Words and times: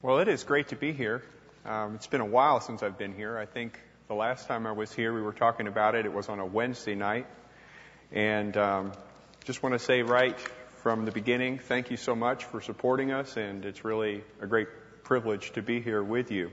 Well, 0.00 0.20
it 0.20 0.28
is 0.28 0.44
great 0.44 0.68
to 0.68 0.76
be 0.76 0.92
here. 0.92 1.24
Um, 1.66 1.96
it's 1.96 2.06
been 2.06 2.20
a 2.20 2.24
while 2.24 2.60
since 2.60 2.84
I've 2.84 2.96
been 2.96 3.16
here. 3.16 3.36
I 3.36 3.46
think 3.46 3.80
the 4.06 4.14
last 4.14 4.46
time 4.46 4.64
I 4.64 4.70
was 4.70 4.92
here, 4.92 5.12
we 5.12 5.20
were 5.20 5.32
talking 5.32 5.66
about 5.66 5.96
it. 5.96 6.06
It 6.06 6.12
was 6.12 6.28
on 6.28 6.38
a 6.38 6.46
Wednesday 6.46 6.94
night. 6.94 7.26
And 8.12 8.56
um, 8.56 8.92
just 9.42 9.60
want 9.60 9.72
to 9.72 9.80
say 9.80 10.02
right 10.02 10.38
from 10.84 11.04
the 11.04 11.10
beginning, 11.10 11.58
thank 11.58 11.90
you 11.90 11.96
so 11.96 12.14
much 12.14 12.44
for 12.44 12.60
supporting 12.60 13.10
us, 13.10 13.36
and 13.36 13.64
it's 13.64 13.84
really 13.84 14.22
a 14.40 14.46
great 14.46 14.68
privilege 15.02 15.50
to 15.54 15.62
be 15.62 15.80
here 15.80 16.00
with 16.00 16.30
you. 16.30 16.52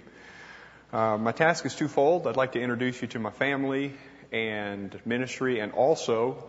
Uh, 0.91 1.19
my 1.19 1.31
task 1.31 1.67
is 1.67 1.75
twofold. 1.75 2.25
I'd 2.25 2.37
like 2.37 2.53
to 2.53 2.59
introduce 2.59 2.99
you 2.99 3.09
to 3.09 3.19
my 3.19 3.29
family 3.29 3.93
and 4.31 4.99
ministry, 5.05 5.59
and 5.59 5.71
also 5.71 6.43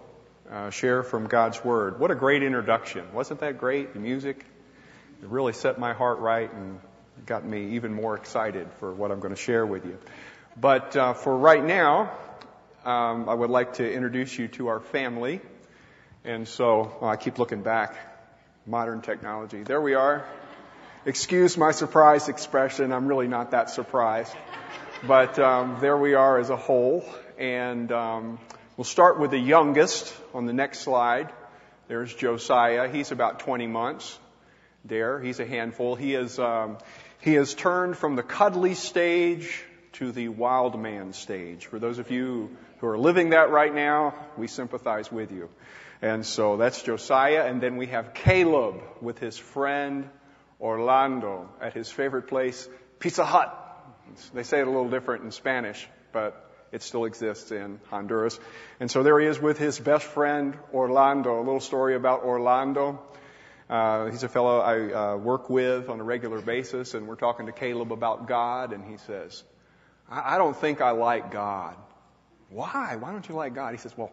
uh, 0.50 0.70
share 0.70 1.02
from 1.02 1.26
God's 1.26 1.62
Word. 1.62 2.00
What 2.00 2.10
a 2.10 2.14
great 2.14 2.42
introduction! 2.42 3.12
Wasn't 3.12 3.40
that 3.40 3.58
great? 3.58 3.92
The 3.92 4.00
music, 4.00 4.46
it 5.22 5.28
really 5.28 5.52
set 5.52 5.78
my 5.78 5.94
heart 5.94 6.18
right 6.18 6.52
and 6.52 6.78
got 7.24 7.44
me 7.44 7.74
even 7.76 7.94
more 7.94 8.16
excited 8.16 8.68
for 8.78 8.92
what 8.92 9.10
I'm 9.10 9.20
going 9.20 9.34
to 9.34 9.40
share 9.40 9.64
with 9.64 9.84
you. 9.84 9.98
But 10.60 10.96
uh, 10.96 11.14
for 11.14 11.36
right 11.36 11.64
now, 11.64 12.12
um, 12.84 13.28
I 13.28 13.34
would 13.34 13.50
like 13.50 13.74
to 13.74 13.92
introduce 13.92 14.38
you 14.38 14.48
to 14.48 14.68
our 14.68 14.80
family. 14.80 15.40
And 16.24 16.46
so 16.46 16.96
well, 17.00 17.10
I 17.10 17.16
keep 17.16 17.38
looking 17.38 17.62
back. 17.62 17.96
Modern 18.66 19.00
technology. 19.00 19.62
There 19.62 19.80
we 19.80 19.94
are. 19.94 20.26
Excuse 21.04 21.56
my 21.56 21.70
surprised 21.70 22.28
expression. 22.28 22.92
I'm 22.92 23.06
really 23.06 23.28
not 23.28 23.52
that 23.52 23.70
surprised. 23.70 24.34
But 25.06 25.38
um, 25.38 25.78
there 25.80 25.96
we 25.96 26.14
are 26.14 26.38
as 26.38 26.50
a 26.50 26.56
whole. 26.56 27.04
And 27.38 27.90
um, 27.92 28.38
we'll 28.76 28.84
start 28.84 29.18
with 29.18 29.30
the 29.30 29.38
youngest 29.38 30.12
on 30.34 30.46
the 30.46 30.52
next 30.52 30.80
slide. 30.80 31.32
There's 31.88 32.12
Josiah. 32.12 32.88
He's 32.88 33.12
about 33.12 33.40
20 33.40 33.66
months 33.66 34.18
there. 34.88 35.20
He's 35.20 35.40
a 35.40 35.46
handful. 35.46 35.94
He 35.94 36.14
is, 36.14 36.38
um, 36.38 36.78
he 37.20 37.34
has 37.34 37.54
turned 37.54 37.96
from 37.96 38.16
the 38.16 38.22
cuddly 38.22 38.74
stage 38.74 39.64
to 39.94 40.12
the 40.12 40.28
wild 40.28 40.78
man 40.78 41.12
stage. 41.12 41.66
For 41.66 41.78
those 41.78 41.98
of 41.98 42.10
you 42.10 42.56
who 42.78 42.86
are 42.86 42.98
living 42.98 43.30
that 43.30 43.50
right 43.50 43.74
now, 43.74 44.14
we 44.36 44.46
sympathize 44.46 45.10
with 45.10 45.32
you. 45.32 45.48
And 46.02 46.26
so 46.26 46.56
that's 46.56 46.82
Josiah. 46.82 47.46
And 47.46 47.60
then 47.60 47.76
we 47.76 47.86
have 47.86 48.12
Caleb 48.12 48.82
with 49.00 49.18
his 49.18 49.38
friend 49.38 50.08
Orlando 50.60 51.48
at 51.60 51.72
his 51.72 51.90
favorite 51.90 52.28
place, 52.28 52.68
Pizza 52.98 53.24
Hut. 53.24 53.62
They 54.34 54.42
say 54.42 54.60
it 54.60 54.66
a 54.66 54.70
little 54.70 54.88
different 54.88 55.24
in 55.24 55.30
Spanish, 55.30 55.88
but 56.12 56.42
it 56.72 56.82
still 56.82 57.04
exists 57.04 57.50
in 57.50 57.80
Honduras. 57.90 58.38
And 58.80 58.90
so 58.90 59.02
there 59.02 59.18
he 59.18 59.26
is 59.26 59.40
with 59.40 59.58
his 59.58 59.78
best 59.78 60.04
friend 60.04 60.56
Orlando. 60.72 61.38
A 61.38 61.44
little 61.44 61.60
story 61.60 61.94
about 61.94 62.22
Orlando. 62.22 63.00
Uh, 63.68 64.06
he's 64.06 64.22
a 64.22 64.28
fellow 64.28 64.60
I 64.60 64.92
uh, 64.92 65.16
work 65.16 65.50
with 65.50 65.88
on 65.88 65.98
a 65.98 66.04
regular 66.04 66.40
basis, 66.40 66.94
and 66.94 67.08
we're 67.08 67.16
talking 67.16 67.46
to 67.46 67.52
Caleb 67.52 67.92
about 67.92 68.28
God, 68.28 68.72
and 68.72 68.84
he 68.84 68.96
says, 68.98 69.42
I, 70.08 70.34
I 70.34 70.38
don't 70.38 70.56
think 70.56 70.80
I 70.80 70.92
like 70.92 71.32
God. 71.32 71.76
Why? 72.48 72.96
Why 72.96 73.10
don't 73.10 73.28
you 73.28 73.34
like 73.34 73.54
God? 73.54 73.72
He 73.72 73.78
says, 73.78 73.96
Well, 73.96 74.12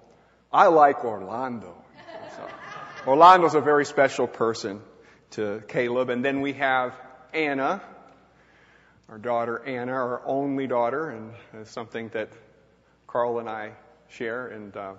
I 0.51 0.67
like 0.67 1.05
Orlando. 1.05 1.75
So, 2.35 2.47
Orlando's 3.05 3.53
a 3.53 3.61
very 3.61 3.85
special 3.85 4.27
person 4.27 4.81
to 5.31 5.61
Caleb. 5.67 6.09
And 6.09 6.25
then 6.25 6.41
we 6.41 6.53
have 6.53 6.95
Anna, 7.31 7.81
our 9.07 9.19
daughter 9.19 9.63
Anna, 9.65 9.91
our 9.91 10.21
only 10.25 10.65
daughter, 10.65 11.11
and 11.11 11.33
it's 11.53 11.69
something 11.69 12.09
that 12.09 12.29
Carl 13.05 13.37
and 13.37 13.47
I 13.47 13.73
share, 14.09 14.47
and, 14.47 14.75
uh, 14.75 14.93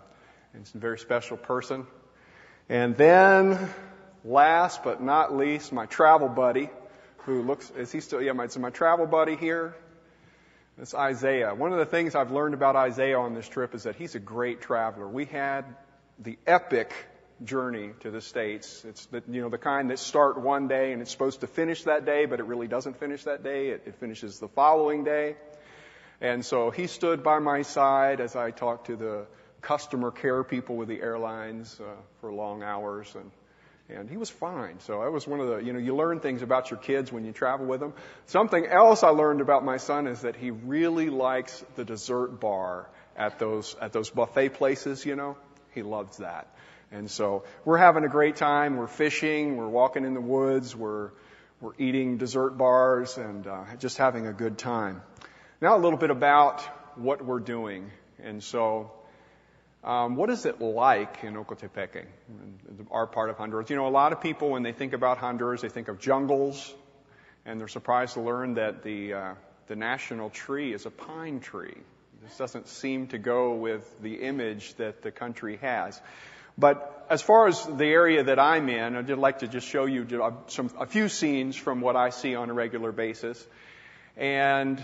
and 0.52 0.62
it's 0.62 0.74
a 0.74 0.78
very 0.78 0.98
special 0.98 1.36
person. 1.36 1.86
And 2.68 2.96
then 2.96 3.68
last 4.24 4.82
but 4.82 5.02
not 5.02 5.36
least, 5.36 5.72
my 5.72 5.86
travel 5.86 6.28
buddy, 6.28 6.70
who 7.18 7.42
looks, 7.42 7.70
is 7.70 7.92
he 7.92 8.00
still, 8.00 8.22
yeah, 8.22 8.32
my, 8.32 8.46
so 8.46 8.60
my 8.60 8.70
travel 8.70 9.06
buddy 9.06 9.36
here, 9.36 9.74
it's 10.80 10.94
Isaiah. 10.94 11.54
One 11.54 11.72
of 11.72 11.78
the 11.78 11.86
things 11.86 12.14
I've 12.14 12.32
learned 12.32 12.54
about 12.54 12.74
Isaiah 12.74 13.18
on 13.18 13.34
this 13.34 13.48
trip 13.48 13.74
is 13.74 13.84
that 13.84 13.94
he's 13.94 14.14
a 14.14 14.20
great 14.20 14.60
traveler. 14.60 15.06
We 15.06 15.26
had 15.26 15.64
the 16.18 16.36
epic 16.46 16.92
journey 17.44 17.90
to 18.00 18.10
the 18.10 18.20
States. 18.20 18.84
It's 18.84 19.06
the, 19.06 19.22
you 19.28 19.42
know, 19.42 19.48
the 19.50 19.58
kind 19.58 19.90
that 19.90 19.98
start 19.98 20.40
one 20.40 20.66
day 20.66 20.92
and 20.92 21.00
it's 21.00 21.10
supposed 21.10 21.40
to 21.40 21.46
finish 21.46 21.84
that 21.84 22.04
day, 22.04 22.26
but 22.26 22.40
it 22.40 22.46
really 22.46 22.66
doesn't 22.66 22.98
finish 22.98 23.24
that 23.24 23.44
day. 23.44 23.68
It, 23.68 23.82
it 23.86 23.94
finishes 23.96 24.40
the 24.40 24.48
following 24.48 25.04
day. 25.04 25.36
And 26.20 26.44
so 26.44 26.70
he 26.70 26.86
stood 26.86 27.22
by 27.22 27.38
my 27.38 27.62
side 27.62 28.20
as 28.20 28.34
I 28.34 28.50
talked 28.50 28.86
to 28.86 28.96
the 28.96 29.26
customer 29.60 30.10
care 30.10 30.42
people 30.44 30.76
with 30.76 30.88
the 30.88 31.00
airlines 31.00 31.80
uh, 31.80 31.84
for 32.20 32.32
long 32.32 32.62
hours 32.62 33.14
and 33.14 33.30
and 33.88 34.08
he 34.08 34.16
was 34.16 34.30
fine. 34.30 34.80
So 34.80 35.00
that 35.00 35.12
was 35.12 35.26
one 35.26 35.40
of 35.40 35.48
the, 35.48 35.56
you 35.58 35.72
know, 35.72 35.78
you 35.78 35.94
learn 35.94 36.20
things 36.20 36.42
about 36.42 36.70
your 36.70 36.78
kids 36.78 37.12
when 37.12 37.24
you 37.24 37.32
travel 37.32 37.66
with 37.66 37.80
them. 37.80 37.92
Something 38.26 38.66
else 38.66 39.02
I 39.02 39.08
learned 39.08 39.40
about 39.40 39.64
my 39.64 39.76
son 39.76 40.06
is 40.06 40.22
that 40.22 40.36
he 40.36 40.50
really 40.50 41.10
likes 41.10 41.62
the 41.76 41.84
dessert 41.84 42.40
bar 42.40 42.88
at 43.16 43.38
those, 43.38 43.76
at 43.80 43.92
those 43.92 44.10
buffet 44.10 44.50
places, 44.50 45.04
you 45.04 45.16
know. 45.16 45.36
He 45.72 45.82
loves 45.82 46.18
that. 46.18 46.48
And 46.92 47.10
so 47.10 47.44
we're 47.64 47.78
having 47.78 48.04
a 48.04 48.08
great 48.08 48.36
time. 48.36 48.76
We're 48.76 48.86
fishing. 48.86 49.56
We're 49.56 49.68
walking 49.68 50.04
in 50.04 50.14
the 50.14 50.20
woods. 50.20 50.74
We're, 50.74 51.10
we're 51.60 51.74
eating 51.78 52.16
dessert 52.16 52.56
bars 52.56 53.18
and 53.18 53.46
uh, 53.46 53.64
just 53.78 53.98
having 53.98 54.26
a 54.26 54.32
good 54.32 54.56
time. 54.56 55.02
Now 55.60 55.76
a 55.76 55.80
little 55.80 55.98
bit 55.98 56.10
about 56.10 56.62
what 56.96 57.24
we're 57.24 57.40
doing. 57.40 57.90
And 58.22 58.42
so 58.42 58.92
um, 59.84 60.16
what 60.16 60.30
is 60.30 60.46
it 60.46 60.60
like 60.60 61.22
in 61.24 61.34
Ocotepeque, 61.34 62.06
our 62.90 63.06
part 63.06 63.28
of 63.28 63.36
Honduras? 63.36 63.68
You 63.68 63.76
know, 63.76 63.86
a 63.86 63.90
lot 63.90 64.12
of 64.12 64.20
people, 64.22 64.50
when 64.50 64.62
they 64.62 64.72
think 64.72 64.94
about 64.94 65.18
Honduras, 65.18 65.60
they 65.60 65.68
think 65.68 65.88
of 65.88 66.00
jungles, 66.00 66.72
and 67.44 67.60
they're 67.60 67.68
surprised 67.68 68.14
to 68.14 68.20
learn 68.20 68.54
that 68.54 68.82
the, 68.82 69.12
uh, 69.12 69.34
the 69.66 69.76
national 69.76 70.30
tree 70.30 70.72
is 70.72 70.86
a 70.86 70.90
pine 70.90 71.40
tree. 71.40 71.76
This 72.22 72.38
doesn't 72.38 72.68
seem 72.68 73.08
to 73.08 73.18
go 73.18 73.54
with 73.56 73.84
the 74.00 74.22
image 74.22 74.74
that 74.76 75.02
the 75.02 75.10
country 75.10 75.58
has. 75.58 76.00
But 76.56 77.06
as 77.10 77.20
far 77.20 77.48
as 77.48 77.62
the 77.66 77.84
area 77.84 78.24
that 78.24 78.38
I'm 78.38 78.70
in, 78.70 78.96
I'd 78.96 79.10
like 79.10 79.40
to 79.40 79.48
just 79.48 79.66
show 79.68 79.84
you 79.84 80.06
uh, 80.22 80.30
some, 80.46 80.70
a 80.78 80.86
few 80.86 81.10
scenes 81.10 81.56
from 81.56 81.82
what 81.82 81.96
I 81.96 82.08
see 82.08 82.34
on 82.36 82.48
a 82.48 82.54
regular 82.54 82.92
basis. 82.92 83.44
And 84.16 84.82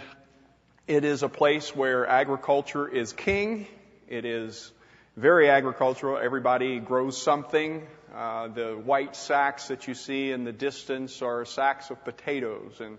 it 0.86 1.04
is 1.04 1.22
a 1.22 1.28
place 1.28 1.74
where 1.74 2.06
agriculture 2.06 2.86
is 2.86 3.14
king. 3.14 3.66
It 4.06 4.26
is 4.26 4.72
very 5.20 5.50
agricultural. 5.50 6.16
Everybody 6.16 6.78
grows 6.78 7.20
something. 7.20 7.86
Uh, 8.14 8.48
the 8.48 8.72
white 8.72 9.14
sacks 9.14 9.68
that 9.68 9.86
you 9.86 9.94
see 9.94 10.32
in 10.32 10.44
the 10.44 10.52
distance 10.52 11.20
are 11.20 11.44
sacks 11.44 11.90
of 11.90 12.02
potatoes, 12.04 12.80
and 12.80 12.96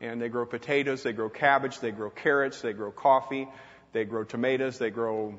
and 0.00 0.22
they 0.22 0.30
grow 0.30 0.46
potatoes, 0.46 1.02
they 1.02 1.12
grow 1.12 1.28
cabbage, 1.28 1.78
they 1.80 1.90
grow 1.90 2.08
carrots, 2.08 2.62
they 2.62 2.72
grow 2.72 2.90
coffee, 2.90 3.46
they 3.92 4.04
grow 4.04 4.24
tomatoes, 4.24 4.78
they 4.78 4.88
grow 4.88 5.38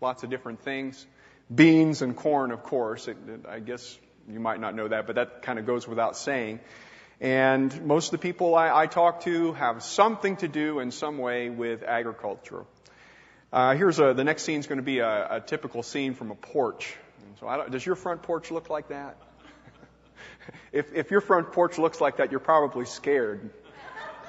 lots 0.00 0.22
of 0.22 0.30
different 0.30 0.62
things. 0.62 1.06
Beans 1.54 2.00
and 2.00 2.16
corn, 2.16 2.50
of 2.50 2.62
course. 2.62 3.06
It, 3.08 3.18
it, 3.28 3.40
I 3.46 3.58
guess 3.60 3.98
you 4.30 4.40
might 4.40 4.60
not 4.60 4.74
know 4.74 4.88
that, 4.88 5.06
but 5.06 5.16
that 5.16 5.42
kind 5.42 5.58
of 5.58 5.66
goes 5.66 5.86
without 5.86 6.16
saying. 6.16 6.60
And 7.20 7.84
most 7.84 8.06
of 8.06 8.12
the 8.12 8.22
people 8.26 8.54
I, 8.54 8.84
I 8.84 8.86
talk 8.86 9.24
to 9.24 9.52
have 9.52 9.82
something 9.82 10.36
to 10.36 10.48
do 10.48 10.78
in 10.78 10.90
some 10.90 11.18
way 11.18 11.50
with 11.50 11.82
agriculture. 11.82 12.64
Uh, 13.50 13.74
here's 13.74 13.98
a, 13.98 14.12
the 14.12 14.24
next 14.24 14.42
scene 14.42 14.60
is 14.60 14.66
going 14.66 14.76
to 14.76 14.84
be 14.84 14.98
a, 14.98 15.36
a, 15.36 15.40
typical 15.40 15.82
scene 15.82 16.12
from 16.12 16.30
a 16.30 16.34
porch. 16.34 16.94
So 17.40 17.66
does 17.70 17.84
your 17.84 17.96
front 17.96 18.20
porch 18.22 18.50
look 18.50 18.68
like 18.68 18.88
that? 18.88 19.16
if, 20.72 20.92
if 20.94 21.10
your 21.10 21.22
front 21.22 21.52
porch 21.52 21.78
looks 21.78 21.98
like 21.98 22.18
that, 22.18 22.30
you're 22.30 22.40
probably 22.40 22.84
scared. 22.84 23.48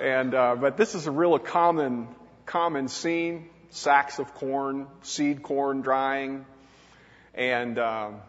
And 0.02 0.34
uh, 0.34 0.56
but 0.56 0.78
this 0.78 0.96
is 0.96 1.08
a 1.08 1.12
real 1.12 1.38
common 1.38 2.08
common 2.46 2.88
scene: 2.88 3.50
sacks 3.72 4.20
of 4.20 4.34
corn, 4.36 4.88
seed 5.02 5.44
corn 5.44 5.82
drying, 5.82 6.46
and 7.34 7.78
um, 7.78 8.22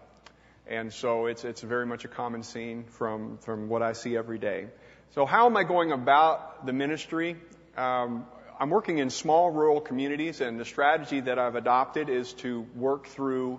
and 0.67 0.93
so 0.93 1.27
it's 1.27 1.45
it's 1.45 1.61
very 1.61 1.87
much 1.87 2.05
a 2.05 2.09
common 2.09 2.43
scene 2.43 2.83
from 2.83 3.39
from 3.39 3.69
what 3.69 3.83
I 3.83 3.93
see 3.93 4.17
every 4.17 4.39
day. 4.39 4.67
So 5.15 5.25
how 5.25 5.47
am 5.47 5.57
I 5.57 5.63
going 5.63 5.93
about 5.93 6.67
the 6.67 6.73
ministry? 6.73 7.37
Um, 7.77 8.27
I'm 8.61 8.69
working 8.69 8.99
in 8.99 9.09
small 9.09 9.51
rural 9.51 9.81
communities, 9.81 10.43
and 10.43 10.61
the 10.61 10.67
strategy 10.67 11.21
that 11.21 11.39
I've 11.39 11.55
adopted 11.55 12.11
is 12.11 12.35
to 12.45 12.67
work 12.77 13.07
through 13.07 13.59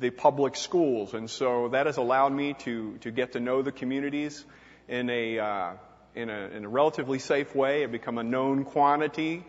the 0.00 0.10
public 0.10 0.56
schools. 0.56 1.14
And 1.14 1.30
so 1.30 1.68
that 1.68 1.86
has 1.86 1.96
allowed 1.96 2.32
me 2.32 2.54
to, 2.64 2.98
to 3.02 3.12
get 3.12 3.34
to 3.34 3.40
know 3.40 3.62
the 3.62 3.70
communities 3.70 4.44
in 4.88 5.10
a, 5.10 5.38
uh, 5.38 5.70
in 6.16 6.28
a, 6.28 6.48
in 6.56 6.64
a 6.64 6.68
relatively 6.68 7.20
safe 7.20 7.54
way. 7.54 7.84
I've 7.84 7.92
become 7.92 8.18
a 8.18 8.24
known 8.24 8.64
quantity. 8.64 9.44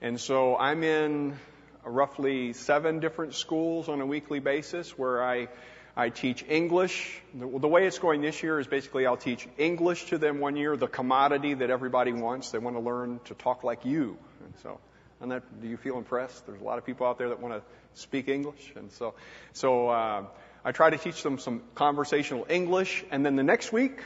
And 0.00 0.20
so 0.20 0.56
I'm 0.56 0.84
in 0.84 1.36
roughly 1.84 2.52
seven 2.52 3.00
different 3.00 3.34
schools 3.34 3.88
on 3.88 4.00
a 4.00 4.06
weekly 4.06 4.38
basis 4.38 4.96
where 4.96 5.24
I, 5.24 5.48
I 5.96 6.10
teach 6.10 6.44
English. 6.48 7.20
The, 7.34 7.48
the, 7.58 7.66
way 7.66 7.84
it's 7.88 7.98
going 7.98 8.20
this 8.20 8.44
year 8.44 8.60
is 8.60 8.68
basically 8.68 9.06
I'll 9.06 9.16
teach 9.16 9.48
English 9.58 10.10
to 10.10 10.18
them 10.18 10.38
one 10.38 10.54
year, 10.54 10.76
the 10.76 10.86
commodity 10.86 11.54
that 11.54 11.70
everybody 11.70 12.12
wants. 12.12 12.52
They 12.52 12.58
want 12.58 12.76
to 12.76 12.80
learn 12.80 13.18
to 13.24 13.34
talk 13.34 13.64
like 13.64 13.84
you. 13.84 14.16
And 14.44 14.54
so, 14.62 14.80
and 15.20 15.30
that, 15.30 15.60
do 15.60 15.68
you 15.68 15.76
feel 15.76 15.98
impressed? 15.98 16.46
There's 16.46 16.60
a 16.60 16.64
lot 16.64 16.78
of 16.78 16.86
people 16.86 17.06
out 17.06 17.18
there 17.18 17.28
that 17.28 17.40
want 17.40 17.54
to 17.54 17.62
speak 18.00 18.28
English, 18.28 18.72
and 18.76 18.92
so, 18.92 19.14
so 19.52 19.88
uh, 19.88 20.24
I 20.64 20.72
try 20.72 20.90
to 20.90 20.98
teach 20.98 21.22
them 21.22 21.38
some 21.38 21.62
conversational 21.74 22.46
English, 22.48 23.04
and 23.10 23.24
then 23.24 23.36
the 23.36 23.42
next 23.42 23.72
week 23.72 24.00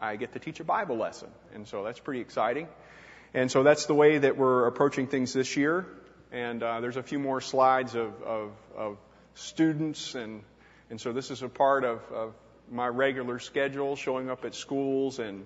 I 0.00 0.16
get 0.16 0.32
to 0.32 0.38
teach 0.38 0.60
a 0.60 0.64
Bible 0.64 0.96
lesson. 0.96 1.28
And 1.54 1.66
so 1.66 1.84
that's 1.84 2.00
pretty 2.00 2.20
exciting. 2.20 2.68
And 3.34 3.50
so 3.50 3.62
that's 3.62 3.86
the 3.86 3.94
way 3.94 4.18
that 4.18 4.36
we're 4.36 4.66
approaching 4.66 5.06
things 5.06 5.32
this 5.32 5.56
year. 5.56 5.86
And 6.32 6.62
uh, 6.62 6.80
there's 6.80 6.96
a 6.96 7.02
few 7.02 7.18
more 7.18 7.40
slides 7.40 7.94
of, 7.94 8.22
of, 8.22 8.52
of 8.76 8.98
students. 9.34 10.14
And, 10.14 10.42
and 10.90 11.00
so 11.00 11.12
this 11.12 11.30
is 11.30 11.42
a 11.42 11.48
part 11.48 11.84
of, 11.84 12.00
of 12.12 12.34
my 12.70 12.88
regular 12.88 13.38
schedule, 13.38 13.96
showing 13.96 14.30
up 14.30 14.44
at 14.44 14.54
schools 14.54 15.18
and, 15.18 15.44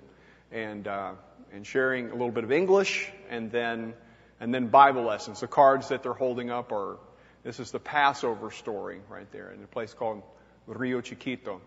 and, 0.50 0.87
uh, 0.88 1.12
and 1.52 1.66
sharing 1.66 2.10
a 2.10 2.12
little 2.12 2.31
bit 2.31 2.44
of 2.44 2.52
English 2.52 3.10
and 3.28 3.50
then, 3.50 3.94
and 4.40 4.52
then 4.52 4.69
Bible 4.69 5.04
lessons. 5.04 5.40
The 5.40 5.46
cards 5.46 5.88
that 5.88 6.02
they're 6.02 6.12
holding 6.12 6.50
up 6.50 6.72
are, 6.72 6.96
this 7.44 7.60
is 7.60 7.70
the 7.70 7.78
Passover 7.78 8.50
story 8.50 9.00
right 9.08 9.31
there 9.32 9.52
in 9.52 9.62
a 9.62 9.66
place 9.66 9.94
called 9.94 10.22
Rio 10.66 11.00
Chiquito. 11.00 11.60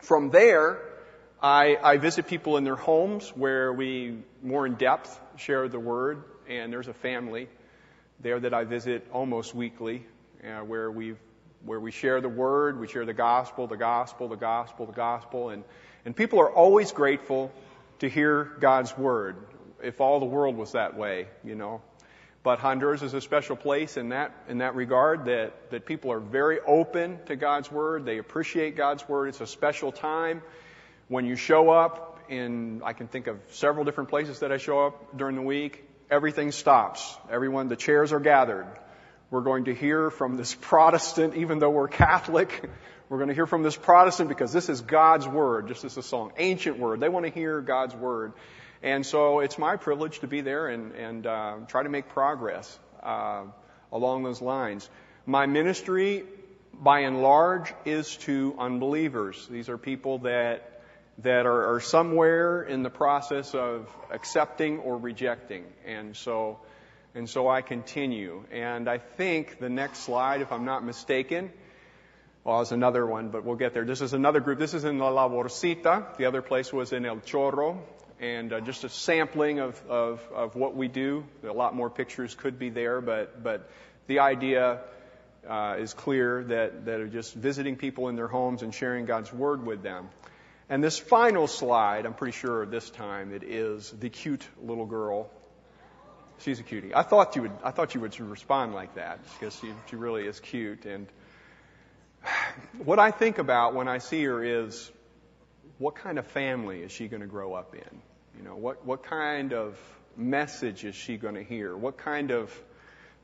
From 0.00 0.30
there, 0.30 0.78
I, 1.42 1.76
I 1.82 1.96
visit 1.96 2.26
people 2.26 2.56
in 2.56 2.64
their 2.64 2.76
homes 2.76 3.30
where 3.30 3.72
we 3.72 4.18
more 4.42 4.66
in 4.66 4.74
depth 4.74 5.18
share 5.36 5.68
the 5.68 5.80
word, 5.80 6.24
and 6.48 6.72
there's 6.72 6.88
a 6.88 6.94
family 6.94 7.48
there 8.20 8.40
that 8.40 8.54
I 8.54 8.64
visit 8.64 9.06
almost 9.12 9.54
weekly, 9.54 10.06
uh, 10.42 10.60
where 10.60 10.90
we 10.90 11.14
where 11.64 11.80
we 11.80 11.90
share 11.90 12.20
the 12.20 12.28
word, 12.28 12.78
we 12.78 12.86
share 12.88 13.06
the 13.06 13.14
gospel, 13.14 13.66
the 13.66 13.76
gospel, 13.76 14.28
the 14.28 14.36
gospel, 14.36 14.86
the 14.86 14.92
gospel, 14.92 15.50
and 15.50 15.64
and 16.04 16.14
people 16.14 16.40
are 16.40 16.50
always 16.50 16.92
grateful 16.92 17.52
to 18.00 18.08
hear 18.08 18.44
God's 18.60 18.96
word. 18.96 19.36
If 19.82 20.00
all 20.00 20.20
the 20.20 20.26
world 20.26 20.56
was 20.56 20.72
that 20.72 20.96
way, 20.96 21.28
you 21.42 21.54
know. 21.54 21.82
But 22.44 22.58
Honduras 22.58 23.00
is 23.00 23.14
a 23.14 23.22
special 23.22 23.56
place 23.56 23.96
in 23.96 24.10
that 24.10 24.30
in 24.48 24.58
that 24.58 24.74
regard 24.74 25.24
that 25.24 25.70
that 25.70 25.86
people 25.86 26.12
are 26.12 26.20
very 26.20 26.60
open 26.60 27.18
to 27.24 27.36
God's 27.36 27.72
word. 27.72 28.04
They 28.04 28.18
appreciate 28.18 28.76
God's 28.76 29.08
word. 29.08 29.28
It's 29.28 29.40
a 29.40 29.46
special 29.46 29.90
time 29.90 30.42
when 31.08 31.24
you 31.24 31.36
show 31.36 31.70
up 31.70 32.20
in 32.28 32.82
I 32.84 32.92
can 32.92 33.08
think 33.08 33.28
of 33.28 33.40
several 33.48 33.86
different 33.86 34.10
places 34.10 34.40
that 34.40 34.52
I 34.52 34.58
show 34.58 34.86
up 34.86 35.16
during 35.16 35.36
the 35.36 35.42
week. 35.42 35.84
Everything 36.10 36.52
stops. 36.52 37.16
Everyone, 37.30 37.68
the 37.68 37.76
chairs 37.76 38.12
are 38.12 38.20
gathered. 38.20 38.66
We're 39.30 39.40
going 39.40 39.64
to 39.64 39.74
hear 39.74 40.10
from 40.10 40.36
this 40.36 40.54
Protestant, 40.60 41.36
even 41.36 41.60
though 41.60 41.70
we're 41.70 41.88
Catholic. 41.88 42.70
We're 43.10 43.18
going 43.18 43.28
to 43.28 43.34
hear 43.34 43.46
from 43.46 43.62
this 43.62 43.76
Protestant 43.76 44.30
because 44.30 44.50
this 44.50 44.70
is 44.70 44.80
God's 44.80 45.28
word, 45.28 45.68
just 45.68 45.84
as 45.84 45.94
a 45.98 46.02
song, 46.02 46.32
ancient 46.38 46.78
word. 46.78 47.00
They 47.00 47.10
want 47.10 47.26
to 47.26 47.30
hear 47.30 47.60
God's 47.60 47.94
word. 47.94 48.32
And 48.84 49.06
so 49.06 49.40
it's 49.40 49.56
my 49.56 49.76
privilege 49.76 50.18
to 50.18 50.26
be 50.26 50.42
there 50.42 50.68
and, 50.68 50.92
and 50.92 51.26
uh, 51.26 51.56
try 51.68 51.82
to 51.82 51.88
make 51.88 52.10
progress 52.10 52.78
uh, 53.02 53.44
along 53.90 54.24
those 54.24 54.42
lines. 54.42 54.90
My 55.24 55.46
ministry, 55.46 56.24
by 56.74 57.00
and 57.00 57.22
large, 57.22 57.72
is 57.86 58.14
to 58.28 58.54
unbelievers. 58.58 59.48
These 59.50 59.70
are 59.70 59.78
people 59.78 60.18
that 60.18 60.70
that 61.18 61.46
are, 61.46 61.76
are 61.76 61.80
somewhere 61.80 62.62
in 62.62 62.82
the 62.82 62.90
process 62.90 63.54
of 63.54 63.88
accepting 64.10 64.80
or 64.80 64.98
rejecting, 64.98 65.64
and 65.86 66.14
so 66.14 66.58
and 67.14 67.26
so 67.30 67.48
I 67.48 67.62
continue. 67.62 68.44
And 68.52 68.86
I 68.86 68.98
think 68.98 69.60
the 69.60 69.70
next 69.70 70.00
slide, 70.00 70.42
if 70.42 70.52
I'm 70.52 70.66
not 70.66 70.84
mistaken, 70.84 71.50
well, 72.42 72.60
it's 72.60 72.72
another 72.72 73.06
one, 73.06 73.30
but 73.30 73.44
we'll 73.46 73.56
get 73.56 73.72
there. 73.72 73.86
This 73.86 74.02
is 74.02 74.12
another 74.12 74.40
group. 74.40 74.58
This 74.58 74.74
is 74.74 74.84
in 74.84 74.98
La 74.98 75.10
Laborcita. 75.10 76.18
The 76.18 76.26
other 76.26 76.42
place 76.42 76.70
was 76.70 76.92
in 76.92 77.06
El 77.06 77.20
Chorro 77.20 77.78
and 78.20 78.52
uh, 78.52 78.60
just 78.60 78.84
a 78.84 78.88
sampling 78.88 79.58
of, 79.58 79.80
of, 79.88 80.20
of 80.32 80.54
what 80.54 80.76
we 80.76 80.88
do. 80.88 81.24
A 81.42 81.52
lot 81.52 81.74
more 81.74 81.90
pictures 81.90 82.34
could 82.34 82.58
be 82.58 82.70
there, 82.70 83.00
but, 83.00 83.42
but 83.42 83.70
the 84.06 84.20
idea 84.20 84.80
uh, 85.48 85.76
is 85.78 85.92
clear 85.94 86.44
that, 86.44 86.86
that 86.86 87.00
are 87.00 87.08
just 87.08 87.34
visiting 87.34 87.76
people 87.76 88.08
in 88.08 88.16
their 88.16 88.28
homes 88.28 88.62
and 88.62 88.74
sharing 88.74 89.04
God's 89.06 89.32
Word 89.32 89.64
with 89.64 89.82
them. 89.82 90.08
And 90.68 90.82
this 90.82 90.98
final 90.98 91.46
slide, 91.46 92.06
I'm 92.06 92.14
pretty 92.14 92.36
sure 92.36 92.64
this 92.64 92.88
time 92.88 93.32
it 93.32 93.42
is 93.42 93.90
the 93.90 94.08
cute 94.08 94.46
little 94.62 94.86
girl. 94.86 95.28
She's 96.38 96.58
a 96.58 96.62
cutie. 96.62 96.94
I 96.94 97.02
thought 97.02 97.36
you 97.36 97.42
would, 97.42 97.52
I 97.62 97.70
thought 97.70 97.94
you 97.94 98.00
would 98.00 98.18
respond 98.18 98.74
like 98.74 98.94
that 98.94 99.20
because 99.34 99.54
she, 99.60 99.72
she 99.90 99.96
really 99.96 100.26
is 100.26 100.40
cute. 100.40 100.86
And 100.86 101.06
what 102.84 102.98
I 102.98 103.10
think 103.10 103.38
about 103.38 103.74
when 103.74 103.88
I 103.88 103.98
see 103.98 104.24
her 104.24 104.42
is 104.42 104.90
what 105.78 105.96
kind 105.96 106.18
of 106.18 106.26
family 106.26 106.80
is 106.80 106.92
she 106.92 107.08
going 107.08 107.22
to 107.22 107.26
grow 107.26 107.54
up 107.54 107.74
in? 107.74 108.02
You 108.38 108.44
know, 108.44 108.56
what, 108.56 108.84
what 108.84 109.02
kind 109.02 109.52
of 109.52 109.78
message 110.16 110.84
is 110.84 110.94
she 110.94 111.16
going 111.16 111.34
to 111.34 111.42
hear? 111.42 111.76
What 111.76 111.98
kind 111.98 112.30
of 112.30 112.52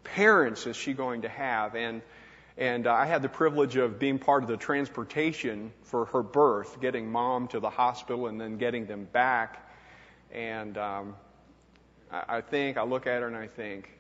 parents 0.04 0.66
is 0.66 0.76
she 0.76 0.92
going 0.92 1.22
to 1.22 1.28
have? 1.28 1.74
And, 1.74 2.02
and 2.56 2.86
I 2.86 3.06
had 3.06 3.22
the 3.22 3.28
privilege 3.28 3.76
of 3.76 3.98
being 3.98 4.18
part 4.18 4.42
of 4.42 4.48
the 4.48 4.56
transportation 4.56 5.72
for 5.84 6.06
her 6.06 6.22
birth, 6.22 6.80
getting 6.80 7.10
mom 7.10 7.48
to 7.48 7.60
the 7.60 7.70
hospital 7.70 8.26
and 8.26 8.40
then 8.40 8.58
getting 8.58 8.86
them 8.86 9.04
back. 9.04 9.68
And 10.32 10.76
um, 10.76 11.16
I, 12.10 12.36
I 12.36 12.40
think, 12.40 12.76
I 12.76 12.84
look 12.84 13.06
at 13.06 13.22
her 13.22 13.28
and 13.28 13.36
I 13.36 13.46
think, 13.46 13.90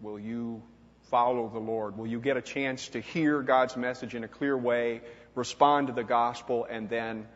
will 0.00 0.18
you 0.18 0.62
follow 1.10 1.48
the 1.48 1.58
Lord? 1.58 1.96
Will 1.96 2.06
you 2.06 2.20
get 2.20 2.36
a 2.36 2.42
chance 2.42 2.88
to 2.88 3.00
hear 3.00 3.42
God's 3.42 3.76
message 3.76 4.14
in 4.14 4.24
a 4.24 4.28
clear 4.28 4.56
way, 4.56 5.00
respond 5.34 5.88
to 5.88 5.92
the 5.92 6.04
gospel, 6.04 6.66
and 6.68 6.88
then 6.88 7.26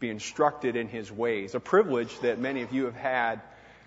be 0.00 0.10
instructed 0.10 0.76
in 0.76 0.88
his 0.88 1.12
ways. 1.12 1.54
A 1.54 1.60
privilege 1.60 2.18
that 2.20 2.38
many 2.38 2.62
of 2.62 2.72
you 2.72 2.86
have 2.86 2.96
had, 2.96 3.40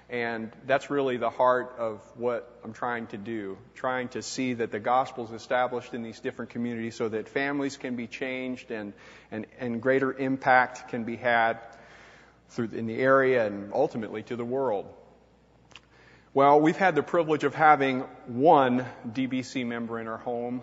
and 0.10 0.51
that's 0.65 0.89
really 0.89 1.18
the 1.18 1.31
heart 1.31 1.75
of 1.80 2.01
what 2.15 2.50
I'm 2.63 2.74
trying 2.74 3.07
to 3.07 3.18
do. 3.18 3.57
Trying 3.75 4.10
to 4.10 4.21
see 4.21 4.54
that 4.54 4.71
the 4.71 4.80
gospel 4.80 5.25
is 5.25 5.31
established 5.31 5.94
in 5.94 6.04
these 6.04 6.19
different 6.19 6.51
communities 6.51 6.95
so 6.95 7.10
that 7.10 7.27
families 7.27 7.77
can 7.77 7.95
be 7.95 8.07
changed 8.07 8.69
and, 8.71 8.94
and, 9.31 9.48
and 9.60 9.81
greater 9.81 10.13
impact 10.13 10.89
can 10.89 11.04
be 11.04 11.15
had 11.15 11.60
through 12.50 12.69
in 12.74 12.86
the 12.86 12.98
area 12.98 13.48
and 13.48 13.74
ultimately 13.74 14.21
to 14.24 14.36
the 14.36 14.45
world. 14.45 14.86
Well, 16.36 16.62
we've 16.62 16.77
had 16.77 16.95
the 16.95 17.04
privilege 17.04 17.44
of 17.44 17.54
having 17.54 18.01
one 18.27 18.86
DBC 19.07 19.65
member 19.65 20.00
in 20.00 20.07
our 20.07 20.18
home 20.18 20.62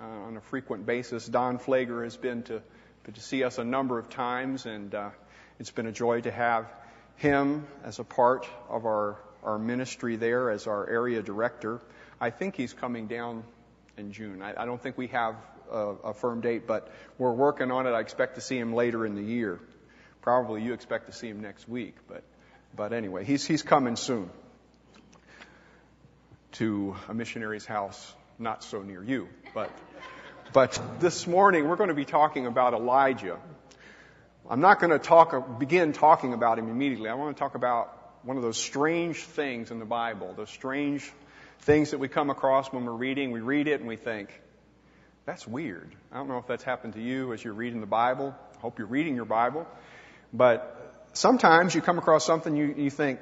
uh, 0.00 0.04
on 0.04 0.36
a 0.36 0.40
frequent 0.40 0.86
basis. 0.86 1.26
Don 1.26 1.58
Flager 1.58 2.04
has 2.04 2.16
been 2.16 2.42
to 2.44 2.62
but 3.10 3.16
to 3.16 3.22
see 3.22 3.42
us 3.42 3.58
a 3.58 3.64
number 3.64 3.98
of 3.98 4.08
times, 4.08 4.66
and 4.66 4.94
uh, 4.94 5.10
it's 5.58 5.72
been 5.72 5.86
a 5.86 5.90
joy 5.90 6.20
to 6.20 6.30
have 6.30 6.72
him 7.16 7.66
as 7.82 7.98
a 7.98 8.04
part 8.04 8.46
of 8.68 8.86
our, 8.86 9.18
our 9.42 9.58
ministry 9.58 10.14
there 10.14 10.48
as 10.48 10.68
our 10.68 10.88
area 10.88 11.20
director. 11.20 11.80
I 12.20 12.30
think 12.30 12.54
he's 12.54 12.72
coming 12.72 13.08
down 13.08 13.42
in 13.96 14.12
June. 14.12 14.42
I, 14.42 14.62
I 14.62 14.64
don't 14.64 14.80
think 14.80 14.96
we 14.96 15.08
have 15.08 15.34
a, 15.72 15.76
a 15.76 16.14
firm 16.14 16.40
date, 16.40 16.68
but 16.68 16.88
we're 17.18 17.32
working 17.32 17.72
on 17.72 17.88
it. 17.88 17.90
I 17.90 17.98
expect 17.98 18.36
to 18.36 18.40
see 18.40 18.56
him 18.56 18.74
later 18.74 19.04
in 19.04 19.16
the 19.16 19.24
year. 19.24 19.58
Probably 20.22 20.62
you 20.62 20.72
expect 20.72 21.06
to 21.06 21.12
see 21.12 21.26
him 21.26 21.40
next 21.40 21.68
week, 21.68 21.96
but 22.06 22.22
but 22.76 22.92
anyway, 22.92 23.24
he's 23.24 23.44
he's 23.44 23.64
coming 23.64 23.96
soon 23.96 24.30
to 26.52 26.94
a 27.08 27.14
missionary's 27.14 27.66
house 27.66 28.14
not 28.38 28.62
so 28.62 28.82
near 28.82 29.02
you, 29.02 29.26
but 29.52 29.68
but 30.52 30.80
this 30.98 31.26
morning 31.26 31.68
we're 31.68 31.76
going 31.76 31.88
to 31.88 31.94
be 31.94 32.04
talking 32.04 32.46
about 32.46 32.74
Elijah. 32.74 33.38
I'm 34.48 34.60
not 34.60 34.80
going 34.80 34.90
to 34.90 34.98
talk, 34.98 35.60
begin 35.60 35.92
talking 35.92 36.32
about 36.32 36.58
him 36.58 36.68
immediately. 36.68 37.08
I 37.08 37.14
want 37.14 37.36
to 37.36 37.40
talk 37.40 37.54
about 37.54 37.96
one 38.24 38.36
of 38.36 38.42
those 38.42 38.58
strange 38.58 39.18
things 39.18 39.70
in 39.70 39.78
the 39.78 39.84
Bible, 39.84 40.34
those 40.36 40.50
strange 40.50 41.08
things 41.60 41.92
that 41.92 41.98
we 41.98 42.08
come 42.08 42.30
across 42.30 42.72
when 42.72 42.84
we're 42.84 42.92
reading. 42.92 43.30
We 43.30 43.40
read 43.40 43.68
it 43.68 43.78
and 43.80 43.88
we 43.88 43.96
think, 43.96 44.28
that's 45.24 45.46
weird. 45.46 45.94
I 46.10 46.16
don't 46.16 46.26
know 46.26 46.38
if 46.38 46.48
that's 46.48 46.64
happened 46.64 46.94
to 46.94 47.00
you 47.00 47.32
as 47.32 47.44
you're 47.44 47.54
reading 47.54 47.80
the 47.80 47.86
Bible. 47.86 48.34
I 48.56 48.60
hope 48.60 48.78
you're 48.78 48.88
reading 48.88 49.14
your 49.14 49.26
Bible. 49.26 49.68
But 50.32 51.06
sometimes 51.12 51.74
you 51.74 51.80
come 51.80 51.98
across 51.98 52.26
something 52.26 52.56
you, 52.56 52.74
you 52.76 52.90
think, 52.90 53.20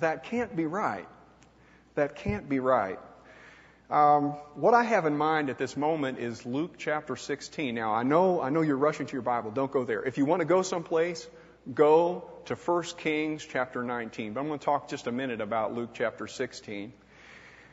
that 0.00 0.24
can't 0.24 0.56
be 0.56 0.64
right. 0.64 1.06
That 1.96 2.16
can't 2.16 2.48
be 2.48 2.60
right. 2.60 2.98
Um, 3.90 4.34
what 4.54 4.72
I 4.72 4.84
have 4.84 5.04
in 5.04 5.16
mind 5.16 5.50
at 5.50 5.58
this 5.58 5.76
moment 5.76 6.20
is 6.20 6.46
Luke 6.46 6.74
chapter 6.78 7.16
16. 7.16 7.74
Now, 7.74 7.92
I 7.92 8.04
know, 8.04 8.40
I 8.40 8.48
know 8.48 8.60
you're 8.60 8.76
rushing 8.76 9.06
to 9.06 9.12
your 9.14 9.22
Bible. 9.22 9.50
Don't 9.50 9.72
go 9.72 9.84
there. 9.84 10.04
If 10.04 10.16
you 10.16 10.24
want 10.24 10.40
to 10.40 10.46
go 10.46 10.62
someplace, 10.62 11.26
go 11.74 12.30
to 12.44 12.54
1 12.54 12.82
Kings 12.98 13.44
chapter 13.44 13.82
19. 13.82 14.32
But 14.32 14.40
I'm 14.40 14.46
going 14.46 14.60
to 14.60 14.64
talk 14.64 14.88
just 14.88 15.08
a 15.08 15.12
minute 15.12 15.40
about 15.40 15.74
Luke 15.74 15.90
chapter 15.92 16.28
16. 16.28 16.92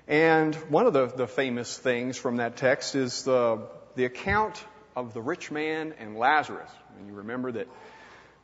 And 0.08 0.56
one 0.56 0.88
of 0.88 0.94
the, 0.94 1.06
the 1.06 1.28
famous 1.28 1.78
things 1.78 2.18
from 2.18 2.38
that 2.38 2.58
text 2.58 2.96
is 2.96 3.22
the, 3.22 3.68
the 3.96 4.06
account 4.06 4.64
of 4.96 5.14
the 5.14 5.22
rich 5.22 5.52
man 5.52 5.94
and 6.00 6.18
Lazarus. 6.18 6.72
And 6.98 7.08
you 7.08 7.14
remember 7.14 7.52
that, 7.52 7.68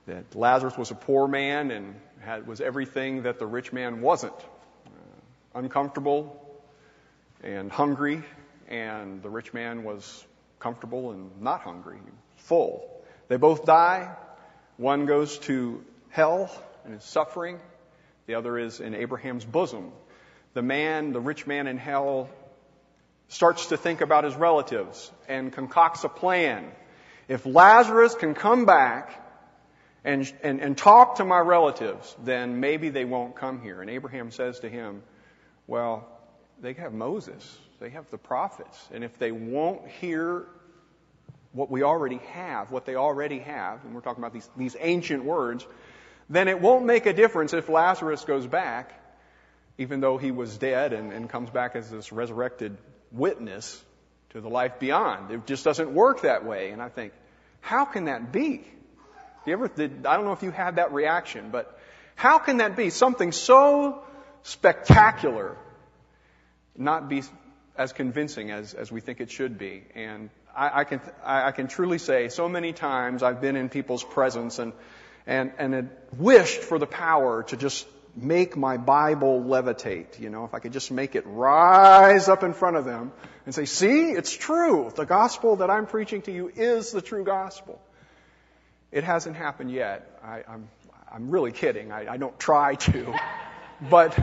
that 0.06 0.36
Lazarus 0.36 0.78
was 0.78 0.92
a 0.92 0.96
poor 0.96 1.28
man 1.28 1.72
and 1.72 1.96
had, 2.20 2.46
was 2.46 2.62
everything 2.62 3.24
that 3.24 3.40
the 3.40 3.48
rich 3.48 3.74
man 3.74 4.02
wasn't. 4.02 4.36
Uh, 4.36 5.60
uncomfortable, 5.60 6.40
and 7.44 7.72
hungry, 7.72 8.24
and 8.70 9.22
the 9.22 9.30
rich 9.30 9.54
man 9.54 9.84
was 9.84 10.26
comfortable 10.60 11.12
and 11.12 11.42
not 11.42 11.62
hungry, 11.62 12.00
full. 12.38 12.90
They 13.28 13.36
both 13.36 13.66
die. 13.66 14.16
One 14.78 15.06
goes 15.06 15.38
to 15.40 15.84
hell 16.10 16.50
and 16.86 16.96
is 16.96 17.04
suffering. 17.04 17.60
The 18.28 18.36
other 18.36 18.58
is 18.58 18.80
in 18.80 18.96
Abraham's 18.96 19.46
bosom. 19.46 19.92
The 20.54 20.62
man, 20.62 21.12
the 21.12 21.20
rich 21.20 21.46
man 21.46 21.68
in 21.68 21.78
hell, 21.78 22.30
starts 23.28 23.68
to 23.68 23.78
think 23.78 24.02
about 24.02 24.24
his 24.24 24.36
relatives 24.36 25.12
and 25.28 25.52
concocts 25.52 26.04
a 26.04 26.10
plan. 26.10 26.72
If 27.28 27.46
Lazarus 27.46 28.16
can 28.16 28.34
come 28.36 28.66
back 28.66 29.20
and, 30.04 30.32
and, 30.44 30.62
and 30.62 30.78
talk 30.78 31.16
to 31.16 31.26
my 31.26 31.40
relatives, 31.40 32.16
then 32.24 32.60
maybe 32.60 32.90
they 32.90 33.06
won't 33.06 33.36
come 33.36 33.62
here. 33.62 33.82
And 33.82 33.90
Abraham 33.90 34.32
says 34.32 34.60
to 34.60 34.70
him, 34.70 35.02
Well, 35.68 36.08
they 36.62 36.74
have 36.74 36.94
Moses, 36.94 37.58
they 37.80 37.90
have 37.90 38.10
the 38.10 38.18
prophets, 38.18 38.88
and 38.94 39.04
if 39.04 39.18
they 39.20 39.32
won't 39.32 39.88
hear 39.88 40.46
what 41.52 41.70
we 41.70 41.84
already 41.84 42.18
have, 42.32 42.72
what 42.72 42.86
they 42.86 42.96
already 42.96 43.40
have, 43.40 43.84
and 43.86 43.94
we're 43.94 44.02
talking 44.02 44.24
about 44.24 44.34
these, 44.34 44.50
these 44.58 44.76
ancient 44.80 45.24
words, 45.24 45.66
then 46.30 46.48
it 46.48 46.60
won't 46.60 46.86
make 46.86 47.06
a 47.06 47.14
difference 47.14 47.54
if 47.54 47.70
Lazarus 47.70 48.24
goes 48.26 48.48
back, 48.48 48.92
even 49.78 50.00
though 50.00 50.18
he 50.18 50.32
was 50.32 50.58
dead 50.58 50.94
and, 50.94 51.12
and 51.12 51.30
comes 51.30 51.50
back 51.50 51.76
as 51.76 51.90
this 51.90 52.12
resurrected 52.12 52.78
witness 53.12 53.84
to 54.32 54.42
the 54.42 54.50
life 54.50 54.80
beyond. 54.80 55.32
It 55.32 55.46
just 55.46 55.64
doesn't 55.64 55.94
work 55.94 56.22
that 56.22 56.46
way. 56.46 56.72
And 56.72 56.82
I 56.82 56.90
think, 56.90 57.14
how 57.62 57.86
can 57.86 58.06
that 58.06 58.32
be? 58.32 58.66
You 59.46 59.54
ever 59.54 59.68
did, 59.68 60.06
I 60.06 60.16
don't 60.16 60.26
know 60.26 60.32
if 60.32 60.44
you 60.44 60.52
had 60.52 60.78
that 60.78 60.92
reaction, 60.92 61.50
but 61.52 61.80
how 62.16 62.40
can 62.40 62.58
that 62.58 62.76
be? 62.76 62.90
Something 62.90 63.32
so 63.32 64.04
spectacular 64.44 65.58
not 66.76 67.10
be 67.10 67.24
as 67.78 67.94
convincing 67.94 68.52
as, 68.52 68.74
as 68.74 68.92
we 68.92 69.02
think 69.02 69.20
it 69.20 69.32
should 69.32 69.58
be. 69.58 69.84
And 69.96 70.30
I, 70.56 70.82
I 70.82 70.84
can, 70.84 71.02
I, 71.24 71.48
I 71.48 71.52
can 71.52 71.68
truly 71.68 71.98
say 71.98 72.30
so 72.30 72.48
many 72.48 72.74
times 72.74 73.24
I've 73.24 73.42
been 73.42 73.56
in 73.56 73.70
people's 73.70 74.04
presence 74.04 74.60
and, 74.60 74.74
and, 75.26 75.52
and 75.58 75.74
had 75.74 75.90
wished 76.18 76.62
for 76.62 76.78
the 76.78 76.86
power 76.86 77.44
to 77.44 77.58
just 77.58 77.88
make 78.16 78.56
my 78.56 78.78
Bible 78.78 79.42
levitate. 79.42 80.20
You 80.20 80.30
know, 80.30 80.46
if 80.46 80.54
I 80.54 80.60
could 80.60 80.74
just 80.74 80.92
make 80.92 81.16
it 81.16 81.24
rise 81.26 82.30
up 82.30 82.44
in 82.44 82.54
front 82.54 82.78
of 82.78 82.86
them 82.86 83.12
and 83.46 83.56
say, 83.56 83.66
see, 83.66 84.12
it's 84.12 84.36
true. 84.36 84.92
The 84.96 85.06
gospel 85.06 85.58
that 85.58 85.70
I'm 85.70 85.88
preaching 85.88 86.22
to 86.24 86.32
you 86.32 86.52
is 86.56 86.92
the 86.92 87.02
true 87.02 87.24
gospel. 87.24 87.82
It 88.92 89.04
hasn't 89.04 89.36
happened 89.36 89.72
yet. 89.72 90.20
I, 90.24 90.44
I'm, 90.48 90.70
I'm 91.12 91.32
really 91.32 91.52
kidding. 91.52 91.92
I, 91.92 92.14
I 92.14 92.18
don't 92.18 92.40
try 92.40 92.76
to. 92.76 93.20
But, 93.90 94.18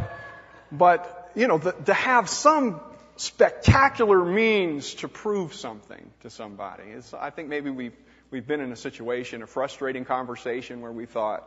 but, 0.72 1.19
you 1.34 1.48
know, 1.48 1.58
the, 1.58 1.72
to 1.72 1.94
have 1.94 2.28
some 2.28 2.80
spectacular 3.16 4.24
means 4.24 4.94
to 4.94 5.08
prove 5.08 5.54
something 5.54 6.10
to 6.22 6.30
somebody. 6.30 6.84
It's, 6.84 7.12
I 7.12 7.30
think 7.30 7.48
maybe 7.48 7.70
we've, 7.70 7.96
we've 8.30 8.46
been 8.46 8.60
in 8.60 8.72
a 8.72 8.76
situation, 8.76 9.42
a 9.42 9.46
frustrating 9.46 10.04
conversation 10.04 10.80
where 10.80 10.92
we 10.92 11.06
thought, 11.06 11.46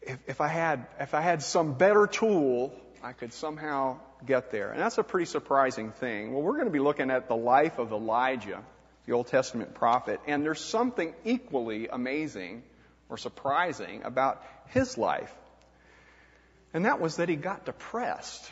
if, 0.00 0.18
if 0.26 0.40
I 0.40 0.48
had, 0.48 0.86
if 1.00 1.14
I 1.14 1.20
had 1.20 1.42
some 1.42 1.74
better 1.74 2.06
tool, 2.06 2.72
I 3.02 3.12
could 3.12 3.32
somehow 3.32 3.98
get 4.24 4.52
there. 4.52 4.70
And 4.70 4.80
that's 4.80 4.98
a 4.98 5.02
pretty 5.02 5.26
surprising 5.26 5.90
thing. 5.90 6.32
Well, 6.32 6.42
we're 6.42 6.54
going 6.54 6.66
to 6.66 6.72
be 6.72 6.78
looking 6.78 7.10
at 7.10 7.28
the 7.28 7.36
life 7.36 7.78
of 7.78 7.92
Elijah, 7.92 8.62
the 9.06 9.12
Old 9.12 9.26
Testament 9.26 9.74
prophet, 9.74 10.20
and 10.26 10.44
there's 10.44 10.60
something 10.60 11.12
equally 11.24 11.88
amazing 11.88 12.62
or 13.08 13.18
surprising 13.18 14.02
about 14.04 14.42
his 14.68 14.96
life. 14.96 15.32
And 16.74 16.84
that 16.86 17.00
was 17.00 17.16
that 17.16 17.28
he 17.28 17.36
got 17.36 17.64
depressed. 17.64 18.50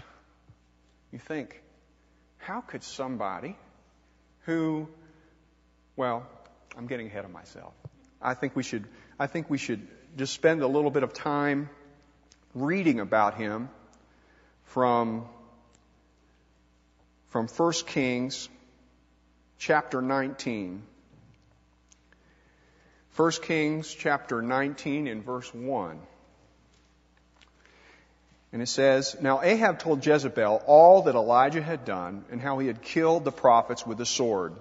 You 1.13 1.19
think, 1.19 1.63
how 2.39 2.61
could 2.61 2.83
somebody 2.83 3.57
who, 4.45 4.89
well, 5.97 6.27
I'm 6.77 6.87
getting 6.87 7.07
ahead 7.07 7.25
of 7.25 7.31
myself. 7.31 7.73
I 8.23 8.35
think 8.35 8.55
we 8.57 8.63
should, 8.63 8.87
I 9.19 9.27
think 9.27 9.51
we 9.51 9.59
should 9.59 9.87
just 10.17 10.33
spend 10.33 10.63
a 10.63 10.67
little 10.67 10.91
bit 10.91 11.03
of 11.03 11.13
time 11.13 11.69
reading 12.55 13.01
about 13.01 13.35
him 13.35 13.69
from, 14.65 15.27
from 17.29 17.49
1 17.49 17.73
Kings 17.87 18.49
chapter 19.59 20.03
19. 20.03 20.83
1 23.17 23.31
Kings 23.43 23.95
chapter 23.95 24.43
19 24.43 25.07
in 25.07 25.23
verse 25.23 25.53
1. 25.53 26.01
And 28.53 28.61
it 28.61 28.69
says, 28.69 29.17
Now 29.21 29.43
Ahab 29.43 29.79
told 29.79 30.05
Jezebel 30.05 30.63
all 30.67 31.03
that 31.03 31.15
Elijah 31.15 31.63
had 31.63 31.85
done 31.85 32.25
and 32.31 32.41
how 32.41 32.59
he 32.59 32.67
had 32.67 32.83
killed 32.83 33.25
the 33.25 33.33
prophets 33.33 33.87
with 33.87 33.99
the 33.99 34.07
sword. 34.07 34.55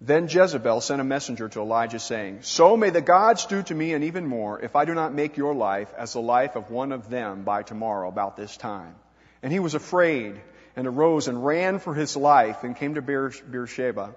Then 0.00 0.28
Jezebel 0.28 0.80
sent 0.80 1.00
a 1.00 1.04
messenger 1.04 1.48
to 1.48 1.60
Elijah 1.60 1.98
saying, 1.98 2.40
So 2.42 2.76
may 2.76 2.90
the 2.90 3.00
gods 3.00 3.46
do 3.46 3.62
to 3.64 3.74
me 3.74 3.94
and 3.94 4.04
even 4.04 4.26
more 4.26 4.60
if 4.60 4.76
I 4.76 4.84
do 4.84 4.94
not 4.94 5.12
make 5.12 5.36
your 5.36 5.54
life 5.54 5.92
as 5.96 6.12
the 6.12 6.20
life 6.20 6.54
of 6.54 6.70
one 6.70 6.92
of 6.92 7.10
them 7.10 7.42
by 7.42 7.62
tomorrow 7.62 8.08
about 8.08 8.36
this 8.36 8.56
time. 8.56 8.94
And 9.42 9.52
he 9.52 9.58
was 9.58 9.74
afraid 9.74 10.40
and 10.76 10.86
arose 10.86 11.26
and 11.26 11.44
ran 11.44 11.80
for 11.80 11.94
his 11.94 12.16
life 12.16 12.62
and 12.62 12.76
came 12.76 12.94
to 12.94 13.02
Beersheba, 13.02 14.14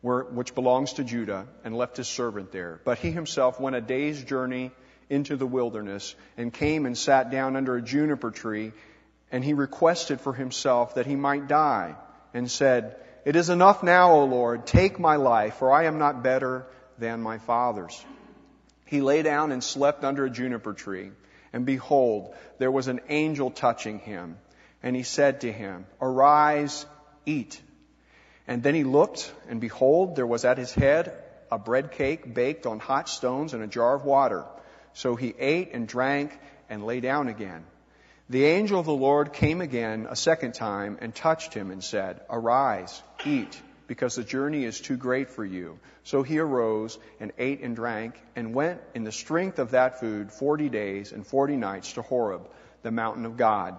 where, 0.00 0.22
which 0.22 0.54
belongs 0.54 0.94
to 0.94 1.04
Judah, 1.04 1.46
and 1.64 1.76
left 1.76 1.98
his 1.98 2.08
servant 2.08 2.50
there. 2.52 2.80
But 2.84 2.98
he 2.98 3.10
himself 3.10 3.60
went 3.60 3.76
a 3.76 3.82
day's 3.82 4.22
journey 4.24 4.70
into 5.12 5.36
the 5.36 5.46
wilderness 5.46 6.14
and 6.36 6.52
came 6.52 6.86
and 6.86 6.96
sat 6.96 7.30
down 7.30 7.54
under 7.54 7.76
a 7.76 7.82
juniper 7.82 8.30
tree 8.30 8.72
and 9.30 9.44
he 9.44 9.52
requested 9.54 10.20
for 10.20 10.32
himself 10.32 10.94
that 10.94 11.06
he 11.06 11.16
might 11.16 11.48
die 11.48 11.94
and 12.34 12.50
said, 12.50 12.96
it 13.24 13.36
is 13.36 13.50
enough 13.50 13.82
now, 13.82 14.12
O 14.12 14.24
Lord, 14.24 14.66
take 14.66 14.98
my 14.98 15.16
life, 15.16 15.54
for 15.54 15.70
I 15.70 15.84
am 15.84 15.98
not 15.98 16.24
better 16.24 16.66
than 16.98 17.20
my 17.20 17.38
fathers. 17.38 18.04
He 18.86 19.00
lay 19.00 19.22
down 19.22 19.52
and 19.52 19.62
slept 19.62 20.02
under 20.02 20.24
a 20.24 20.30
juniper 20.30 20.72
tree, 20.72 21.12
and 21.52 21.64
behold, 21.64 22.34
there 22.58 22.70
was 22.70 22.88
an 22.88 23.00
angel 23.08 23.50
touching 23.50 24.00
him, 24.00 24.38
and 24.82 24.96
he 24.96 25.04
said 25.04 25.42
to 25.42 25.52
him, 25.52 25.86
Arise, 26.00 26.84
eat. 27.24 27.60
And 28.48 28.62
then 28.62 28.74
he 28.74 28.82
looked, 28.82 29.32
and 29.48 29.60
behold, 29.60 30.16
there 30.16 30.26
was 30.26 30.44
at 30.44 30.58
his 30.58 30.72
head 30.72 31.14
a 31.50 31.58
bread 31.58 31.92
cake 31.92 32.34
baked 32.34 32.66
on 32.66 32.80
hot 32.80 33.08
stones 33.08 33.54
and 33.54 33.62
a 33.62 33.68
jar 33.68 33.94
of 33.94 34.04
water. 34.04 34.44
So 34.94 35.16
he 35.16 35.34
ate 35.38 35.70
and 35.72 35.88
drank 35.88 36.38
and 36.68 36.84
lay 36.84 37.00
down 37.00 37.28
again. 37.28 37.64
The 38.28 38.44
angel 38.44 38.80
of 38.80 38.86
the 38.86 38.92
Lord 38.92 39.32
came 39.32 39.60
again 39.60 40.06
a 40.08 40.16
second 40.16 40.54
time 40.54 40.98
and 41.00 41.14
touched 41.14 41.54
him 41.54 41.70
and 41.70 41.82
said, 41.84 42.20
Arise, 42.30 43.02
eat, 43.26 43.60
because 43.86 44.14
the 44.14 44.24
journey 44.24 44.64
is 44.64 44.80
too 44.80 44.96
great 44.96 45.30
for 45.30 45.44
you. 45.44 45.78
So 46.04 46.22
he 46.22 46.38
arose 46.38 46.98
and 47.20 47.32
ate 47.38 47.60
and 47.60 47.76
drank 47.76 48.14
and 48.34 48.54
went 48.54 48.80
in 48.94 49.04
the 49.04 49.12
strength 49.12 49.58
of 49.58 49.72
that 49.72 50.00
food 50.00 50.32
forty 50.32 50.68
days 50.68 51.12
and 51.12 51.26
forty 51.26 51.56
nights 51.56 51.92
to 51.94 52.02
Horeb, 52.02 52.48
the 52.82 52.90
mountain 52.90 53.26
of 53.26 53.36
God. 53.36 53.76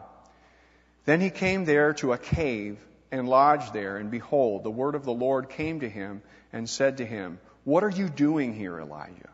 Then 1.06 1.20
he 1.20 1.30
came 1.30 1.66
there 1.66 1.94
to 1.96 2.14
a 2.14 2.18
cave 2.18 2.78
and 3.12 3.28
lodged 3.28 3.74
there, 3.74 3.98
and 3.98 4.10
behold, 4.10 4.64
the 4.64 4.72
word 4.72 4.96
of 4.96 5.04
the 5.04 5.14
Lord 5.14 5.50
came 5.50 5.82
to 5.82 5.90
him 5.90 6.22
and 6.52 6.70
said 6.70 6.98
to 6.98 7.06
him, 7.06 7.40
What 7.64 7.84
are 7.84 7.90
you 7.90 8.08
doing 8.08 8.54
here, 8.54 8.80
Elijah? 8.80 9.33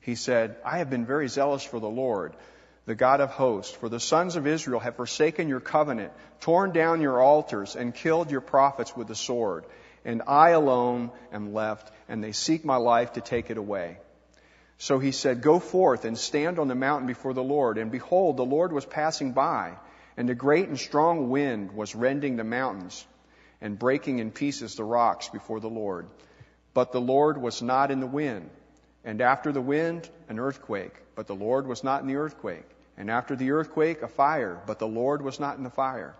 He 0.00 0.14
said, 0.14 0.56
I 0.64 0.78
have 0.78 0.90
been 0.90 1.06
very 1.06 1.28
zealous 1.28 1.64
for 1.64 1.80
the 1.80 1.88
Lord 1.88 2.34
the 2.88 2.94
God 2.94 3.20
of 3.20 3.30
hosts. 3.30 3.74
For 3.76 3.90
the 3.90 4.00
sons 4.00 4.34
of 4.34 4.46
Israel 4.46 4.80
have 4.80 4.96
forsaken 4.96 5.46
your 5.46 5.60
covenant, 5.60 6.10
torn 6.40 6.72
down 6.72 7.02
your 7.02 7.20
altars, 7.20 7.76
and 7.76 7.94
killed 7.94 8.30
your 8.30 8.40
prophets 8.40 8.96
with 8.96 9.08
the 9.08 9.14
sword. 9.14 9.66
And 10.06 10.22
I 10.26 10.50
alone 10.50 11.10
am 11.30 11.52
left, 11.52 11.92
and 12.08 12.24
they 12.24 12.32
seek 12.32 12.64
my 12.64 12.76
life 12.76 13.12
to 13.12 13.20
take 13.20 13.50
it 13.50 13.58
away. 13.58 13.98
So 14.78 14.98
he 14.98 15.12
said, 15.12 15.42
Go 15.42 15.58
forth 15.58 16.06
and 16.06 16.16
stand 16.16 16.58
on 16.58 16.68
the 16.68 16.74
mountain 16.74 17.06
before 17.06 17.34
the 17.34 17.42
Lord. 17.42 17.76
And 17.76 17.92
behold, 17.92 18.38
the 18.38 18.44
Lord 18.44 18.72
was 18.72 18.86
passing 18.86 19.32
by, 19.32 19.74
and 20.16 20.30
a 20.30 20.34
great 20.34 20.68
and 20.68 20.78
strong 20.78 21.28
wind 21.28 21.72
was 21.72 21.94
rending 21.94 22.36
the 22.36 22.44
mountains 22.44 23.06
and 23.60 23.78
breaking 23.78 24.18
in 24.18 24.30
pieces 24.30 24.76
the 24.76 24.84
rocks 24.84 25.28
before 25.28 25.60
the 25.60 25.68
Lord. 25.68 26.06
But 26.72 26.92
the 26.92 27.02
Lord 27.02 27.36
was 27.36 27.60
not 27.60 27.90
in 27.90 28.00
the 28.00 28.06
wind. 28.06 28.48
And 29.04 29.20
after 29.20 29.52
the 29.52 29.60
wind, 29.60 30.08
an 30.28 30.38
earthquake. 30.38 30.94
But 31.14 31.26
the 31.26 31.34
Lord 31.34 31.66
was 31.66 31.82
not 31.82 32.02
in 32.02 32.08
the 32.08 32.16
earthquake. 32.16 32.68
And 32.96 33.10
after 33.10 33.36
the 33.36 33.52
earthquake, 33.52 34.02
a 34.02 34.08
fire, 34.08 34.60
but 34.66 34.78
the 34.78 34.88
Lord 34.88 35.22
was 35.22 35.38
not 35.38 35.56
in 35.56 35.64
the 35.64 35.70
fire. 35.70 36.16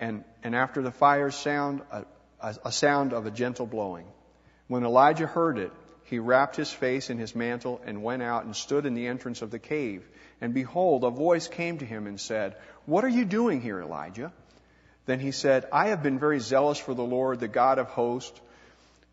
And, 0.00 0.24
and 0.42 0.54
after 0.54 0.82
the 0.82 0.90
fire 0.90 1.30
sound, 1.30 1.82
a, 1.90 2.04
a, 2.40 2.56
a 2.66 2.72
sound 2.72 3.12
of 3.12 3.26
a 3.26 3.30
gentle 3.30 3.66
blowing. 3.66 4.06
When 4.68 4.84
Elijah 4.84 5.26
heard 5.26 5.58
it, 5.58 5.72
he 6.04 6.18
wrapped 6.18 6.56
his 6.56 6.72
face 6.72 7.10
in 7.10 7.18
his 7.18 7.34
mantle 7.34 7.80
and 7.84 8.02
went 8.02 8.22
out 8.22 8.44
and 8.44 8.56
stood 8.56 8.86
in 8.86 8.94
the 8.94 9.06
entrance 9.06 9.42
of 9.42 9.50
the 9.50 9.58
cave. 9.58 10.08
And 10.40 10.54
behold, 10.54 11.04
a 11.04 11.10
voice 11.10 11.48
came 11.48 11.78
to 11.78 11.84
him 11.84 12.06
and 12.06 12.18
said, 12.18 12.56
What 12.86 13.04
are 13.04 13.08
you 13.08 13.26
doing 13.26 13.60
here, 13.60 13.80
Elijah? 13.80 14.32
Then 15.04 15.20
he 15.20 15.32
said, 15.32 15.66
I 15.72 15.88
have 15.88 16.02
been 16.02 16.18
very 16.18 16.38
zealous 16.38 16.78
for 16.78 16.94
the 16.94 17.02
Lord, 17.02 17.40
the 17.40 17.48
God 17.48 17.78
of 17.78 17.88
hosts. 17.88 18.40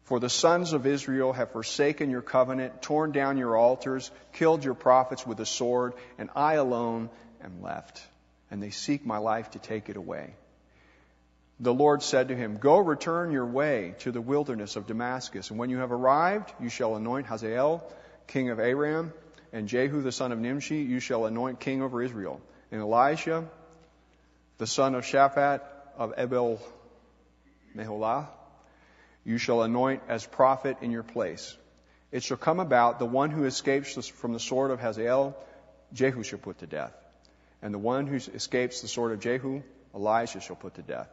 For 0.05 0.19
the 0.19 0.29
sons 0.29 0.73
of 0.73 0.85
Israel 0.85 1.33
have 1.33 1.51
forsaken 1.51 2.11
your 2.11 2.21
covenant, 2.21 2.83
torn 2.83 3.11
down 3.11 3.37
your 3.37 3.57
altars, 3.57 4.11
killed 4.33 4.63
your 4.63 4.75
prophets 4.75 5.25
with 5.25 5.39
the 5.39 5.47
sword, 5.47 5.93
and 6.19 6.29
I 6.35 6.53
alone 6.53 7.09
am 7.43 7.63
left. 7.63 8.05
And 8.51 8.61
they 8.61 8.69
seek 8.69 9.03
my 9.03 9.17
life 9.17 9.51
to 9.51 9.59
take 9.59 9.89
it 9.89 9.97
away. 9.97 10.35
The 11.59 11.73
Lord 11.73 12.03
said 12.03 12.27
to 12.27 12.35
him, 12.35 12.57
Go 12.57 12.77
return 12.77 13.31
your 13.31 13.47
way 13.47 13.95
to 13.99 14.11
the 14.11 14.21
wilderness 14.21 14.75
of 14.75 14.85
Damascus, 14.85 15.49
and 15.49 15.57
when 15.57 15.71
you 15.71 15.77
have 15.77 15.91
arrived, 15.91 16.53
you 16.59 16.69
shall 16.69 16.95
anoint 16.95 17.25
Hazael, 17.25 17.83
king 18.27 18.51
of 18.51 18.59
Aram, 18.59 19.11
and 19.51 19.67
Jehu 19.67 20.03
the 20.03 20.11
son 20.11 20.31
of 20.31 20.37
Nimshi, 20.37 20.79
you 20.79 20.99
shall 20.99 21.25
anoint 21.25 21.59
king 21.59 21.81
over 21.81 22.03
Israel. 22.03 22.41
And 22.71 22.79
Elisha, 22.79 23.45
the 24.59 24.67
son 24.67 24.93
of 24.93 25.03
Shaphat 25.03 25.61
of 25.97 26.13
Abel 26.17 26.61
Meholah, 27.75 28.27
you 29.25 29.39
shall 29.39 29.63
anoint 29.63 30.03
as 30.07 30.25
prophet 30.25 30.77
in 30.81 30.91
your 30.91 31.03
place. 31.03 31.57
it 32.11 32.23
shall 32.23 32.37
come 32.37 32.59
about 32.59 32.99
the 32.99 33.05
one 33.05 33.31
who 33.31 33.43
escapes 33.45 34.07
from 34.07 34.31
the 34.31 34.39
sword 34.39 34.71
of 34.71 34.79
Hazael, 34.79 35.35
Jehu 35.91 36.23
shall 36.23 36.39
put 36.39 36.59
to 36.59 36.67
death. 36.67 36.93
And 37.61 37.73
the 37.73 37.79
one 37.79 38.05
who 38.07 38.15
escapes 38.15 38.81
the 38.81 38.87
sword 38.87 39.11
of 39.11 39.19
Jehu, 39.19 39.63
Elijah 39.93 40.39
shall 40.39 40.55
put 40.55 40.75
to 40.75 40.81
death. 40.81 41.09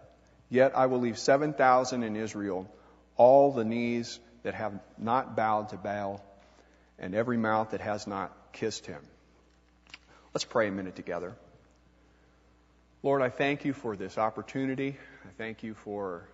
Yet 0.51 0.77
I 0.77 0.87
will 0.87 1.01
leave 1.01 1.19
7,000 1.19 2.03
in 2.03 2.15
Israel, 2.15 2.71
all 3.17 3.53
the 3.53 3.65
knees 3.65 4.21
that 4.43 4.55
have 4.55 4.79
not 4.99 5.35
bowed 5.35 5.71
to 5.71 5.77
Baal, 5.77 6.23
and 6.99 7.15
every 7.15 7.39
mouth 7.39 7.71
that 7.71 7.81
has 7.81 8.07
not 8.07 8.31
kissed 8.53 8.87
him. 8.87 9.01
Let's 10.35 10.45
pray 10.45 10.69
a 10.69 10.73
minute 10.73 10.95
together. 10.95 11.33
Lord, 13.03 13.23
I 13.23 13.31
thank 13.31 13.65
you 13.65 13.73
for 13.73 13.97
this 13.97 14.19
opportunity. 14.19 14.97
I 15.25 15.31
thank 15.39 15.63
you 15.63 15.75
for 15.75 16.29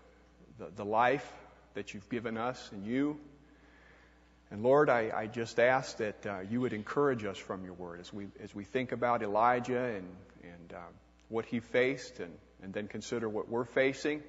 the, 0.59 0.67
the 0.77 0.85
life 0.85 1.27
that 1.75 1.95
you've 1.95 2.09
given 2.09 2.37
us 2.37 2.71
and 2.73 2.87
you. 2.87 3.19
And 4.51 4.63
Lord, 4.63 4.89
I, 4.89 5.11
I 5.15 5.27
just 5.27 5.59
ask 5.59 5.99
that 5.99 6.27
uh, 6.27 6.41
you 6.51 6.61
would 6.63 6.73
encourage 6.73 7.25
us 7.25 7.37
from 7.37 7.65
your 7.65 7.75
word 7.75 8.01
as 8.01 8.13
we, 8.13 8.29
as 8.43 8.55
we 8.55 8.65
think 8.65 8.93
about 8.93 9.23
Elijah 9.23 9.85
and, 9.85 10.09
and 10.43 10.73
uh, 10.73 10.81
what 11.29 11.45
he 11.45 11.61
faced 11.61 12.21
and, 12.21 12.33
and 12.63 12.73
then 12.73 12.89
consider 12.89 13.29
what 13.29 13.49
we're 13.49 13.67
facing, 13.67 14.23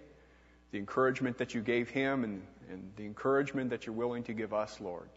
the 0.72 0.78
encouragement 0.78 1.38
that 1.38 1.54
you 1.54 1.62
gave 1.62 1.90
him 1.90 2.24
and, 2.24 2.42
and 2.70 2.92
the 2.98 3.06
encouragement 3.06 3.70
that 3.70 3.86
you're 3.86 3.96
willing 3.96 4.24
to 4.24 4.34
give 4.34 4.54
us, 4.54 4.80
Lord. 4.82 5.08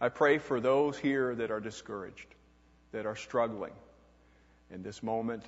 I 0.00 0.10
pray 0.10 0.38
for 0.38 0.60
those 0.60 0.98
here 0.98 1.34
that 1.34 1.50
are 1.50 1.60
discouraged, 1.60 2.26
that 2.92 3.06
are 3.06 3.16
struggling 3.16 3.72
in 4.70 4.82
this 4.82 5.02
moment. 5.02 5.44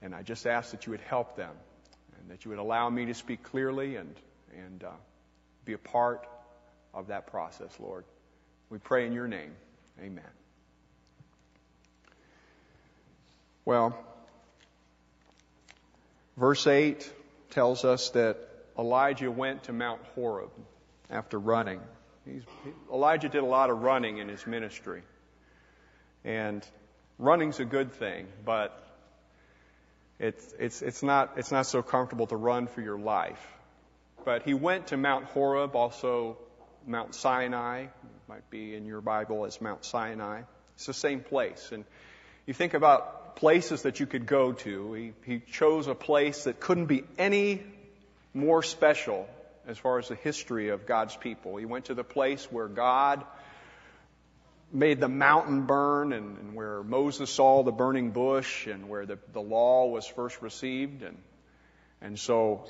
And 0.00 0.14
I 0.14 0.22
just 0.22 0.46
ask 0.46 0.70
that 0.70 0.86
you 0.86 0.92
would 0.92 1.00
help 1.00 1.36
them 1.36 1.54
and 2.20 2.30
that 2.30 2.44
you 2.44 2.50
would 2.50 2.60
allow 2.60 2.88
me 2.88 3.06
to 3.06 3.14
speak 3.14 3.42
clearly 3.42 3.96
and, 3.96 4.14
and 4.56 4.84
uh, 4.84 4.90
be 5.64 5.72
a 5.72 5.78
part 5.78 6.26
of 6.92 7.08
that 7.08 7.26
process, 7.26 7.70
Lord. 7.78 8.04
We 8.70 8.78
pray 8.78 9.06
in 9.06 9.12
your 9.12 9.28
name. 9.28 9.52
Amen. 10.00 10.24
Well, 13.64 13.96
verse 16.36 16.66
8 16.66 17.10
tells 17.50 17.84
us 17.84 18.10
that 18.10 18.36
Elijah 18.78 19.30
went 19.30 19.64
to 19.64 19.72
Mount 19.72 20.00
Horeb 20.14 20.50
after 21.10 21.38
running. 21.38 21.80
He's, 22.24 22.42
Elijah 22.92 23.28
did 23.28 23.42
a 23.42 23.46
lot 23.46 23.70
of 23.70 23.82
running 23.82 24.18
in 24.18 24.28
his 24.28 24.46
ministry. 24.46 25.02
And 26.24 26.66
running's 27.18 27.60
a 27.60 27.64
good 27.64 27.92
thing, 27.92 28.26
but 28.44 28.80
it's, 30.18 30.54
it's, 30.58 30.82
it's, 30.82 31.02
not, 31.02 31.34
it's 31.36 31.52
not 31.52 31.66
so 31.66 31.82
comfortable 31.82 32.26
to 32.28 32.36
run 32.36 32.66
for 32.66 32.80
your 32.80 32.98
life. 32.98 33.53
But 34.24 34.42
he 34.42 34.54
went 34.54 34.88
to 34.88 34.96
Mount 34.96 35.26
Horeb, 35.26 35.76
also 35.76 36.38
Mount 36.86 37.14
Sinai. 37.14 37.86
Might 38.28 38.48
be 38.50 38.74
in 38.74 38.86
your 38.86 39.02
Bible 39.02 39.44
as 39.44 39.60
Mount 39.60 39.84
Sinai. 39.84 40.42
It's 40.76 40.86
the 40.86 40.94
same 40.94 41.20
place. 41.20 41.70
And 41.72 41.84
you 42.46 42.54
think 42.54 42.74
about 42.74 43.36
places 43.36 43.82
that 43.82 44.00
you 44.00 44.06
could 44.06 44.26
go 44.26 44.52
to. 44.52 44.92
He, 44.94 45.12
he 45.24 45.40
chose 45.40 45.88
a 45.88 45.94
place 45.94 46.44
that 46.44 46.58
couldn't 46.58 46.86
be 46.86 47.04
any 47.18 47.62
more 48.32 48.62
special 48.62 49.28
as 49.66 49.76
far 49.76 49.98
as 49.98 50.08
the 50.08 50.14
history 50.14 50.70
of 50.70 50.86
God's 50.86 51.16
people. 51.16 51.56
He 51.56 51.66
went 51.66 51.86
to 51.86 51.94
the 51.94 52.04
place 52.04 52.50
where 52.50 52.68
God 52.68 53.24
made 54.72 55.00
the 55.00 55.08
mountain 55.08 55.66
burn 55.66 56.12
and, 56.12 56.38
and 56.38 56.54
where 56.54 56.82
Moses 56.82 57.30
saw 57.30 57.62
the 57.62 57.72
burning 57.72 58.10
bush 58.10 58.66
and 58.66 58.88
where 58.88 59.04
the, 59.04 59.18
the 59.32 59.40
law 59.40 59.86
was 59.86 60.06
first 60.06 60.40
received. 60.40 61.02
And, 61.02 61.18
and 62.00 62.18
so 62.18 62.64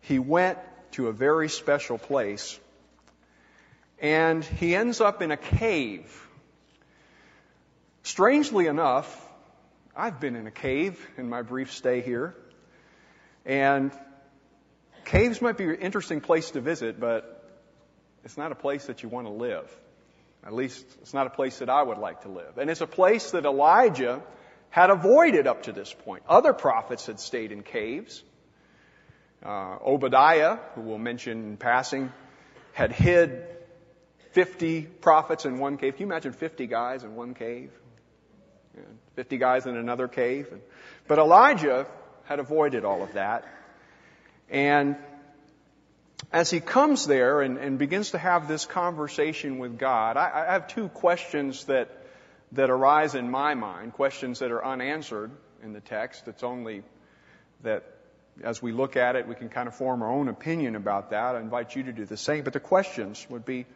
he 0.00 0.18
went 0.18 0.58
to 0.92 1.08
a 1.08 1.12
very 1.12 1.48
special 1.48 1.98
place 1.98 2.58
and 4.00 4.44
he 4.44 4.74
ends 4.74 5.00
up 5.00 5.22
in 5.22 5.30
a 5.30 5.36
cave. 5.36 6.28
Strangely 8.02 8.66
enough, 8.66 9.26
I've 9.96 10.20
been 10.20 10.36
in 10.36 10.46
a 10.46 10.52
cave 10.52 11.04
in 11.16 11.28
my 11.28 11.42
brief 11.42 11.72
stay 11.72 12.00
here. 12.00 12.34
And 13.44 13.90
caves 15.04 15.42
might 15.42 15.56
be 15.56 15.64
an 15.64 15.76
interesting 15.76 16.20
place 16.20 16.52
to 16.52 16.60
visit, 16.60 17.00
but 17.00 17.34
it's 18.24 18.36
not 18.36 18.52
a 18.52 18.54
place 18.54 18.86
that 18.86 19.02
you 19.02 19.08
want 19.08 19.26
to 19.26 19.32
live. 19.32 19.68
At 20.44 20.52
least, 20.52 20.86
it's 21.02 21.12
not 21.12 21.26
a 21.26 21.30
place 21.30 21.58
that 21.58 21.68
I 21.68 21.82
would 21.82 21.98
like 21.98 22.22
to 22.22 22.28
live. 22.28 22.58
And 22.58 22.70
it's 22.70 22.80
a 22.80 22.86
place 22.86 23.32
that 23.32 23.44
Elijah 23.44 24.22
had 24.70 24.90
avoided 24.90 25.46
up 25.46 25.64
to 25.64 25.72
this 25.72 25.92
point. 25.92 26.22
Other 26.28 26.52
prophets 26.52 27.06
had 27.06 27.18
stayed 27.18 27.50
in 27.50 27.62
caves. 27.62 28.22
Uh, 29.44 29.76
Obadiah, 29.84 30.58
who 30.74 30.82
we'll 30.82 30.98
mention 30.98 31.44
in 31.44 31.56
passing, 31.56 32.12
had 32.72 32.92
hid 32.92 33.46
50 34.32 34.82
prophets 34.82 35.44
in 35.44 35.58
one 35.58 35.76
cave. 35.76 35.96
Can 35.96 36.06
you 36.06 36.12
imagine 36.12 36.32
50 36.32 36.66
guys 36.66 37.04
in 37.04 37.14
one 37.14 37.34
cave? 37.34 37.70
50 39.16 39.38
guys 39.38 39.66
in 39.66 39.76
another 39.76 40.08
cave. 40.08 40.52
But 41.06 41.18
Elijah 41.18 41.86
had 42.24 42.38
avoided 42.38 42.84
all 42.84 43.02
of 43.02 43.14
that. 43.14 43.44
And 44.50 44.96
as 46.32 46.50
he 46.50 46.60
comes 46.60 47.06
there 47.06 47.40
and, 47.42 47.58
and 47.58 47.78
begins 47.78 48.10
to 48.10 48.18
have 48.18 48.48
this 48.48 48.66
conversation 48.66 49.58
with 49.58 49.78
God, 49.78 50.16
I, 50.16 50.46
I 50.48 50.52
have 50.52 50.68
two 50.68 50.88
questions 50.88 51.64
that, 51.64 51.90
that 52.52 52.70
arise 52.70 53.14
in 53.14 53.30
my 53.30 53.54
mind, 53.54 53.94
questions 53.94 54.40
that 54.40 54.50
are 54.50 54.64
unanswered 54.64 55.30
in 55.62 55.72
the 55.72 55.80
text. 55.80 56.28
It's 56.28 56.42
only 56.42 56.82
that 57.62 57.84
as 58.42 58.62
we 58.62 58.72
look 58.72 58.96
at 58.96 59.16
it, 59.16 59.26
we 59.26 59.34
can 59.34 59.48
kind 59.48 59.68
of 59.68 59.74
form 59.74 60.02
our 60.02 60.10
own 60.10 60.28
opinion 60.28 60.76
about 60.76 61.10
that. 61.10 61.34
I 61.34 61.40
invite 61.40 61.74
you 61.74 61.84
to 61.84 61.92
do 61.92 62.04
the 62.04 62.16
same. 62.16 62.44
But 62.44 62.52
the 62.52 62.60
questions 62.60 63.26
would 63.30 63.44
be, 63.44 63.66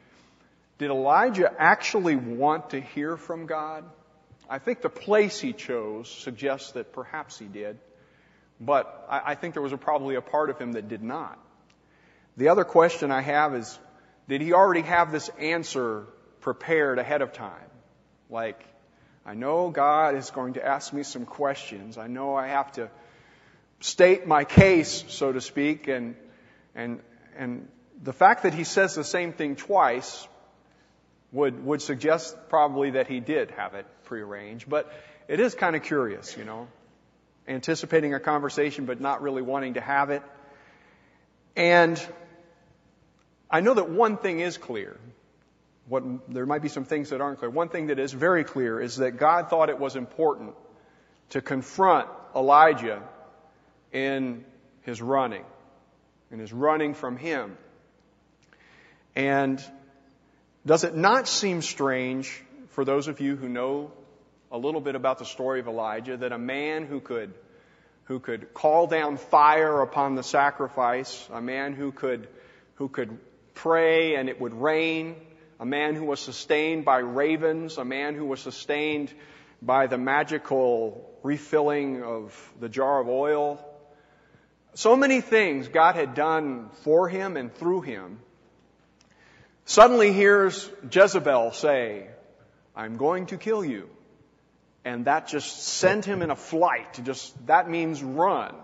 did 0.79 0.91
Elijah 0.91 1.53
actually 1.59 2.17
want 2.17 2.71
to 2.71 2.81
hear 2.81 3.17
from 3.17 3.47
God? 3.47 3.85
I 4.49 4.59
think 4.59 4.83
the 4.83 4.89
place 4.89 5.41
he 5.41 5.53
chose 5.53 6.11
suggests 6.11 6.73
that 6.73 6.93
perhaps 6.93 7.39
he 7.39 7.47
did, 7.47 7.79
but 8.61 9.07
I, 9.09 9.33
I 9.33 9.35
think 9.35 9.55
there 9.55 9.63
was 9.63 9.73
a, 9.73 9.79
probably 9.79 10.15
a 10.17 10.21
part 10.21 10.51
of 10.51 10.59
him 10.59 10.73
that 10.73 10.89
did 10.89 11.03
not. 11.03 11.39
The 12.37 12.49
other 12.49 12.65
question 12.65 13.11
I 13.11 13.21
have 13.21 13.55
is, 13.55 13.79
did 14.29 14.41
he 14.41 14.53
already 14.53 14.83
have 14.83 15.13
this 15.13 15.29
answer 15.39 16.05
prepared 16.41 16.99
ahead 16.99 17.23
of 17.23 17.33
time? 17.33 17.71
Like, 18.31 18.63
I 19.25 19.35
know 19.35 19.71
God 19.71 20.17
is 20.17 20.31
going 20.31 20.55
to 20.55 20.65
ask 20.65 20.93
me 20.93 21.03
some 21.03 21.27
questions. 21.27 21.97
I 21.99 22.09
know 22.09 22.35
I 22.35 22.49
have 22.49 22.73
to 22.73 22.91
state 23.83 24.27
my 24.27 24.45
case, 24.45 25.05
so 25.09 25.33
to 25.33 25.41
speak, 25.41 25.89
and, 25.89 26.15
and, 26.75 27.01
and 27.37 27.69
the 28.03 28.13
fact 28.13 28.45
that 28.45 28.55
he 28.55 28.65
says 28.65 28.95
the 28.95 29.05
same 29.05 29.33
thing 29.33 29.57
twice 29.57 30.27
would, 31.33 31.65
would 31.65 31.83
suggest 31.83 32.37
probably 32.49 32.91
that 32.91 33.09
he 33.09 33.21
did 33.21 33.51
have 33.53 33.75
it 33.75 33.87
prearranged. 34.05 34.69
But 34.69 34.93
it 35.29 35.41
is 35.41 35.55
kind 35.55 35.75
of 35.75 35.83
curious, 35.83 36.37
you 36.37 36.45
know, 36.45 36.69
anticipating 37.49 38.15
a 38.15 38.21
conversation 38.21 38.87
but 38.87 39.01
not 39.01 39.23
really 39.23 39.43
wanting 39.43 39.75
to 39.75 39.81
have 39.81 40.11
it. 40.11 40.23
And 41.57 42.01
I 43.51 43.61
know 43.61 43.75
that 43.75 43.91
one 43.91 44.17
thing 44.17 44.41
is 44.41 44.59
clear. 44.59 44.97
What, 45.89 46.05
there 46.33 46.47
might 46.47 46.63
be 46.63 46.69
some 46.69 46.85
things 46.85 47.11
that 47.11 47.21
aren't 47.21 47.41
clear. 47.41 47.51
One 47.51 47.69
thing 47.69 47.89
that 47.89 47.99
is 47.99 48.13
very 48.13 48.45
clear 48.45 48.81
is 48.81 48.97
that 48.97 49.17
God 49.17 49.51
thought 49.51 49.69
it 49.69 49.79
was 49.79 49.97
important 49.97 50.55
to 51.31 51.41
confront 51.41 52.09
Elijah 52.37 53.03
in 53.93 54.45
his 54.83 55.01
running, 55.01 55.45
in 56.31 56.39
his 56.39 56.53
running 56.53 56.95
from 56.95 57.17
him. 57.17 57.57
And 59.15 59.63
does 60.65 60.85
it 60.85 60.97
not 60.97 61.29
seem 61.29 61.63
strange 61.63 62.43
for 62.71 62.85
those 62.85 63.09
of 63.09 63.21
you 63.21 63.37
who 63.37 63.49
know 63.49 63.93
a 64.51 64.59
little 64.59 64.81
bit 64.81 64.95
about 64.95 65.19
the 65.19 65.25
story 65.25 65.61
of 65.61 65.67
Elijah 65.67 66.17
that 66.17 66.33
a 66.33 66.39
man 66.39 66.87
who 66.87 67.01
could 67.01 67.35
who 68.05 68.19
could 68.19 68.53
call 68.53 68.87
down 68.87 69.17
fire 69.17 69.81
upon 69.81 70.17
the 70.17 70.23
sacrifice, 70.23 71.29
a 71.33 71.41
man 71.41 71.73
who 71.73 71.93
could 71.93 72.29
who 72.75 72.89
could 72.89 73.19
pray 73.55 74.17
and 74.17 74.29
it 74.29 74.41
would 74.41 74.55
rain, 74.55 75.17
a 75.61 75.67
man 75.67 75.95
who 75.95 76.05
was 76.05 76.21
sustained 76.21 76.85
by 76.85 76.99
ravens, 76.99 77.79
a 77.79 77.85
man 77.85 78.15
who 78.15 78.25
was 78.25 78.41
sustained 78.41 79.13
by 79.61 79.87
the 79.87 79.99
magical 79.99 81.09
refilling 81.23 82.03
of 82.03 82.53
the 82.59 82.69
jar 82.69 83.01
of 83.01 83.09
oil. 83.09 83.65
So 84.75 84.97
many 84.97 85.21
things 85.21 85.69
God 85.69 85.97
had 85.97 86.15
done 86.15 86.71
for 86.83 87.07
him 87.09 87.37
and 87.37 87.55
through 87.55 87.83
him 87.83 88.21
suddenly 89.67 90.13
hears 90.15 90.69
Jezebel 90.91 91.53
say, 91.53 92.07
I'm 92.75 92.97
going 92.97 93.27
to 93.27 93.37
kill 93.37 93.63
you. 93.65 93.91
And 94.85 95.05
that 95.05 95.29
just 95.29 95.63
sent 95.63 96.07
him 96.07 96.23
in 96.23 96.31
a 96.31 96.37
flight. 96.37 97.05
Just, 97.05 97.47
that 97.47 97.69
means 97.69 98.03
run. 98.03 98.55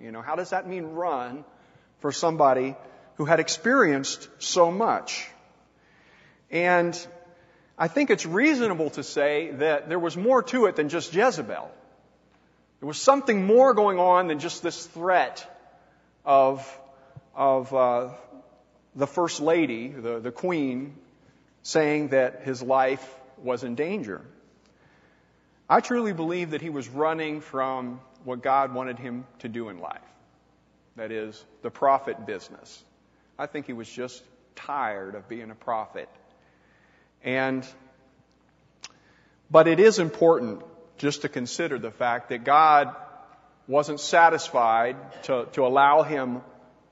You 0.00 0.10
know, 0.10 0.20
how 0.20 0.34
does 0.34 0.50
that 0.50 0.68
mean 0.68 0.84
run 0.84 1.44
for 2.00 2.10
somebody 2.10 2.74
who 3.16 3.24
had 3.24 3.38
experienced 3.38 4.28
so 4.38 4.72
much? 4.72 5.26
And 6.50 6.94
I 7.78 7.86
think 7.86 8.10
it's 8.10 8.26
reasonable 8.26 8.90
to 8.90 9.04
say 9.04 9.52
that 9.52 9.88
there 9.88 9.98
was 9.98 10.16
more 10.16 10.42
to 10.42 10.66
it 10.66 10.74
than 10.74 10.88
just 10.88 11.14
Jezebel. 11.14 11.70
There 12.80 12.86
was 12.86 13.00
something 13.00 13.46
more 13.46 13.74
going 13.74 14.00
on 14.00 14.26
than 14.26 14.40
just 14.40 14.62
this 14.64 14.86
threat 14.86 15.48
of, 16.24 16.80
of 17.34 17.74
uh, 17.74 18.08
the 18.94 19.06
first 19.06 19.40
lady, 19.40 19.88
the, 19.88 20.20
the 20.20 20.32
queen, 20.32 20.94
saying 21.62 22.08
that 22.08 22.42
his 22.42 22.62
life 22.62 23.06
was 23.38 23.64
in 23.64 23.74
danger. 23.74 24.20
I 25.68 25.80
truly 25.80 26.12
believe 26.12 26.50
that 26.50 26.60
he 26.60 26.70
was 26.70 26.88
running 26.88 27.40
from 27.40 28.00
what 28.24 28.42
God 28.42 28.74
wanted 28.74 28.98
him 28.98 29.24
to 29.40 29.48
do 29.48 29.68
in 29.68 29.78
life. 29.78 30.00
That 30.96 31.10
is, 31.10 31.42
the 31.62 31.70
prophet 31.70 32.26
business. 32.26 32.84
I 33.38 33.46
think 33.46 33.66
he 33.66 33.72
was 33.72 33.88
just 33.88 34.22
tired 34.54 35.14
of 35.14 35.28
being 35.28 35.50
a 35.50 35.54
prophet. 35.54 36.08
And, 37.24 37.66
but 39.50 39.68
it 39.68 39.80
is 39.80 39.98
important 39.98 40.62
just 40.98 41.22
to 41.22 41.28
consider 41.28 41.78
the 41.78 41.90
fact 41.90 42.28
that 42.28 42.44
God 42.44 42.94
wasn't 43.66 44.00
satisfied 44.00 44.96
to, 45.24 45.46
to 45.52 45.66
allow 45.66 46.02
him 46.02 46.42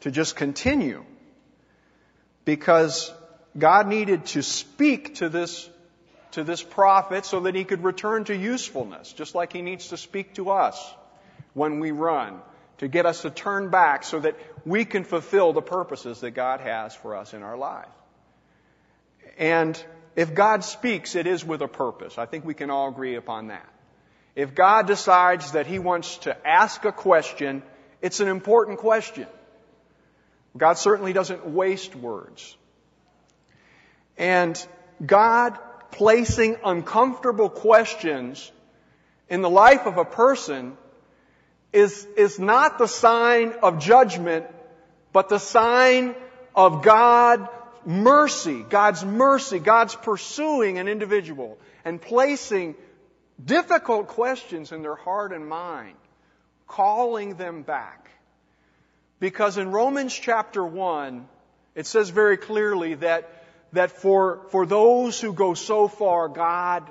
to 0.01 0.11
just 0.11 0.37
continue 0.37 1.05
because 2.45 3.13
God 3.59 3.89
needed 3.89 4.27
to 4.27 4.43
speak 4.43 5.17
to 5.17 5.29
this, 5.29 5.69
to 6.33 6.45
this 6.45 6.63
prophet 6.63 7.27
so 7.27 7.41
that 7.41 7.55
he 7.55 7.65
could 7.65 7.85
return 7.85 8.25
to 8.25 8.37
usefulness, 8.37 9.13
just 9.13 9.35
like 9.35 9.53
he 9.53 9.63
needs 9.63 9.89
to 9.89 9.97
speak 9.97 10.35
to 10.35 10.51
us 10.51 10.95
when 11.55 11.81
we 11.81 11.91
run, 11.91 12.41
to 12.79 12.89
get 12.89 13.07
us 13.07 13.23
to 13.23 13.31
turn 13.31 13.71
back 13.71 14.05
so 14.05 14.21
that 14.21 14.37
we 14.65 14.85
can 14.85 15.05
fulfill 15.05 15.53
the 15.53 15.63
purposes 15.63 16.21
that 16.21 16.31
God 16.31 16.61
has 16.61 16.95
for 16.95 17.17
us 17.17 17.35
in 17.35 17.43
our 17.43 17.57
life. 17.57 17.89
And 19.37 19.83
if 20.17 20.35
God 20.35 20.65
speaks, 20.65 21.15
it 21.17 21.27
is 21.27 21.45
with 21.45 21.63
a 21.63 21.69
purpose. 21.69 22.19
I 22.19 22.27
think 22.27 22.45
we 22.45 22.55
can 22.55 22.71
all 22.71 22.89
agree 22.89 23.17
upon 23.17 23.49
that. 23.49 23.69
If 24.40 24.55
God 24.55 24.87
decides 24.87 25.53
that 25.53 25.66
He 25.66 25.79
wants 25.79 26.16
to 26.18 26.35
ask 26.48 26.87
a 26.87 26.92
question, 26.92 27.62
it's 28.00 28.20
an 28.20 28.29
important 28.29 28.79
question. 28.79 29.26
God 30.57 30.79
certainly 30.79 31.12
doesn't 31.12 31.46
waste 31.46 31.94
words. 31.94 32.57
And 34.16 34.66
God 35.05 35.59
placing 35.90 36.57
uncomfortable 36.64 37.50
questions 37.50 38.50
in 39.29 39.42
the 39.42 39.50
life 39.50 39.85
of 39.85 39.98
a 39.98 40.07
person 40.07 40.79
is, 41.74 42.09
is 42.16 42.38
not 42.38 42.79
the 42.79 42.88
sign 42.88 43.53
of 43.62 43.79
judgment, 43.79 44.46
but 45.12 45.29
the 45.29 45.38
sign 45.38 46.14
of 46.55 46.83
God 46.83 47.46
mercy, 47.85 48.64
God's 48.66 49.05
mercy, 49.05 49.59
God's 49.59 49.94
pursuing 49.96 50.79
an 50.79 50.88
individual 50.88 51.59
and 51.85 52.00
placing 52.00 52.74
difficult 53.44 54.09
questions 54.09 54.72
in 54.72 54.83
their 54.83 54.94
heart 54.94 55.33
and 55.33 55.48
mind, 55.48 55.96
calling 56.66 57.37
them 57.37 57.62
back. 57.62 58.11
Because 59.18 59.59
in 59.59 59.70
Romans 59.70 60.14
chapter 60.14 60.64
1, 60.64 61.29
it 61.74 61.87
says 61.87 62.11
very 62.11 62.37
clearly 62.37 62.94
that, 62.94 63.44
that 63.72 63.92
for, 63.92 64.40
for 64.50 64.66
those 64.66 65.20
who 65.20 65.33
go 65.33 65.55
so 65.55 65.88
far, 65.88 66.29
God 66.29 66.90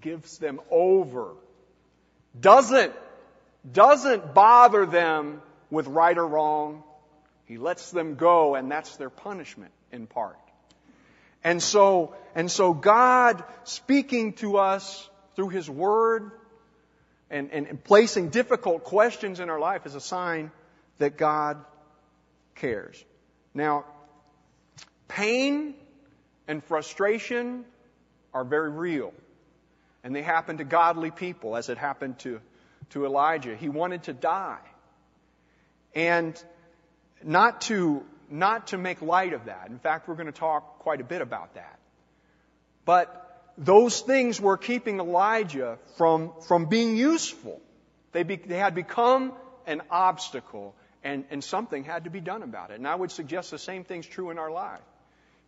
gives 0.00 0.38
them 0.38 0.60
over. 0.70 1.32
Doesn't, 2.38 2.92
doesn't 3.70 4.32
bother 4.32 4.86
them 4.86 5.42
with 5.70 5.88
right 5.88 6.16
or 6.16 6.26
wrong. 6.26 6.84
He 7.46 7.58
lets 7.58 7.90
them 7.90 8.14
go, 8.14 8.54
and 8.54 8.70
that's 8.70 8.96
their 8.96 9.10
punishment 9.10 9.72
in 9.90 10.06
part. 10.06 10.38
And 11.42 11.60
so, 11.60 12.14
and 12.36 12.50
so 12.50 12.72
God 12.72 13.42
speaking 13.64 14.34
to 14.34 14.58
us 14.58 15.09
through 15.36 15.48
His 15.48 15.68
Word 15.68 16.32
and, 17.30 17.50
and, 17.52 17.82
placing 17.84 18.30
difficult 18.30 18.84
questions 18.84 19.38
in 19.38 19.50
our 19.50 19.60
life 19.60 19.86
is 19.86 19.94
a 19.94 20.00
sign 20.00 20.50
that 20.98 21.16
God 21.16 21.64
cares. 22.56 23.02
Now, 23.54 23.84
pain 25.06 25.74
and 26.48 26.62
frustration 26.64 27.64
are 28.34 28.44
very 28.44 28.70
real. 28.70 29.12
And 30.02 30.14
they 30.14 30.22
happen 30.22 30.58
to 30.58 30.64
godly 30.64 31.10
people, 31.10 31.56
as 31.56 31.68
it 31.68 31.78
happened 31.78 32.18
to, 32.20 32.40
to 32.90 33.04
Elijah. 33.04 33.54
He 33.54 33.68
wanted 33.68 34.04
to 34.04 34.12
die. 34.12 34.58
And 35.94 36.42
not 37.22 37.60
to, 37.62 38.02
not 38.30 38.68
to 38.68 38.78
make 38.78 39.02
light 39.02 39.34
of 39.34 39.44
that. 39.44 39.68
In 39.68 39.78
fact, 39.78 40.08
we're 40.08 40.14
going 40.14 40.26
to 40.26 40.32
talk 40.32 40.80
quite 40.80 41.00
a 41.00 41.04
bit 41.04 41.20
about 41.20 41.54
that. 41.54 41.78
But 42.84 43.29
those 43.60 44.00
things 44.00 44.40
were 44.40 44.56
keeping 44.56 44.98
Elijah 45.00 45.78
from, 45.98 46.32
from 46.48 46.64
being 46.66 46.96
useful. 46.96 47.60
They, 48.12 48.22
be, 48.22 48.36
they 48.36 48.56
had 48.56 48.74
become 48.74 49.34
an 49.66 49.82
obstacle, 49.90 50.74
and, 51.04 51.24
and 51.30 51.44
something 51.44 51.84
had 51.84 52.04
to 52.04 52.10
be 52.10 52.20
done 52.20 52.42
about 52.42 52.70
it. 52.70 52.78
And 52.78 52.88
I 52.88 52.94
would 52.94 53.12
suggest 53.12 53.50
the 53.50 53.58
same 53.58 53.84
thing's 53.84 54.06
true 54.06 54.30
in 54.30 54.38
our 54.38 54.50
life. 54.50 54.80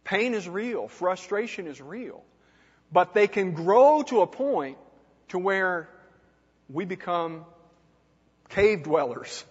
Pain 0.05 0.35
is 0.35 0.47
real, 0.47 0.89
frustration 0.89 1.67
is 1.67 1.81
real, 1.81 2.23
but 2.93 3.15
they 3.15 3.27
can 3.29 3.53
grow 3.53 4.03
to 4.03 4.21
a 4.21 4.27
point 4.27 4.77
to 5.29 5.39
where 5.39 5.89
we 6.69 6.85
become 6.85 7.47
cave 8.51 8.83
dwellers 8.83 9.43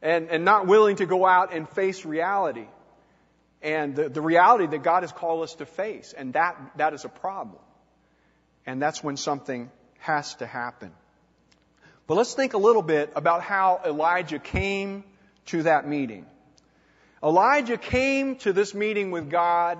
and, 0.00 0.28
and 0.28 0.44
not 0.44 0.68
willing 0.68 0.96
to 0.96 1.06
go 1.06 1.26
out 1.26 1.52
and 1.52 1.68
face 1.68 2.04
reality 2.04 2.66
and 3.60 3.96
the, 3.96 4.08
the 4.08 4.20
reality 4.20 4.66
that 4.66 4.82
God 4.82 5.02
has 5.02 5.12
called 5.12 5.42
us 5.44 5.54
to 5.56 5.66
face. 5.66 6.14
And 6.16 6.34
that, 6.34 6.56
that 6.76 6.94
is 6.94 7.04
a 7.04 7.08
problem. 7.08 7.60
And 8.66 8.80
that's 8.80 9.02
when 9.02 9.16
something 9.16 9.70
has 9.98 10.34
to 10.36 10.46
happen. 10.46 10.92
But 12.06 12.16
let's 12.16 12.34
think 12.34 12.54
a 12.54 12.58
little 12.58 12.82
bit 12.82 13.12
about 13.16 13.42
how 13.42 13.80
Elijah 13.84 14.38
came 14.38 15.04
to 15.46 15.62
that 15.64 15.86
meeting. 15.86 16.26
Elijah 17.22 17.76
came 17.76 18.36
to 18.36 18.52
this 18.52 18.74
meeting 18.74 19.10
with 19.10 19.30
God 19.30 19.78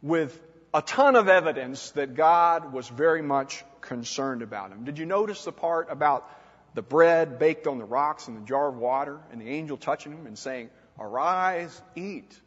with 0.00 0.40
a 0.72 0.82
ton 0.82 1.16
of 1.16 1.28
evidence 1.28 1.90
that 1.92 2.14
God 2.14 2.72
was 2.72 2.88
very 2.88 3.22
much 3.22 3.64
concerned 3.80 4.42
about 4.42 4.70
him. 4.70 4.84
Did 4.84 4.98
you 4.98 5.06
notice 5.06 5.44
the 5.44 5.52
part 5.52 5.90
about 5.90 6.28
the 6.74 6.82
bread 6.82 7.38
baked 7.38 7.66
on 7.66 7.78
the 7.78 7.84
rocks 7.84 8.28
and 8.28 8.36
the 8.36 8.46
jar 8.46 8.68
of 8.68 8.76
water 8.76 9.18
and 9.30 9.40
the 9.40 9.48
angel 9.48 9.76
touching 9.76 10.12
him 10.12 10.26
and 10.26 10.38
saying, 10.38 10.70
Arise, 10.98 11.80
eat. 11.94 12.38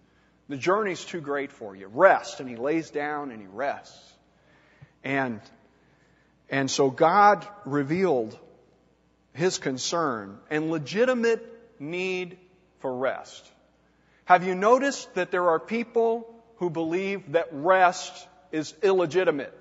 The 0.48 0.58
journey's 0.58 1.04
too 1.04 1.22
great 1.22 1.52
for 1.52 1.76
you. 1.76 1.88
Rest. 1.88 2.40
And 2.40 2.50
he 2.50 2.56
lays 2.56 2.90
down 2.90 3.32
and 3.32 3.42
he 3.42 3.48
rests. 3.48 4.15
And, 5.06 5.40
and 6.50 6.70
so 6.70 6.90
God 6.90 7.48
revealed 7.64 8.38
his 9.34 9.60
concern 9.60 10.40
and 10.50 10.72
legitimate 10.72 11.46
need 11.80 12.38
for 12.80 12.94
rest. 12.94 13.52
Have 14.26 14.44
you 14.44 14.56
noticed 14.56 15.14
that 15.14 15.30
there 15.30 15.50
are 15.50 15.60
people 15.60 16.34
who 16.58 16.72
believe 16.72 17.34
that 17.34 17.50
rest 17.52 18.28
is 18.52 18.74
illegitimate? 18.82 19.56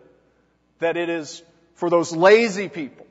That 0.79 0.97
it 0.97 1.11
is 1.11 1.43
for 1.75 1.91
those 1.91 2.13
lazy 2.13 2.69
people, 2.69 3.07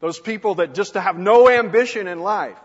those 0.00 0.18
people 0.18 0.56
that 0.56 0.74
just 0.74 0.94
have 0.94 1.18
no 1.18 1.50
ambition 1.50 2.06
in 2.06 2.20
life. 2.20 2.56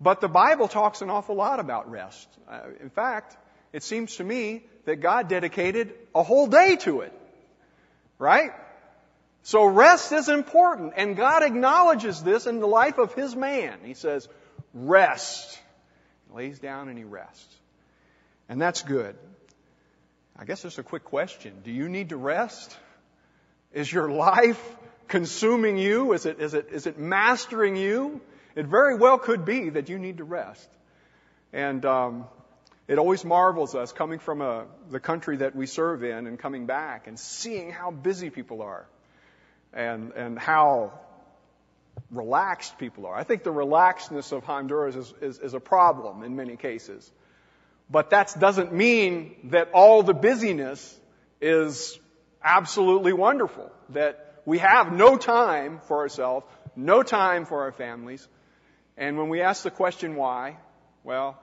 But 0.00 0.20
the 0.20 0.28
Bible 0.28 0.68
talks 0.68 1.02
an 1.02 1.10
awful 1.10 1.34
lot 1.34 1.58
about 1.58 1.90
rest. 1.90 2.28
Uh, 2.48 2.60
in 2.80 2.90
fact, 2.90 3.36
it 3.72 3.82
seems 3.82 4.16
to 4.16 4.24
me 4.24 4.62
that 4.84 4.96
God 4.96 5.28
dedicated 5.28 5.94
a 6.14 6.22
whole 6.22 6.46
day 6.46 6.76
to 6.82 7.00
it. 7.00 7.12
Right? 8.18 8.52
So 9.42 9.66
rest 9.66 10.12
is 10.12 10.28
important, 10.28 10.94
and 10.96 11.16
God 11.16 11.42
acknowledges 11.42 12.22
this 12.22 12.46
in 12.46 12.60
the 12.60 12.66
life 12.66 12.98
of 12.98 13.12
His 13.14 13.36
man. 13.36 13.78
He 13.84 13.94
says, 13.94 14.28
rest. 14.72 15.58
He 16.28 16.36
lays 16.36 16.58
down 16.58 16.88
and 16.88 16.98
he 16.98 17.04
rests. 17.04 17.54
And 18.48 18.60
that's 18.60 18.82
good. 18.82 19.16
I 20.36 20.44
guess 20.44 20.62
there's 20.62 20.78
a 20.78 20.82
quick 20.82 21.04
question. 21.04 21.54
Do 21.62 21.70
you 21.70 21.88
need 21.88 22.08
to 22.08 22.16
rest? 22.16 22.76
Is 23.72 23.90
your 23.92 24.10
life 24.10 24.60
consuming 25.08 25.78
you? 25.78 26.12
Is 26.12 26.26
it, 26.26 26.40
is 26.40 26.54
it, 26.54 26.68
is 26.72 26.86
it 26.86 26.98
mastering 26.98 27.76
you? 27.76 28.20
It 28.56 28.66
very 28.66 28.96
well 28.96 29.18
could 29.18 29.44
be 29.44 29.70
that 29.70 29.88
you 29.88 29.98
need 29.98 30.18
to 30.18 30.24
rest. 30.24 30.68
And 31.52 31.84
um, 31.84 32.24
it 32.86 32.98
always 32.98 33.24
marvels 33.24 33.74
us 33.74 33.92
coming 33.92 34.18
from 34.18 34.40
a, 34.40 34.66
the 34.90 35.00
country 35.00 35.38
that 35.38 35.56
we 35.56 35.66
serve 35.66 36.04
in 36.04 36.26
and 36.26 36.38
coming 36.38 36.66
back 36.66 37.06
and 37.06 37.18
seeing 37.18 37.70
how 37.70 37.90
busy 37.90 38.30
people 38.30 38.62
are 38.62 38.86
and, 39.72 40.12
and 40.12 40.38
how 40.38 40.92
relaxed 42.10 42.78
people 42.78 43.06
are. 43.06 43.14
I 43.14 43.24
think 43.24 43.42
the 43.42 43.52
relaxedness 43.52 44.32
of 44.32 44.44
Honduras 44.44 44.96
is, 44.96 45.14
is, 45.20 45.38
is 45.38 45.54
a 45.54 45.60
problem 45.60 46.22
in 46.22 46.36
many 46.36 46.56
cases. 46.56 47.10
But 47.90 48.10
that 48.10 48.34
doesn't 48.38 48.72
mean 48.72 49.34
that 49.44 49.70
all 49.72 50.02
the 50.02 50.14
busyness 50.14 50.98
is 51.40 51.98
absolutely 52.42 53.12
wonderful. 53.12 53.70
That 53.90 54.42
we 54.44 54.58
have 54.58 54.92
no 54.92 55.16
time 55.16 55.80
for 55.86 55.98
ourselves, 55.98 56.46
no 56.76 57.02
time 57.02 57.46
for 57.46 57.62
our 57.62 57.72
families. 57.72 58.26
And 58.96 59.18
when 59.18 59.28
we 59.28 59.40
ask 59.40 59.62
the 59.62 59.70
question 59.70 60.16
why, 60.16 60.56
well, 61.02 61.38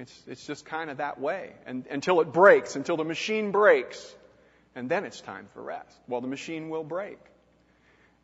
it's, 0.00 0.22
it's 0.26 0.46
just 0.46 0.64
kind 0.64 0.88
of 0.88 0.96
that 0.96 1.20
way. 1.20 1.52
And, 1.66 1.86
until 1.90 2.22
it 2.22 2.32
breaks, 2.32 2.74
until 2.74 2.96
the 2.96 3.04
machine 3.04 3.50
breaks. 3.50 4.14
And 4.74 4.88
then 4.88 5.04
it's 5.04 5.20
time 5.20 5.46
for 5.52 5.62
rest. 5.62 5.94
Well, 6.08 6.22
the 6.22 6.26
machine 6.26 6.70
will 6.70 6.84
break. 6.84 7.18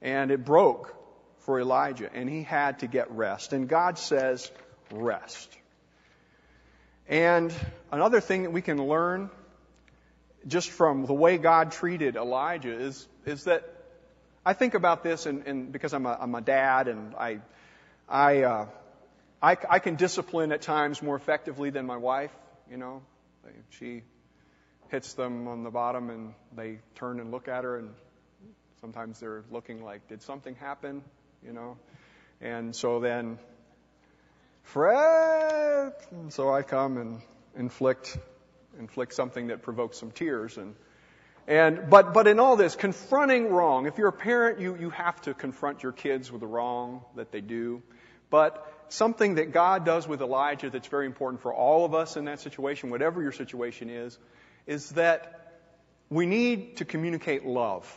And 0.01 0.31
it 0.31 0.45
broke 0.45 0.95
for 1.41 1.61
Elijah, 1.61 2.11
and 2.13 2.31
he 2.31 2.43
had 2.43 2.79
to 2.79 2.87
get 2.87 3.11
rest. 3.11 3.53
And 3.53 3.69
God 3.69 3.99
says, 3.99 4.51
rest. 4.91 5.55
And 7.09 7.53
another 7.93 8.21
thing 8.21 8.45
that 8.45 8.51
we 8.51 8.63
can 8.63 8.79
learn 8.79 9.31
just 10.47 10.71
from 10.71 11.05
the 11.05 11.15
way 11.15 11.37
God 11.37 11.73
treated 11.73 12.17
Elijah 12.17 12.73
is, 12.73 13.07
is 13.27 13.45
that 13.45 13.65
I 14.47 14.55
think 14.55 14.75
about 14.75 15.03
this 15.03 15.27
and, 15.27 15.47
and 15.47 15.73
because 15.73 15.93
I'm 15.93 16.07
a, 16.07 16.17
I'm 16.21 16.35
a 16.35 16.41
dad 16.41 16.89
and 16.89 17.15
I, 17.17 17.41
I, 18.09 18.43
uh, 18.43 18.67
I, 19.43 19.57
I 19.69 19.79
can 19.79 19.97
discipline 19.97 20.53
at 20.53 20.63
times 20.63 21.03
more 21.03 21.17
effectively 21.17 21.71
than 21.71 21.87
my 21.87 21.97
wife, 21.97 22.33
you 22.71 22.77
know. 22.77 23.03
She 23.71 24.03
hits 24.89 25.15
them 25.15 25.47
on 25.49 25.63
the 25.63 25.71
bottom 25.71 26.11
and 26.11 26.35
they 26.55 26.79
turn 26.95 27.21
and 27.21 27.31
look 27.31 27.49
at 27.49 27.65
her 27.65 27.79
and 27.79 27.91
sometimes 28.81 29.21
they're 29.21 29.45
looking 29.51 29.83
like, 29.83 30.09
did 30.09 30.23
something 30.23 30.55
happen? 30.57 31.03
You 31.45 31.53
know? 31.53 31.77
And 32.41 32.75
so 32.75 33.01
then, 33.01 33.39
Fred! 34.63 35.93
And 36.11 36.33
so 36.33 36.53
I 36.53 36.63
come 36.63 36.97
and 36.97 37.21
inflict, 37.57 38.17
inflict 38.79 39.15
something 39.15 39.49
that 39.49 39.63
provokes 39.63 39.99
some 39.99 40.11
tears 40.11 40.57
and, 40.57 40.75
and, 41.49 41.89
but, 41.89 42.13
but 42.13 42.27
in 42.27 42.41
all 42.41 42.57
this, 42.57 42.75
confronting 42.75 43.51
wrong, 43.51 43.87
if 43.87 43.99
you're 43.99 44.09
a 44.09 44.13
parent, 44.13 44.61
you, 44.61 44.77
you 44.77 44.91
have 44.91 45.21
to 45.23 45.35
confront 45.35 45.85
your 45.85 45.93
kids 45.93 46.33
with 46.33 46.41
the 46.41 46.47
wrong 46.47 47.05
that 47.15 47.31
they 47.31 47.41
do. 47.41 47.83
But 48.31 48.67
something 48.89 49.37
that 49.37 49.53
God 49.53 49.85
does 49.85 50.07
with 50.07 50.21
Elijah 50.21 50.71
that's 50.71 50.89
very 50.89 51.07
important 51.07 51.43
for 51.43 51.53
all 51.53 51.85
of 51.85 51.95
us 51.95 52.17
in 52.17 52.27
that 52.27 52.41
situation, 52.41 52.91
whatever 52.91 53.23
your 53.23 53.33
situation 53.33 53.91
is, 53.91 54.19
is 54.67 54.91
that 54.91 55.53
we 56.11 56.27
need 56.27 56.79
to 56.79 56.85
communicate 56.85 57.45
love. 57.45 57.93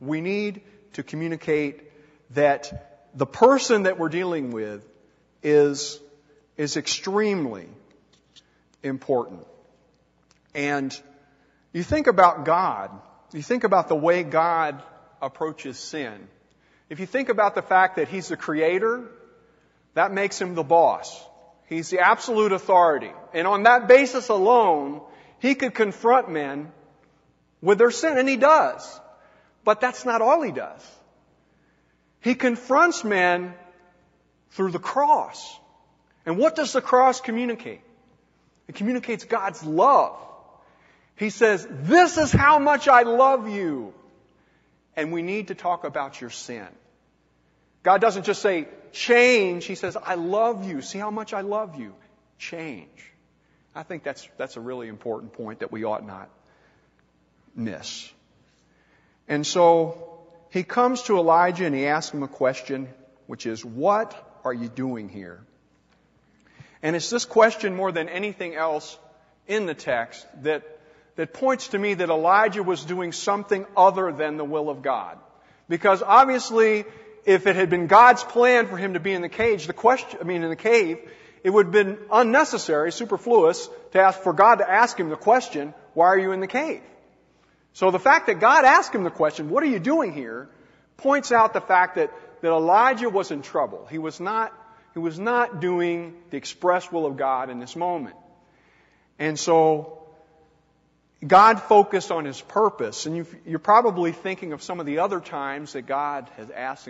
We 0.00 0.20
need 0.20 0.62
to 0.94 1.02
communicate 1.02 1.82
that 2.30 3.08
the 3.14 3.26
person 3.26 3.84
that 3.84 3.98
we're 3.98 4.08
dealing 4.08 4.50
with 4.50 4.82
is, 5.42 6.00
is 6.56 6.76
extremely 6.76 7.68
important. 8.82 9.46
And 10.54 10.98
you 11.72 11.82
think 11.82 12.06
about 12.06 12.44
God, 12.44 12.90
you 13.32 13.42
think 13.42 13.64
about 13.64 13.88
the 13.88 13.96
way 13.96 14.22
God 14.22 14.82
approaches 15.20 15.78
sin. 15.78 16.28
If 16.88 17.00
you 17.00 17.06
think 17.06 17.28
about 17.28 17.54
the 17.54 17.62
fact 17.62 17.96
that 17.96 18.08
He's 18.08 18.28
the 18.28 18.36
creator, 18.36 19.10
that 19.94 20.12
makes 20.12 20.40
Him 20.40 20.54
the 20.54 20.62
boss. 20.62 21.24
He's 21.66 21.90
the 21.90 22.00
absolute 22.00 22.52
authority. 22.52 23.10
And 23.34 23.46
on 23.46 23.64
that 23.64 23.88
basis 23.88 24.28
alone, 24.28 25.02
He 25.40 25.54
could 25.54 25.74
confront 25.74 26.30
men 26.30 26.72
with 27.60 27.78
their 27.78 27.90
sin, 27.90 28.16
and 28.18 28.28
He 28.28 28.36
does. 28.36 29.00
But 29.64 29.80
that's 29.80 30.04
not 30.04 30.22
all 30.22 30.42
He 30.42 30.52
does. 30.52 30.86
He 32.20 32.34
confronts 32.34 33.04
men 33.04 33.54
through 34.50 34.70
the 34.70 34.78
cross. 34.78 35.58
And 36.24 36.38
what 36.38 36.56
does 36.56 36.72
the 36.72 36.80
cross 36.80 37.20
communicate? 37.20 37.80
It 38.66 38.74
communicates 38.74 39.24
God's 39.24 39.62
love. 39.64 40.16
He 41.16 41.30
says, 41.30 41.66
this 41.70 42.18
is 42.18 42.30
how 42.30 42.58
much 42.58 42.86
I 42.86 43.02
love 43.02 43.48
you. 43.48 43.92
And 44.94 45.12
we 45.12 45.22
need 45.22 45.48
to 45.48 45.54
talk 45.54 45.84
about 45.84 46.20
your 46.20 46.30
sin. 46.30 46.66
God 47.82 48.00
doesn't 48.00 48.24
just 48.24 48.42
say, 48.42 48.68
change. 48.92 49.64
He 49.64 49.74
says, 49.74 49.96
I 49.96 50.14
love 50.14 50.68
you. 50.68 50.82
See 50.82 50.98
how 50.98 51.10
much 51.10 51.32
I 51.32 51.42
love 51.42 51.78
you. 51.78 51.94
Change. 52.38 53.12
I 53.74 53.82
think 53.82 54.02
that's, 54.02 54.28
that's 54.36 54.56
a 54.56 54.60
really 54.60 54.88
important 54.88 55.32
point 55.32 55.60
that 55.60 55.70
we 55.70 55.84
ought 55.84 56.06
not 56.06 56.28
miss. 57.54 58.10
And 59.28 59.46
so 59.46 60.20
he 60.50 60.62
comes 60.62 61.02
to 61.04 61.18
Elijah 61.18 61.66
and 61.66 61.74
he 61.74 61.86
asks 61.86 62.12
him 62.12 62.22
a 62.22 62.28
question, 62.28 62.88
which 63.26 63.46
is, 63.46 63.64
what 63.64 64.14
are 64.44 64.54
you 64.54 64.68
doing 64.68 65.08
here? 65.08 65.40
And 66.82 66.96
it's 66.96 67.10
this 67.10 67.24
question 67.24 67.74
more 67.74 67.92
than 67.92 68.08
anything 68.08 68.54
else 68.54 68.98
in 69.46 69.66
the 69.66 69.74
text 69.74 70.26
that 70.42 70.78
that 71.18 71.34
points 71.34 71.68
to 71.68 71.78
me 71.78 71.94
that 71.94 72.10
Elijah 72.10 72.62
was 72.62 72.84
doing 72.84 73.10
something 73.10 73.66
other 73.76 74.12
than 74.12 74.36
the 74.36 74.44
will 74.44 74.70
of 74.70 74.82
God. 74.82 75.18
Because 75.68 76.00
obviously, 76.00 76.84
if 77.28 77.46
it 77.46 77.56
had 77.56 77.68
been 77.68 77.88
God's 77.88 78.24
plan 78.24 78.68
for 78.68 78.78
him 78.78 78.94
to 78.94 79.00
be 79.00 79.12
in 79.12 79.20
the 79.20 79.28
cage, 79.28 79.66
the 79.66 79.74
question, 79.74 80.18
I 80.18 80.24
mean 80.24 80.42
in 80.42 80.48
the 80.48 80.56
cave, 80.56 80.98
it 81.44 81.50
would 81.50 81.66
have 81.66 81.72
been 81.72 81.98
unnecessary, 82.10 82.90
superfluous, 82.90 83.68
to 83.92 84.00
ask 84.00 84.20
for 84.20 84.32
God 84.32 84.56
to 84.56 84.70
ask 84.70 84.98
him 84.98 85.10
the 85.10 85.16
question, 85.16 85.74
why 85.92 86.06
are 86.06 86.18
you 86.18 86.32
in 86.32 86.40
the 86.40 86.46
cave? 86.46 86.80
So 87.74 87.90
the 87.90 87.98
fact 87.98 88.28
that 88.28 88.40
God 88.40 88.64
asked 88.64 88.94
him 88.94 89.04
the 89.04 89.10
question, 89.10 89.50
what 89.50 89.62
are 89.62 89.66
you 89.66 89.78
doing 89.78 90.14
here, 90.14 90.48
points 90.96 91.30
out 91.30 91.52
the 91.52 91.60
fact 91.60 91.96
that, 91.96 92.14
that 92.40 92.48
Elijah 92.48 93.10
was 93.10 93.30
in 93.30 93.42
trouble. 93.42 93.86
He 93.90 93.98
was 93.98 94.20
not, 94.20 94.50
he 94.94 94.98
was 94.98 95.18
not 95.18 95.60
doing 95.60 96.14
the 96.30 96.38
express 96.38 96.90
will 96.90 97.04
of 97.04 97.18
God 97.18 97.50
in 97.50 97.58
this 97.58 97.76
moment. 97.76 98.16
And 99.18 99.38
so, 99.38 99.97
God 101.26 101.60
focused 101.62 102.12
on 102.12 102.24
His 102.24 102.40
purpose, 102.40 103.06
and 103.06 103.16
you 103.16 103.26
are 103.56 103.58
probably 103.58 104.12
thinking 104.12 104.52
of 104.52 104.62
some 104.62 104.78
of 104.78 104.86
the 104.86 105.00
other 105.00 105.20
times 105.20 105.72
that 105.72 105.82
God 105.82 106.30
has 106.36 106.48
asked 106.50 106.88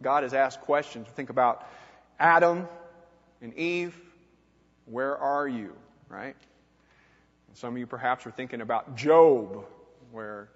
God 0.00 0.22
has 0.22 0.32
asked 0.32 0.60
questions. 0.60 1.08
Think 1.08 1.30
about 1.30 1.66
Adam 2.20 2.68
and 3.42 3.54
Eve. 3.54 3.96
Where 4.86 5.16
are 5.16 5.46
you? 5.46 5.74
Right? 6.08 6.36
Some 7.54 7.74
of 7.74 7.78
you 7.78 7.86
perhaps 7.88 8.24
are 8.26 8.30
thinking 8.30 8.60
about 8.60 8.96
Job, 8.96 9.64
where 10.12 10.48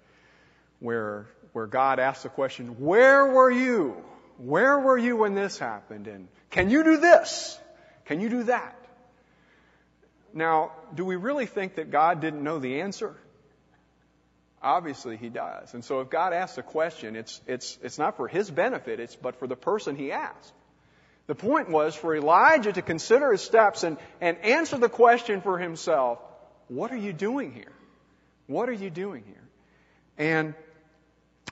where 0.79 1.25
where 1.51 1.67
God 1.67 1.99
asked 1.99 2.23
the 2.23 2.29
question, 2.29 2.79
"Where 2.79 3.25
were 3.27 3.51
you? 3.51 4.01
Where 4.37 4.79
were 4.79 4.97
you 4.97 5.17
when 5.17 5.35
this 5.35 5.59
happened? 5.59 6.07
And 6.07 6.29
can 6.51 6.69
you 6.69 6.83
do 6.85 6.97
this? 6.97 7.59
Can 8.05 8.21
you 8.21 8.29
do 8.29 8.43
that?" 8.43 8.77
Now, 10.33 10.71
do 10.93 11.05
we 11.05 11.15
really 11.15 11.45
think 11.45 11.75
that 11.75 11.91
God 11.91 12.21
didn't 12.21 12.43
know 12.43 12.59
the 12.59 12.81
answer? 12.81 13.15
Obviously, 14.61 15.17
He 15.17 15.29
does. 15.29 15.73
And 15.73 15.83
so 15.85 16.01
if 16.01 16.09
God 16.09 16.33
asks 16.33 16.57
a 16.57 16.63
question, 16.63 17.15
it's, 17.15 17.41
it's, 17.47 17.77
it's 17.83 17.97
not 17.97 18.17
for 18.17 18.27
His 18.27 18.49
benefit, 18.49 18.99
it's 18.99 19.15
but 19.15 19.37
for 19.37 19.47
the 19.47 19.55
person 19.55 19.95
He 19.95 20.11
asked. 20.11 20.53
The 21.27 21.35
point 21.35 21.69
was 21.69 21.95
for 21.95 22.15
Elijah 22.15 22.73
to 22.73 22.81
consider 22.81 23.31
his 23.31 23.41
steps 23.41 23.83
and, 23.83 23.97
and 24.19 24.37
answer 24.39 24.77
the 24.77 24.89
question 24.89 25.41
for 25.41 25.57
himself, 25.57 26.19
what 26.67 26.91
are 26.91 26.97
you 26.97 27.13
doing 27.13 27.53
here? 27.53 27.71
What 28.47 28.67
are 28.67 28.73
you 28.73 28.89
doing 28.89 29.23
here? 29.25 29.43
And 30.17 30.53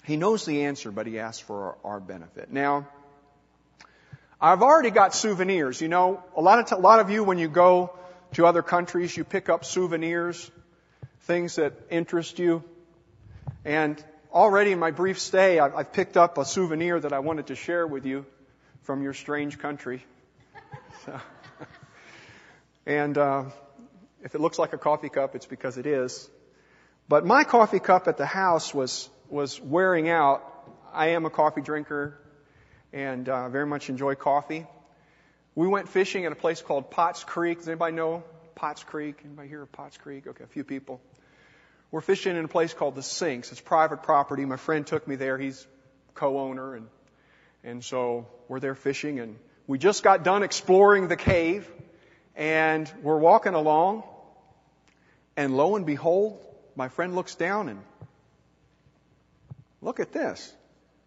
he 0.03 0.17
knows 0.17 0.45
the 0.45 0.65
answer, 0.65 0.91
but 0.91 1.07
he 1.07 1.19
asks 1.19 1.39
for 1.39 1.77
our, 1.83 1.93
our 1.93 1.99
benefit. 2.01 2.51
Now, 2.51 2.87
I've 4.41 4.61
already 4.61 4.89
got 4.89 5.15
souvenirs. 5.15 5.79
You 5.79 5.87
know, 5.87 6.21
a 6.35 6.41
lot 6.41 6.59
of, 6.59 6.65
t- 6.65 6.75
a 6.75 6.79
lot 6.79 6.99
of 6.99 7.09
you, 7.09 7.23
when 7.23 7.37
you 7.37 7.47
go 7.47 7.93
to 8.33 8.45
other 8.45 8.61
countries, 8.61 9.15
you 9.15 9.23
pick 9.23 9.49
up 9.49 9.65
souvenirs, 9.65 10.49
things 11.21 11.55
that 11.55 11.73
interest 11.89 12.39
you. 12.39 12.63
And 13.65 14.03
already 14.31 14.71
in 14.71 14.79
my 14.79 14.91
brief 14.91 15.19
stay, 15.19 15.59
I've 15.59 15.93
picked 15.93 16.17
up 16.17 16.37
a 16.37 16.45
souvenir 16.45 16.99
that 16.99 17.13
I 17.13 17.19
wanted 17.19 17.47
to 17.47 17.55
share 17.55 17.85
with 17.85 18.05
you 18.05 18.25
from 18.83 19.03
your 19.03 19.13
strange 19.13 19.59
country. 19.59 20.03
So, 21.05 21.19
and 22.85 23.17
uh, 23.17 23.43
if 24.23 24.35
it 24.35 24.41
looks 24.41 24.59
like 24.59 24.73
a 24.73 24.77
coffee 24.77 25.09
cup, 25.09 25.35
it's 25.35 25.45
because 25.45 25.77
it 25.77 25.85
is. 25.85 26.29
But 27.07 27.25
my 27.25 27.43
coffee 27.43 27.79
cup 27.79 28.07
at 28.07 28.17
the 28.17 28.25
house 28.25 28.73
was 28.73 29.09
was 29.29 29.59
wearing 29.61 30.09
out. 30.09 30.43
I 30.93 31.09
am 31.09 31.25
a 31.25 31.29
coffee 31.29 31.61
drinker 31.61 32.19
and 32.93 33.27
uh, 33.27 33.49
very 33.49 33.65
much 33.65 33.89
enjoy 33.89 34.15
coffee. 34.15 34.67
We 35.53 35.67
went 35.67 35.89
fishing 35.89 36.25
at 36.25 36.31
a 36.31 36.35
place 36.35 36.61
called 36.61 36.91
Potts 36.91 37.23
Creek. 37.23 37.59
Does 37.59 37.67
anybody 37.67 37.93
know 37.93 38.23
Potts 38.55 38.83
Creek? 38.83 39.19
Anybody 39.25 39.49
hear 39.49 39.61
of 39.61 39.71
Potts 39.71 39.97
Creek? 39.97 40.25
Okay, 40.27 40.43
a 40.43 40.47
few 40.47 40.63
people. 40.63 41.01
We're 41.91 42.01
fishing 42.01 42.37
in 42.37 42.45
a 42.45 42.47
place 42.47 42.73
called 42.73 42.95
the 42.95 43.03
Sinks. 43.03 43.51
It's 43.51 43.59
private 43.59 44.03
property. 44.03 44.45
My 44.45 44.55
friend 44.55 44.87
took 44.87 45.05
me 45.05 45.17
there. 45.17 45.37
He's 45.37 45.67
co-owner 46.13 46.75
and, 46.75 46.87
and 47.63 47.83
so 47.83 48.27
we're 48.47 48.59
there 48.59 48.75
fishing 48.75 49.19
and 49.19 49.37
we 49.67 49.77
just 49.77 50.03
got 50.03 50.23
done 50.23 50.43
exploring 50.43 51.07
the 51.07 51.15
cave 51.15 51.69
and 52.35 52.91
we're 53.01 53.17
walking 53.17 53.53
along 53.53 54.03
and 55.35 55.55
lo 55.55 55.75
and 55.75 55.85
behold, 55.85 56.39
my 56.75 56.87
friend 56.87 57.15
looks 57.15 57.35
down 57.35 57.69
and 57.69 57.79
look 59.81 59.99
at 59.99 60.11
this. 60.11 60.53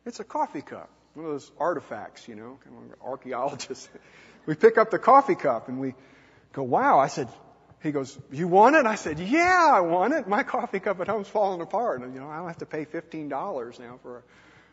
It's 0.05 0.21
a 0.21 0.25
coffee 0.25 0.63
cup. 0.63 0.91
One 1.15 1.27
of 1.27 1.33
those 1.33 1.51
artifacts, 1.59 2.27
you 2.29 2.35
know, 2.35 2.59
kind 2.65 2.77
of 2.77 3.07
archaeologists. 3.07 3.89
we 4.47 4.55
pick 4.55 4.79
up 4.79 4.91
the 4.91 4.99
coffee 4.99 5.35
cup 5.35 5.69
and 5.69 5.81
we 5.81 5.95
go, 6.53 6.63
wow. 6.63 6.99
I 6.99 7.09
said, 7.09 7.29
he 7.83 7.93
goes, 7.93 8.19
you 8.33 8.49
want 8.49 8.77
it? 8.77 8.87
I 8.87 8.95
said, 8.95 9.19
yeah, 9.21 9.71
I 9.75 9.81
want 9.81 10.15
it. 10.15 10.27
My 10.27 10.43
coffee 10.43 10.81
cup 10.81 11.01
at 11.01 11.09
home's 11.09 11.29
falling 11.29 11.61
apart. 11.61 12.01
And, 12.01 12.15
you 12.15 12.21
know, 12.21 12.29
I 12.29 12.39
don't 12.39 12.49
have 12.49 12.59
to 12.59 12.67
pay 12.67 12.85
$15 12.85 13.79
now 13.79 13.99
for 14.03 14.25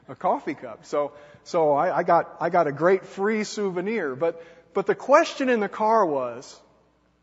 a, 0.08 0.14
a 0.14 0.16
coffee 0.16 0.54
cup. 0.54 0.86
So, 0.86 1.12
so 1.44 1.74
I, 1.74 1.98
I 2.00 2.04
got, 2.04 2.38
I 2.40 2.50
got 2.50 2.68
a 2.68 2.72
great 2.72 3.06
free 3.06 3.44
souvenir. 3.44 4.16
But, 4.16 4.44
but 4.74 4.86
the 4.86 4.96
question 4.96 5.50
in 5.50 5.60
the 5.60 5.70
car 5.70 6.06
was, 6.06 6.60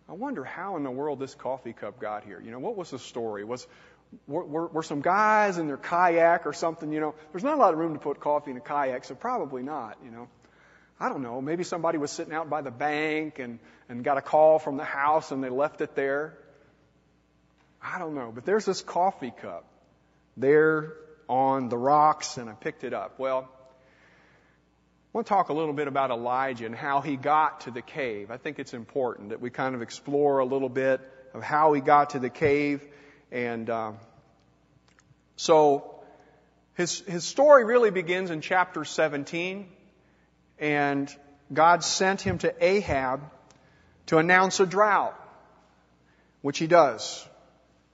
I 0.08 0.12
wonder 0.12 0.44
how 0.44 0.76
in 0.76 0.84
the 0.84 0.90
world 0.90 1.18
this 1.18 1.34
coffee 1.34 1.72
cup 1.72 2.00
got 2.00 2.24
here. 2.24 2.40
You 2.40 2.50
know, 2.50 2.58
what 2.58 2.76
was 2.76 2.90
the 2.90 2.98
story? 2.98 3.44
Was, 3.44 3.66
were, 4.26 4.44
were, 4.44 4.66
were 4.68 4.82
some 4.82 5.00
guys 5.00 5.58
in 5.58 5.66
their 5.66 5.76
kayak 5.76 6.46
or 6.46 6.52
something, 6.52 6.92
you 6.92 7.00
know, 7.00 7.14
there's 7.32 7.44
not 7.44 7.54
a 7.54 7.61
lot 7.61 7.72
of 7.72 7.78
room 7.78 7.94
to 7.94 7.98
put 7.98 8.20
coffee 8.20 8.50
in 8.50 8.56
a 8.56 8.61
kayak, 8.61 9.04
so 9.04 9.14
probably 9.14 9.62
not, 9.62 9.98
you 10.04 10.11
know. 10.11 10.28
I 11.00 11.08
don't 11.08 11.22
know, 11.22 11.40
maybe 11.40 11.62
somebody 11.62 11.98
was 11.98 12.11
sitting 12.11 12.34
out 12.34 12.50
by 12.50 12.61
the 12.62 12.70
bank 12.70 13.38
and, 13.38 13.58
and 13.88 14.02
got 14.02 14.18
a 14.18 14.22
call 14.22 14.58
from 14.58 14.76
the 14.76 14.84
house 14.84 15.30
and 15.30 15.42
they 15.42 15.48
left 15.48 15.80
it 15.80 15.94
there. 15.94 16.37
I 17.80 17.98
don't 17.98 18.14
know, 18.14 18.32
but 18.34 18.44
there's 18.44 18.64
this 18.64 18.82
coffee 18.82 19.30
cup 19.30 19.64
there 20.37 20.94
on 21.28 21.68
the 21.68 21.76
rocks, 21.76 22.38
and 22.38 22.48
I 22.48 22.54
picked 22.54 22.84
it 22.84 22.92
up. 22.92 23.18
Well, 23.18 23.48
I 23.48 25.11
want 25.12 25.26
to 25.26 25.28
talk 25.28 25.48
a 25.48 25.52
little 25.52 25.72
bit 25.72 25.88
about 25.88 26.11
Elijah 26.11 26.66
and 26.66 26.74
how 26.74 27.00
he 27.00 27.16
got 27.16 27.62
to 27.62 27.70
the 27.70 27.82
cave. 27.82 28.30
I 28.30 28.37
think 28.37 28.58
it's 28.58 28.74
important 28.74 29.30
that 29.30 29.40
we 29.40 29.50
kind 29.50 29.74
of 29.74 29.82
explore 29.82 30.38
a 30.38 30.44
little 30.44 30.68
bit 30.68 31.00
of 31.34 31.42
how 31.42 31.72
he 31.72 31.80
got 31.80 32.11
to 32.11 32.18
the 32.18 32.30
cave. 32.30 32.84
And 33.30 33.68
uh, 33.68 33.92
so 35.37 36.00
his, 36.74 37.00
his 37.00 37.24
story 37.24 37.64
really 37.64 37.90
begins 37.90 38.30
in 38.30 38.40
chapter 38.40 38.84
17. 38.84 39.68
And 40.59 41.14
God 41.53 41.85
sent 41.85 42.21
him 42.21 42.38
to 42.38 42.55
Ahab 42.64 43.21
to 44.07 44.18
announce 44.18 44.61
a 44.61 44.66
drought, 44.66 45.14
which 46.42 46.59
he 46.59 46.66
does. 46.66 47.27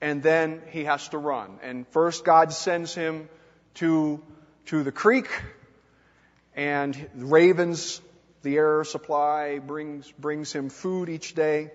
And 0.01 0.21
then 0.21 0.61
he 0.71 0.85
has 0.85 1.07
to 1.09 1.17
run. 1.17 1.59
And 1.63 1.87
first 1.89 2.25
God 2.25 2.51
sends 2.53 2.93
him 2.93 3.29
to, 3.75 4.21
to 4.67 4.83
the 4.83 4.91
creek 4.91 5.27
and 6.55 7.09
ravens, 7.15 8.01
the 8.41 8.57
air 8.57 8.83
supply 8.83 9.59
brings, 9.59 10.11
brings 10.11 10.53
him 10.53 10.69
food 10.69 11.09
each 11.09 11.35
day. 11.35 11.71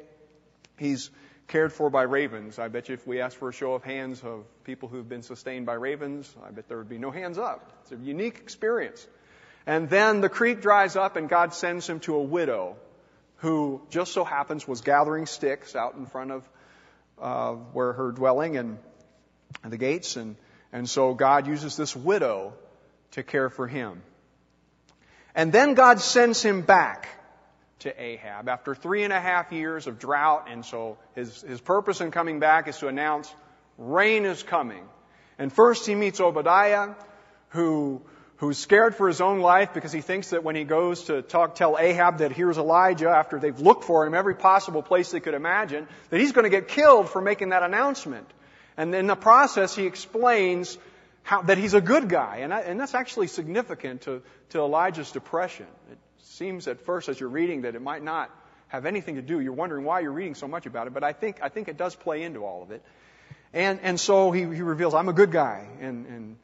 He's 0.78 1.10
cared 1.48 1.72
for 1.72 1.90
by 1.90 2.02
ravens. 2.02 2.58
I 2.58 2.68
bet 2.68 2.88
you 2.88 2.94
if 2.94 3.06
we 3.06 3.20
asked 3.20 3.36
for 3.36 3.48
a 3.48 3.52
show 3.52 3.74
of 3.74 3.82
hands 3.82 4.22
of 4.22 4.44
people 4.64 4.88
who've 4.88 5.08
been 5.08 5.22
sustained 5.22 5.66
by 5.66 5.74
ravens, 5.74 6.34
I 6.46 6.50
bet 6.50 6.68
there 6.68 6.78
would 6.78 6.88
be 6.88 6.98
no 6.98 7.10
hands 7.10 7.38
up. 7.38 7.72
It's 7.82 7.92
a 7.92 7.96
unique 7.96 8.38
experience. 8.38 9.06
And 9.70 9.88
then 9.88 10.20
the 10.20 10.28
creek 10.28 10.62
dries 10.62 10.96
up 10.96 11.14
and 11.14 11.28
God 11.28 11.54
sends 11.54 11.88
him 11.88 12.00
to 12.00 12.16
a 12.16 12.22
widow 12.24 12.74
who 13.36 13.80
just 13.88 14.12
so 14.12 14.24
happens 14.24 14.66
was 14.66 14.80
gathering 14.80 15.26
sticks 15.26 15.76
out 15.76 15.94
in 15.94 16.06
front 16.06 16.32
of 16.32 16.48
uh, 17.22 17.52
where 17.52 17.92
her 17.92 18.10
dwelling 18.10 18.56
and, 18.56 18.78
and 19.62 19.72
the 19.72 19.76
gates. 19.76 20.16
And, 20.16 20.34
and 20.72 20.90
so 20.90 21.14
God 21.14 21.46
uses 21.46 21.76
this 21.76 21.94
widow 21.94 22.52
to 23.12 23.22
care 23.22 23.48
for 23.48 23.68
him. 23.68 24.02
And 25.36 25.52
then 25.52 25.74
God 25.74 26.00
sends 26.00 26.42
him 26.42 26.62
back 26.62 27.06
to 27.78 28.02
Ahab 28.02 28.48
after 28.48 28.74
three 28.74 29.04
and 29.04 29.12
a 29.12 29.20
half 29.20 29.52
years 29.52 29.86
of 29.86 30.00
drought. 30.00 30.48
And 30.50 30.64
so 30.64 30.98
his, 31.14 31.42
his 31.42 31.60
purpose 31.60 32.00
in 32.00 32.10
coming 32.10 32.40
back 32.40 32.66
is 32.66 32.76
to 32.78 32.88
announce 32.88 33.32
rain 33.78 34.24
is 34.24 34.42
coming. 34.42 34.82
And 35.38 35.52
first 35.52 35.86
he 35.86 35.94
meets 35.94 36.18
Obadiah, 36.18 36.96
who, 37.50 38.02
who's 38.40 38.56
scared 38.56 38.94
for 38.94 39.06
his 39.06 39.20
own 39.20 39.40
life 39.40 39.74
because 39.74 39.92
he 39.92 40.00
thinks 40.00 40.30
that 40.30 40.42
when 40.42 40.56
he 40.56 40.64
goes 40.64 41.04
to 41.04 41.20
talk, 41.20 41.54
tell 41.56 41.78
Ahab 41.78 42.18
that 42.18 42.32
here's 42.32 42.56
Elijah 42.56 43.10
after 43.10 43.38
they've 43.38 43.60
looked 43.60 43.84
for 43.84 44.06
him 44.06 44.14
every 44.14 44.34
possible 44.34 44.82
place 44.82 45.10
they 45.10 45.20
could 45.20 45.34
imagine, 45.34 45.86
that 46.08 46.20
he's 46.20 46.32
going 46.32 46.44
to 46.44 46.50
get 46.50 46.66
killed 46.66 47.10
for 47.10 47.20
making 47.20 47.50
that 47.50 47.62
announcement. 47.62 48.26
And 48.78 48.94
in 48.94 49.06
the 49.06 49.14
process, 49.14 49.76
he 49.76 49.84
explains 49.84 50.78
how, 51.22 51.42
that 51.42 51.58
he's 51.58 51.74
a 51.74 51.82
good 51.82 52.08
guy. 52.08 52.38
And, 52.38 52.54
I, 52.54 52.60
and 52.60 52.80
that's 52.80 52.94
actually 52.94 53.26
significant 53.26 54.02
to, 54.02 54.22
to 54.50 54.60
Elijah's 54.60 55.10
depression. 55.10 55.66
It 55.92 55.98
seems 56.22 56.66
at 56.66 56.80
first 56.80 57.10
as 57.10 57.20
you're 57.20 57.28
reading 57.28 57.62
that 57.62 57.74
it 57.74 57.82
might 57.82 58.02
not 58.02 58.30
have 58.68 58.86
anything 58.86 59.16
to 59.16 59.22
do. 59.22 59.38
You're 59.40 59.52
wondering 59.52 59.84
why 59.84 60.00
you're 60.00 60.12
reading 60.12 60.34
so 60.34 60.48
much 60.48 60.64
about 60.64 60.86
it, 60.86 60.94
but 60.94 61.04
I 61.04 61.12
think, 61.12 61.40
I 61.42 61.50
think 61.50 61.68
it 61.68 61.76
does 61.76 61.94
play 61.94 62.22
into 62.22 62.46
all 62.46 62.62
of 62.62 62.70
it. 62.70 62.82
And, 63.52 63.80
and 63.82 64.00
so 64.00 64.30
he, 64.30 64.40
he 64.40 64.62
reveals, 64.62 64.94
I'm 64.94 65.10
a 65.10 65.12
good 65.12 65.30
guy. 65.30 65.68
And, 65.82 66.06
and, 66.06 66.36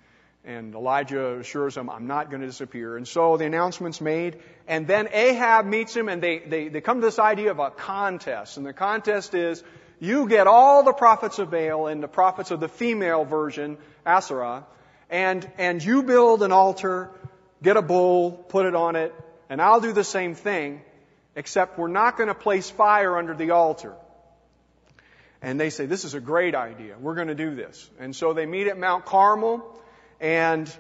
and 0.47 0.77
Elijah 0.77 1.39
assures 1.41 1.77
him, 1.77 1.91
I'm 1.91 2.07
not 2.07 2.31
going 2.31 2.41
to 2.41 2.47
disappear. 2.47 2.97
And 2.97 3.07
so 3.07 3.37
the 3.37 3.47
announcement's 3.47 4.01
made. 4.01 4.39
And 4.69 4.87
then 4.87 5.09
Ahab 5.13 5.67
meets 5.67 5.95
him 5.95 6.09
and 6.09 6.23
they, 6.23 6.39
they, 6.39 6.69
they 6.69 6.81
come 6.81 7.01
to 7.01 7.07
this 7.07 7.19
idea 7.19 7.51
of 7.51 7.59
a 7.59 7.71
contest. 7.71 8.57
And 8.57 8.65
the 8.65 8.73
contest 8.73 9.35
is, 9.35 9.65
you 9.99 10.29
get 10.29 10.47
all 10.47 10.85
the 10.85 10.93
prophets 10.93 11.41
of 11.41 11.51
Baal 11.51 11.89
and 11.89 12.01
the 12.01 12.09
prophets 12.09 12.53
of 12.53 12.61
the 12.61 12.69
female 12.69 13.25
version, 13.25 13.77
Asherah, 14.05 14.65
and, 15.11 15.51
and 15.59 15.83
you 15.83 16.05
build 16.05 16.43
an 16.45 16.53
altar, 16.53 17.11
get 17.61 17.77
a 17.77 17.83
bull, 17.83 18.31
put 18.31 18.67
it 18.67 18.75
on 18.77 18.95
it, 18.95 19.13
and 19.49 19.61
I'll 19.61 19.81
do 19.81 19.93
the 19.93 20.05
same 20.05 20.35
thing, 20.35 20.81
except 21.35 21.79
we're 21.79 21.89
not 21.89 22.17
going 22.17 22.29
to 22.29 22.35
place 22.35 22.71
fire 22.71 23.17
under 23.17 23.35
the 23.35 23.51
altar. 23.51 23.95
And 25.43 25.59
they 25.59 25.71
say, 25.71 25.87
this 25.87 26.05
is 26.05 26.15
a 26.15 26.21
great 26.21 26.55
idea. 26.55 26.97
We're 27.01 27.15
going 27.15 27.29
to 27.29 27.35
do 27.35 27.55
this. 27.55 27.89
And 27.99 28.15
so 28.15 28.33
they 28.33 28.47
meet 28.47 28.69
at 28.69 28.79
Mount 28.79 29.07
Carmel, 29.07 29.65
and 30.21 30.73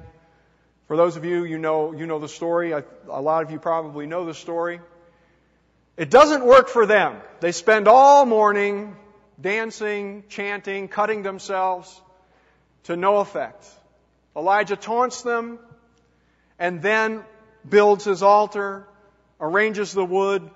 for 0.86 0.96
those 0.96 1.16
of 1.16 1.24
you, 1.24 1.44
you 1.44 1.58
know, 1.58 1.92
you 1.92 2.06
know 2.06 2.18
the 2.18 2.28
story. 2.28 2.72
A 2.72 2.84
lot 3.08 3.42
of 3.42 3.50
you 3.50 3.58
probably 3.58 4.06
know 4.06 4.24
the 4.24 4.34
story. 4.34 4.80
It 5.96 6.10
doesn't 6.10 6.44
work 6.44 6.68
for 6.68 6.86
them. 6.86 7.16
They 7.40 7.52
spend 7.52 7.88
all 7.88 8.26
morning 8.26 8.96
dancing, 9.40 10.24
chanting, 10.28 10.88
cutting 10.88 11.22
themselves 11.22 12.00
to 12.84 12.96
no 12.96 13.18
effect. 13.18 13.66
Elijah 14.36 14.76
taunts 14.76 15.22
them 15.22 15.58
and 16.58 16.82
then 16.82 17.24
builds 17.68 18.04
his 18.04 18.22
altar, 18.22 18.86
arranges 19.40 19.92
the 19.92 20.04
wood, 20.04 20.48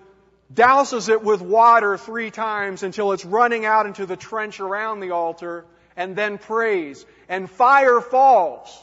douses 0.52 1.08
it 1.08 1.22
with 1.22 1.40
water 1.40 1.96
three 1.96 2.30
times 2.30 2.82
until 2.82 3.12
it's 3.12 3.24
running 3.24 3.64
out 3.64 3.86
into 3.86 4.06
the 4.06 4.16
trench 4.16 4.60
around 4.60 5.00
the 5.00 5.10
altar, 5.10 5.64
and 6.00 6.16
then 6.16 6.38
prays. 6.38 7.04
And 7.28 7.48
fire 7.48 8.00
falls, 8.00 8.74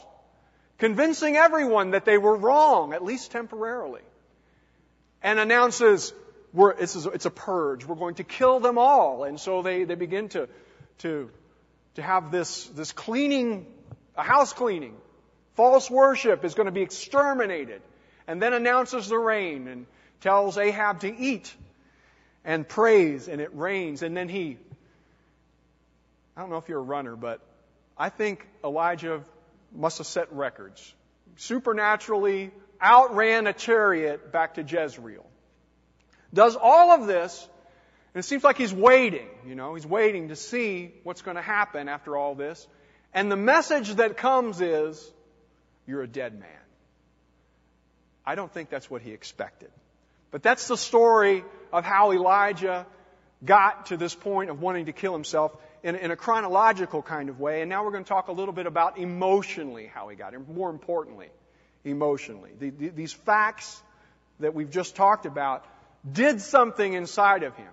convincing 0.78 1.34
everyone 1.36 1.90
that 1.90 2.04
they 2.04 2.16
were 2.16 2.36
wrong, 2.36 2.92
at 2.92 3.02
least 3.02 3.32
temporarily. 3.32 4.02
And 5.20 5.40
announces, 5.40 6.14
it's, 6.56 6.94
a, 6.94 7.10
it's 7.10 7.26
a 7.26 7.30
purge. 7.30 7.84
We're 7.84 7.96
going 7.96 8.14
to 8.14 8.24
kill 8.24 8.60
them 8.60 8.78
all. 8.78 9.24
And 9.24 9.40
so 9.40 9.62
they, 9.62 9.82
they 9.82 9.96
begin 9.96 10.28
to, 10.28 10.48
to, 10.98 11.28
to 11.96 12.02
have 12.02 12.30
this, 12.30 12.66
this 12.66 12.92
cleaning, 12.92 13.66
a 14.16 14.22
house 14.22 14.52
cleaning. 14.52 14.94
False 15.56 15.90
worship 15.90 16.44
is 16.44 16.54
going 16.54 16.66
to 16.66 16.72
be 16.72 16.82
exterminated. 16.82 17.82
And 18.28 18.40
then 18.40 18.52
announces 18.52 19.08
the 19.08 19.18
rain 19.18 19.66
and 19.66 19.86
tells 20.20 20.56
Ahab 20.56 21.00
to 21.00 21.12
eat 21.12 21.52
and 22.44 22.68
prays 22.68 23.26
and 23.26 23.40
it 23.40 23.50
rains. 23.54 24.02
And 24.02 24.16
then 24.16 24.28
he, 24.28 24.58
I 26.38 26.40
don't 26.40 26.50
know 26.50 26.58
if 26.58 26.68
you're 26.68 26.78
a 26.78 26.82
runner, 26.82 27.16
but 27.16 27.40
I 27.96 28.10
think 28.10 28.46
Elijah 28.62 29.24
must 29.74 29.98
have 29.98 30.06
set 30.06 30.32
records. 30.32 30.94
Supernaturally 31.34 32.52
outran 32.80 33.48
a 33.48 33.52
chariot 33.52 34.30
back 34.30 34.54
to 34.54 34.62
Jezreel 34.62 35.26
does 36.32 36.54
all 36.54 36.92
of 36.92 37.08
this, 37.08 37.44
and 38.14 38.20
it 38.20 38.22
seems 38.22 38.44
like 38.44 38.56
he's 38.56 38.72
waiting, 38.72 39.26
you 39.48 39.56
know, 39.56 39.74
he's 39.74 39.86
waiting 39.86 40.28
to 40.28 40.36
see 40.36 40.92
what's 41.02 41.22
going 41.22 41.34
to 41.34 41.42
happen 41.42 41.88
after 41.88 42.16
all 42.16 42.36
this. 42.36 42.68
And 43.12 43.32
the 43.32 43.36
message 43.36 43.94
that 43.94 44.16
comes 44.16 44.60
is, 44.60 45.10
you're 45.88 46.02
a 46.02 46.06
dead 46.06 46.38
man. 46.38 46.48
I 48.24 48.36
don't 48.36 48.52
think 48.52 48.70
that's 48.70 48.88
what 48.88 49.02
he 49.02 49.10
expected. 49.10 49.70
But 50.30 50.44
that's 50.44 50.68
the 50.68 50.76
story 50.76 51.42
of 51.72 51.84
how 51.84 52.12
Elijah 52.12 52.86
got 53.44 53.86
to 53.86 53.96
this 53.96 54.14
point 54.14 54.50
of 54.50 54.60
wanting 54.60 54.86
to 54.86 54.92
kill 54.92 55.12
himself 55.12 55.56
in, 55.82 55.96
in, 55.96 56.10
a 56.10 56.16
chronological 56.16 57.02
kind 57.02 57.28
of 57.28 57.40
way. 57.40 57.62
And 57.62 57.68
now 57.68 57.84
we're 57.84 57.92
going 57.92 58.04
to 58.04 58.08
talk 58.08 58.28
a 58.28 58.32
little 58.32 58.54
bit 58.54 58.66
about 58.66 58.98
emotionally 58.98 59.86
how 59.86 60.08
he 60.08 60.16
got 60.16 60.32
here. 60.32 60.40
More 60.40 60.70
importantly, 60.70 61.28
emotionally. 61.84 62.50
The, 62.58 62.70
the, 62.70 62.88
these 62.88 63.12
facts 63.12 63.82
that 64.40 64.54
we've 64.54 64.70
just 64.70 64.96
talked 64.96 65.26
about 65.26 65.64
did 66.10 66.40
something 66.40 66.92
inside 66.92 67.42
of 67.42 67.54
him. 67.56 67.70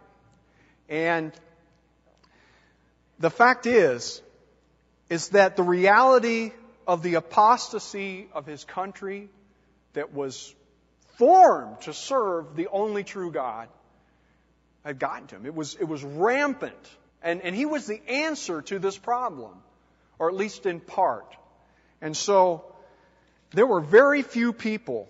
And 0.90 1.32
the 3.20 3.30
fact 3.30 3.66
is, 3.66 4.22
is 5.10 5.30
that 5.30 5.56
the 5.56 5.64
reality 5.64 6.52
of 6.88 7.04
the 7.04 7.16
apostasy 7.16 8.28
of 8.34 8.46
his 8.46 8.64
country 8.64 9.30
that 9.94 10.14
was 10.14 10.54
formed 11.18 11.82
to 11.82 11.94
serve 11.94 12.56
the 12.56 12.68
only 12.68 13.04
true 13.04 13.32
God 13.32 13.70
had 14.84 15.00
gotten 15.00 15.28
to 15.28 15.36
him. 15.36 15.46
It 15.46 15.56
was, 15.56 15.76
it 15.76 15.86
was 15.86 16.04
rampant. 16.04 16.76
And, 17.26 17.42
and 17.42 17.56
he 17.56 17.66
was 17.66 17.88
the 17.88 18.00
answer 18.08 18.62
to 18.62 18.78
this 18.78 18.98
problem, 18.98 19.52
or 20.20 20.30
at 20.30 20.36
least 20.36 20.68
in 20.68 20.80
part. 20.80 21.36
And 22.00 22.16
so, 22.16 22.64
there 23.50 23.66
were 23.66 23.82
very 23.82 24.22
few 24.22 24.54
people 24.54 25.10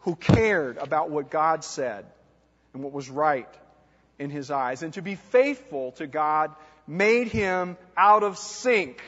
who 0.00 0.16
cared 0.16 0.78
about 0.78 1.10
what 1.10 1.30
God 1.30 1.62
said 1.62 2.06
and 2.72 2.82
what 2.82 2.92
was 2.92 3.10
right 3.10 3.48
in 4.18 4.30
his 4.30 4.50
eyes. 4.50 4.82
And 4.82 4.94
to 4.94 5.02
be 5.02 5.16
faithful 5.16 5.92
to 5.92 6.06
God 6.06 6.54
made 6.86 7.28
him 7.28 7.76
out 7.94 8.22
of 8.22 8.38
sync 8.38 9.02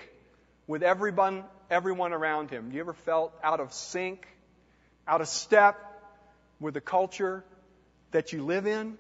with 0.67 0.83
everyone, 0.83 1.45
everyone 1.71 2.13
around 2.13 2.51
him. 2.51 2.71
You 2.71 2.81
ever 2.81 2.93
felt 2.93 3.33
out 3.43 3.61
of 3.61 3.73
sync, 3.73 4.27
out 5.09 5.23
of 5.23 5.29
step 5.29 5.79
with 6.61 6.75
the 6.75 6.83
culture 6.83 7.45
that 8.11 8.35
you 8.35 8.45
live 8.45 8.67
in? 8.67 8.99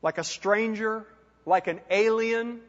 Like 0.00 0.16
a 0.16 0.24
stranger, 0.24 1.04
like 1.48 1.66
an 1.66 1.80
alien? 1.90 2.60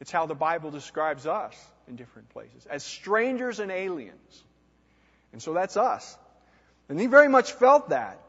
It's 0.00 0.10
how 0.10 0.26
the 0.26 0.34
Bible 0.34 0.70
describes 0.70 1.26
us 1.26 1.54
in 1.88 1.96
different 1.96 2.28
places 2.30 2.66
as 2.66 2.84
strangers 2.84 3.60
and 3.60 3.70
aliens. 3.70 4.44
And 5.32 5.42
so 5.42 5.54
that's 5.54 5.76
us. 5.76 6.16
And 6.88 7.00
he 7.00 7.06
very 7.06 7.28
much 7.28 7.52
felt 7.52 7.90
that. 7.90 8.20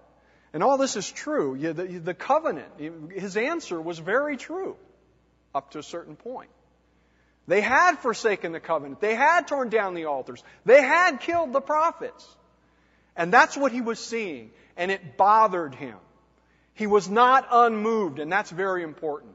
And 0.54 0.64
all 0.64 0.78
this 0.78 0.96
is 0.96 1.10
true. 1.10 1.58
The, 1.58 2.00
the 2.00 2.14
covenant, 2.14 3.12
his 3.12 3.38
answer 3.38 3.82
was 3.82 4.00
very 4.00 4.38
true 4.38 4.76
up 5.56 5.72
to 5.72 5.80
a 5.80 5.84
certain 5.84 6.16
point. 6.16 6.50
They 7.48 7.62
had 7.62 7.98
forsaken 8.00 8.52
the 8.52 8.60
covenant. 8.60 9.02
They 9.02 9.16
had 9.16 9.48
torn 9.48 9.70
down 9.70 9.96
the 9.96 10.06
altars. 10.06 10.44
They 10.66 10.82
had 10.82 11.22
killed 11.22 11.54
the 11.54 11.62
prophets. 11.62 12.28
And 13.16 13.34
that's 13.34 13.58
what 13.58 13.72
he 13.72 13.82
was 13.82 14.00
seeing. 14.00 14.52
And 14.78 14.92
it 14.92 15.18
bothered 15.18 15.74
him. 15.74 15.98
He 16.74 16.88
was 16.88 17.10
not 17.10 17.48
unmoved, 17.52 18.20
and 18.20 18.32
that's 18.32 18.50
very 18.52 18.84
important. 18.84 19.34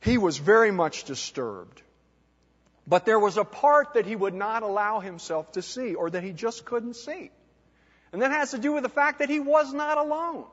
He 0.00 0.18
was 0.18 0.38
very 0.38 0.70
much 0.70 1.04
disturbed. 1.04 1.82
But 2.86 3.04
there 3.04 3.18
was 3.18 3.36
a 3.36 3.44
part 3.44 3.94
that 3.94 4.06
he 4.06 4.16
would 4.16 4.34
not 4.34 4.62
allow 4.62 5.00
himself 5.00 5.52
to 5.52 5.62
see, 5.62 5.94
or 5.94 6.08
that 6.10 6.22
he 6.22 6.32
just 6.32 6.64
couldn't 6.64 6.96
see. 6.96 7.30
And 8.12 8.22
that 8.22 8.30
has 8.30 8.52
to 8.52 8.58
do 8.58 8.72
with 8.72 8.82
the 8.82 8.88
fact 8.88 9.18
that 9.18 9.28
he 9.28 9.40
was 9.40 9.72
not 9.72 9.98
alone. 9.98 10.44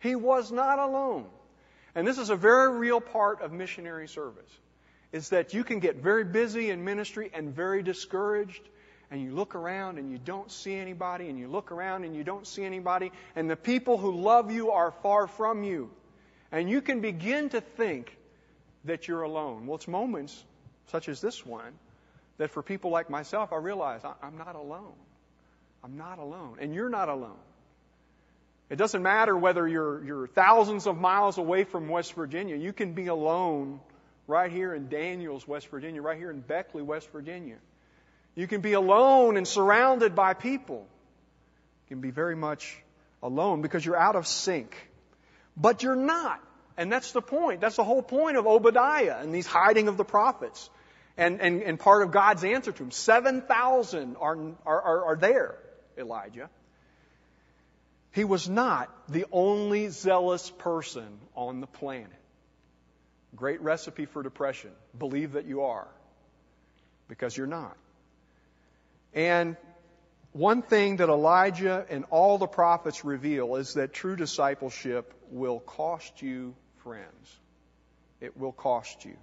He 0.00 0.14
was 0.14 0.52
not 0.52 0.78
alone. 0.78 1.26
And 1.94 2.06
this 2.06 2.18
is 2.18 2.30
a 2.30 2.36
very 2.36 2.76
real 2.76 3.00
part 3.00 3.40
of 3.40 3.52
missionary 3.52 4.08
service. 4.08 4.50
Is 5.12 5.30
that 5.30 5.54
you 5.54 5.64
can 5.64 5.80
get 5.80 5.96
very 5.96 6.24
busy 6.24 6.70
in 6.70 6.84
ministry 6.84 7.30
and 7.32 7.54
very 7.54 7.82
discouraged 7.82 8.62
and 9.10 9.20
you 9.20 9.34
look 9.34 9.54
around 9.54 9.98
and 9.98 10.10
you 10.10 10.18
don't 10.18 10.50
see 10.50 10.74
anybody, 10.74 11.28
and 11.28 11.38
you 11.38 11.48
look 11.48 11.72
around 11.72 12.04
and 12.04 12.14
you 12.14 12.22
don't 12.22 12.46
see 12.46 12.64
anybody, 12.64 13.10
and 13.34 13.50
the 13.50 13.56
people 13.56 13.98
who 13.98 14.20
love 14.20 14.52
you 14.52 14.70
are 14.70 14.92
far 15.02 15.26
from 15.26 15.64
you. 15.64 15.90
And 16.52 16.70
you 16.70 16.80
can 16.80 17.00
begin 17.00 17.48
to 17.50 17.60
think 17.60 18.16
that 18.84 19.08
you're 19.08 19.22
alone. 19.22 19.66
Well, 19.66 19.76
it's 19.76 19.88
moments 19.88 20.44
such 20.88 21.08
as 21.08 21.20
this 21.20 21.44
one 21.44 21.72
that 22.38 22.50
for 22.50 22.62
people 22.62 22.90
like 22.90 23.10
myself, 23.10 23.52
I 23.52 23.56
realize 23.56 24.02
I'm 24.22 24.38
not 24.38 24.56
alone. 24.56 24.94
I'm 25.84 25.96
not 25.96 26.18
alone. 26.18 26.56
And 26.60 26.74
you're 26.74 26.88
not 26.88 27.08
alone. 27.08 27.38
It 28.70 28.76
doesn't 28.76 29.02
matter 29.02 29.36
whether 29.36 29.66
you're, 29.66 30.04
you're 30.04 30.26
thousands 30.28 30.86
of 30.86 30.96
miles 30.96 31.38
away 31.38 31.64
from 31.64 31.88
West 31.88 32.14
Virginia. 32.14 32.56
You 32.56 32.72
can 32.72 32.94
be 32.94 33.08
alone 33.08 33.80
right 34.26 34.50
here 34.50 34.72
in 34.72 34.88
Daniels, 34.88 35.46
West 35.46 35.68
Virginia, 35.68 36.00
right 36.00 36.16
here 36.16 36.30
in 36.30 36.40
Beckley, 36.40 36.82
West 36.82 37.10
Virginia. 37.10 37.56
You 38.36 38.46
can 38.46 38.60
be 38.60 38.74
alone 38.74 39.36
and 39.36 39.46
surrounded 39.46 40.14
by 40.14 40.34
people. 40.34 40.86
You 41.88 41.96
can 41.96 42.00
be 42.00 42.12
very 42.12 42.36
much 42.36 42.80
alone 43.22 43.60
because 43.60 43.84
you're 43.84 43.96
out 43.96 44.14
of 44.14 44.26
sync. 44.26 44.76
But 45.56 45.82
you're 45.82 45.96
not. 45.96 46.40
And 46.76 46.90
that's 46.90 47.12
the 47.12 47.22
point. 47.22 47.60
That's 47.60 47.76
the 47.76 47.84
whole 47.84 48.02
point 48.02 48.36
of 48.36 48.46
Obadiah 48.46 49.18
and 49.20 49.34
these 49.34 49.46
hiding 49.46 49.88
of 49.88 49.96
the 49.96 50.04
prophets. 50.04 50.70
And, 51.16 51.40
and, 51.40 51.62
and 51.62 51.78
part 51.78 52.02
of 52.02 52.12
God's 52.12 52.44
answer 52.44 52.72
to 52.72 52.82
him. 52.82 52.90
7,000 52.90 54.16
are, 54.16 54.38
are, 54.64 55.04
are 55.04 55.16
there, 55.16 55.58
Elijah. 55.98 56.48
He 58.12 58.24
was 58.24 58.48
not 58.48 58.90
the 59.08 59.26
only 59.30 59.88
zealous 59.88 60.50
person 60.50 61.18
on 61.36 61.60
the 61.60 61.66
planet. 61.66 62.08
Great 63.36 63.60
recipe 63.60 64.06
for 64.06 64.22
depression. 64.22 64.70
Believe 64.98 65.32
that 65.32 65.46
you 65.46 65.62
are. 65.62 65.86
Because 67.08 67.36
you're 67.36 67.46
not. 67.46 67.76
And 69.14 69.56
one 70.32 70.62
thing 70.62 70.96
that 70.96 71.08
Elijah 71.08 71.84
and 71.90 72.04
all 72.10 72.38
the 72.38 72.46
prophets 72.46 73.04
reveal 73.04 73.56
is 73.56 73.74
that 73.74 73.92
true 73.92 74.16
discipleship 74.16 75.12
will 75.30 75.58
cost 75.60 76.22
you 76.22 76.54
friends. 76.84 77.38
It 78.20 78.36
will 78.36 78.52
cost 78.52 79.04
you. 79.04 79.16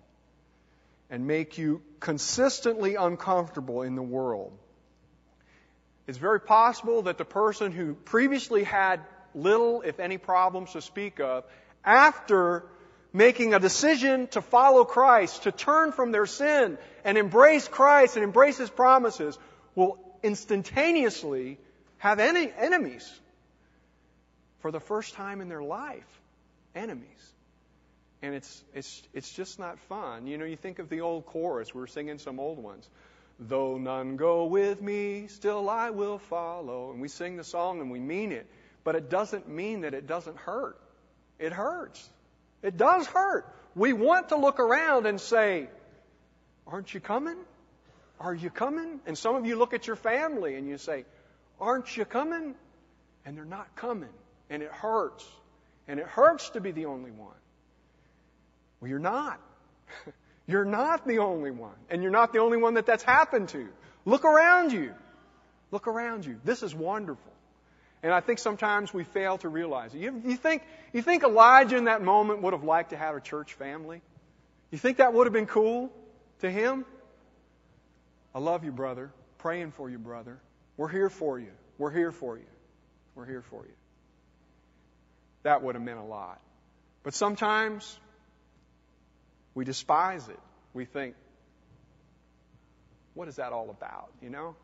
And 1.09 1.25
make 1.25 1.57
you 1.57 1.81
consistently 2.01 2.95
uncomfortable 2.95 3.83
in 3.83 3.95
the 3.95 4.03
world. 4.03 4.51
It's 6.07 6.17
very 6.17 6.41
possible 6.41 7.03
that 7.03 7.17
the 7.17 7.25
person 7.25 7.71
who 7.71 7.93
previously 7.93 8.63
had 8.63 9.01
little, 9.33 9.81
if 9.83 9.99
any, 9.99 10.17
problems 10.17 10.73
to 10.73 10.81
speak 10.81 11.19
of, 11.21 11.45
after 11.85 12.65
making 13.13 13.53
a 13.53 13.59
decision 13.59 14.27
to 14.27 14.41
follow 14.41 14.83
Christ, 14.83 15.43
to 15.43 15.51
turn 15.51 15.93
from 15.93 16.11
their 16.11 16.25
sin 16.25 16.77
and 17.05 17.17
embrace 17.17 17.67
Christ 17.67 18.15
and 18.15 18.23
embrace 18.23 18.57
His 18.57 18.69
promises, 18.69 19.37
will 19.75 19.99
instantaneously 20.23 21.57
have 21.99 22.19
any 22.19 22.51
enemies 22.57 23.11
for 24.59 24.71
the 24.71 24.79
first 24.79 25.13
time 25.13 25.41
in 25.41 25.49
their 25.49 25.63
life. 25.63 26.07
Enemies. 26.75 27.33
And 28.21 28.33
it's, 28.33 28.63
it's, 28.73 29.03
it's 29.13 29.31
just 29.31 29.59
not 29.59 29.79
fun. 29.87 30.27
You 30.27 30.37
know, 30.37 30.45
you 30.45 30.55
think 30.55 30.79
of 30.79 30.89
the 30.89 31.01
old 31.01 31.25
chorus, 31.25 31.73
we 31.73 31.81
are 31.81 31.87
singing 31.87 32.17
some 32.17 32.39
old 32.39 32.57
ones. 32.57 32.87
Though 33.39 33.77
none 33.77 34.15
go 34.15 34.45
with 34.45 34.81
me, 34.81 35.27
still 35.27 35.69
I 35.69 35.91
will 35.91 36.17
follow. 36.17 36.91
And 36.91 36.99
we 36.99 37.07
sing 37.07 37.37
the 37.37 37.43
song 37.43 37.79
and 37.81 37.91
we 37.91 37.99
mean 37.99 38.31
it. 38.31 38.47
But 38.83 38.95
it 38.95 39.09
doesn't 39.09 39.47
mean 39.47 39.81
that 39.81 39.93
it 39.93 40.07
doesn't 40.07 40.37
hurt. 40.37 40.79
It 41.37 41.51
hurts. 41.51 42.09
It 42.63 42.77
does 42.77 43.05
hurt. 43.05 43.45
We 43.75 43.93
want 43.93 44.29
to 44.29 44.37
look 44.37 44.59
around 44.59 45.05
and 45.05 45.21
say, 45.21 45.67
Aren't 46.65 46.93
you 46.93 46.99
coming? 46.99 47.37
Are 48.19 48.33
you 48.33 48.49
coming? 48.49 48.99
And 49.05 49.17
some 49.17 49.35
of 49.35 49.45
you 49.45 49.55
look 49.55 49.73
at 49.73 49.87
your 49.87 49.95
family 49.95 50.55
and 50.55 50.67
you 50.67 50.77
say, 50.77 51.05
Aren't 51.59 51.95
you 51.95 52.05
coming? 52.05 52.55
And 53.25 53.37
they're 53.37 53.45
not 53.45 53.75
coming. 53.75 54.09
And 54.49 54.63
it 54.63 54.71
hurts. 54.71 55.25
And 55.87 55.99
it 55.99 56.05
hurts 56.05 56.49
to 56.51 56.61
be 56.61 56.71
the 56.71 56.85
only 56.85 57.11
one. 57.11 57.35
Well, 58.79 58.89
you're 58.89 58.99
not. 58.99 59.39
you're 60.47 60.65
not 60.65 61.07
the 61.07 61.19
only 61.19 61.51
one. 61.51 61.75
And 61.89 62.01
you're 62.01 62.11
not 62.11 62.33
the 62.33 62.39
only 62.39 62.57
one 62.57 62.75
that 62.75 62.85
that's 62.85 63.03
happened 63.03 63.49
to. 63.49 63.67
Look 64.05 64.23
around 64.23 64.71
you. 64.71 64.93
Look 65.71 65.87
around 65.87 66.25
you. 66.25 66.39
This 66.43 66.63
is 66.63 66.73
wonderful. 66.73 67.33
And 68.03 68.13
I 68.13 68.21
think 68.21 68.39
sometimes 68.39 68.93
we 68.93 69.03
fail 69.03 69.37
to 69.39 69.49
realize 69.49 69.93
it. 69.93 69.99
You, 69.99 70.21
you, 70.23 70.37
think, 70.37 70.61
you 70.93 71.01
think 71.01 71.23
Elijah 71.23 71.77
in 71.77 71.85
that 71.85 72.01
moment 72.01 72.41
would 72.43 72.53
have 72.53 72.63
liked 72.63 72.91
to 72.91 72.97
have 72.97 73.15
a 73.15 73.21
church 73.21 73.53
family? 73.53 74.01
You 74.71 74.77
think 74.77 74.97
that 74.97 75.13
would 75.13 75.25
have 75.25 75.33
been 75.33 75.47
cool 75.47 75.91
to 76.39 76.49
him? 76.49 76.85
I 78.37 78.39
love 78.39 78.63
you, 78.63 78.71
brother. 78.71 79.09
Praying 79.39 79.71
for 79.71 79.89
you, 79.89 79.97
brother. 79.97 80.37
We're 80.77 80.89
here 80.89 81.09
for 81.09 81.39
you. 81.39 81.49
We're 81.79 81.89
here 81.89 82.11
for 82.11 82.37
you. 82.37 82.45
We're 83.15 83.25
here 83.25 83.41
for 83.41 83.65
you. 83.65 83.73
That 85.41 85.63
would 85.63 85.73
have 85.73 85.83
meant 85.83 85.97
a 85.97 86.03
lot. 86.03 86.39
But 87.01 87.15
sometimes 87.15 87.99
we 89.55 89.65
despise 89.65 90.29
it. 90.29 90.39
We 90.75 90.85
think, 90.85 91.15
what 93.15 93.27
is 93.27 93.37
that 93.37 93.53
all 93.53 93.71
about? 93.71 94.11
You 94.21 94.29
know? 94.29 94.55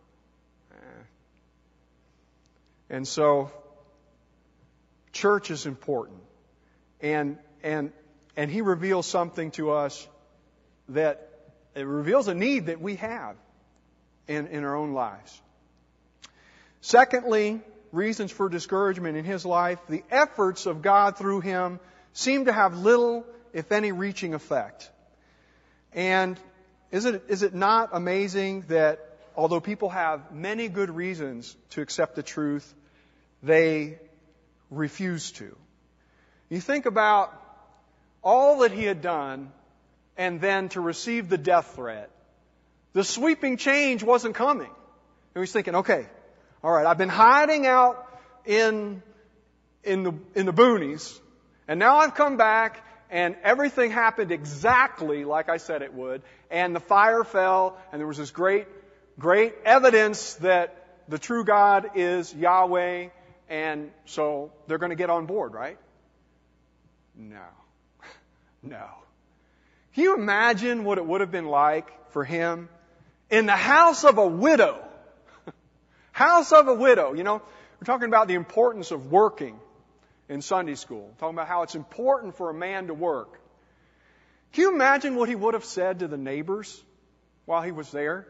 Eh. 0.71 1.03
And 2.91 3.07
so, 3.07 3.51
church 5.13 5.49
is 5.49 5.65
important. 5.65 6.21
And, 7.01 7.39
and, 7.63 7.91
and 8.37 8.51
he 8.51 8.61
reveals 8.61 9.07
something 9.07 9.49
to 9.53 9.71
us 9.71 10.07
that 10.89 11.27
it 11.73 11.87
reveals 11.87 12.27
a 12.27 12.35
need 12.35 12.67
that 12.67 12.79
we 12.79 12.97
have 12.97 13.35
in, 14.27 14.47
in 14.47 14.63
our 14.63 14.75
own 14.75 14.93
lives. 14.93 15.41
Secondly, 16.81 17.61
reasons 17.91 18.31
for 18.31 18.49
discouragement 18.49 19.17
in 19.17 19.23
his 19.23 19.45
life, 19.45 19.79
the 19.87 20.03
efforts 20.11 20.65
of 20.65 20.81
God 20.81 21.17
through 21.17 21.41
him 21.41 21.79
seem 22.13 22.45
to 22.45 22.53
have 22.53 22.77
little, 22.77 23.25
if 23.53 23.71
any, 23.71 23.91
reaching 23.91 24.33
effect. 24.33 24.89
And 25.93 26.39
is 26.91 27.05
it, 27.05 27.23
is 27.27 27.43
it 27.43 27.53
not 27.53 27.89
amazing 27.93 28.65
that 28.67 28.99
although 29.35 29.59
people 29.59 29.89
have 29.89 30.31
many 30.31 30.67
good 30.67 30.89
reasons 30.89 31.55
to 31.71 31.81
accept 31.81 32.15
the 32.15 32.23
truth, 32.23 32.73
they 33.41 33.99
refuse 34.69 35.31
to? 35.33 35.55
You 36.49 36.59
think 36.59 36.85
about 36.85 37.33
all 38.23 38.59
that 38.59 38.71
he 38.71 38.83
had 38.83 39.01
done 39.01 39.51
and 40.17 40.39
then 40.39 40.69
to 40.69 40.81
receive 40.81 41.29
the 41.29 41.37
death 41.37 41.73
threat 41.75 42.09
the 42.93 43.03
sweeping 43.03 43.57
change 43.57 44.03
wasn't 44.03 44.35
coming. 44.35 44.69
And 45.35 45.41
he's 45.41 45.51
thinking, 45.51 45.75
okay, 45.75 46.07
all 46.63 46.71
right, 46.71 46.85
I've 46.85 46.97
been 46.97 47.09
hiding 47.09 47.65
out 47.65 48.07
in, 48.45 49.01
in 49.83 50.03
the, 50.03 50.13
in 50.35 50.45
the 50.45 50.53
boonies, 50.53 51.19
and 51.67 51.79
now 51.79 51.97
I've 51.97 52.15
come 52.15 52.37
back, 52.37 52.85
and 53.09 53.35
everything 53.43 53.91
happened 53.91 54.31
exactly 54.31 55.25
like 55.25 55.49
I 55.49 55.57
said 55.57 55.81
it 55.81 55.93
would, 55.93 56.21
and 56.51 56.75
the 56.75 56.79
fire 56.79 57.23
fell, 57.23 57.77
and 57.91 57.99
there 57.99 58.07
was 58.07 58.17
this 58.17 58.31
great, 58.31 58.67
great 59.19 59.55
evidence 59.65 60.35
that 60.35 60.87
the 61.07 61.17
true 61.17 61.43
God 61.43 61.91
is 61.95 62.33
Yahweh, 62.33 63.09
and 63.49 63.91
so 64.05 64.51
they're 64.67 64.77
going 64.77 64.91
to 64.91 64.95
get 64.95 65.09
on 65.09 65.25
board, 65.25 65.53
right? 65.53 65.77
No. 67.15 67.43
no. 68.63 68.87
Can 69.95 70.03
you 70.03 70.15
imagine 70.15 70.83
what 70.83 70.97
it 70.97 71.05
would 71.05 71.21
have 71.21 71.31
been 71.31 71.47
like 71.47 72.11
for 72.11 72.23
him 72.23 72.69
in 73.33 73.47
the 73.47 73.51
house 73.55 74.03
of 74.03 74.19
a 74.19 74.27
widow. 74.27 74.79
house 76.11 76.51
of 76.51 76.67
a 76.67 76.73
widow. 76.73 77.13
You 77.13 77.23
know, 77.23 77.41
we're 77.81 77.85
talking 77.85 78.07
about 78.07 78.27
the 78.27 78.35
importance 78.35 78.91
of 78.91 79.11
working 79.11 79.59
in 80.29 80.43
Sunday 80.43 80.75
school. 80.75 81.11
talking 81.19 81.35
about 81.35 81.47
how 81.47 81.63
it's 81.63 81.73
important 81.73 82.37
for 82.37 82.51
a 82.51 82.53
man 82.53 82.87
to 82.87 82.93
work. 82.93 83.39
Can 84.51 84.61
you 84.61 84.73
imagine 84.75 85.15
what 85.15 85.29
he 85.29 85.35
would 85.35 85.55
have 85.55 85.65
said 85.65 85.99
to 85.99 86.07
the 86.07 86.17
neighbors 86.17 86.79
while 87.45 87.63
he 87.63 87.71
was 87.71 87.89
there? 87.89 88.27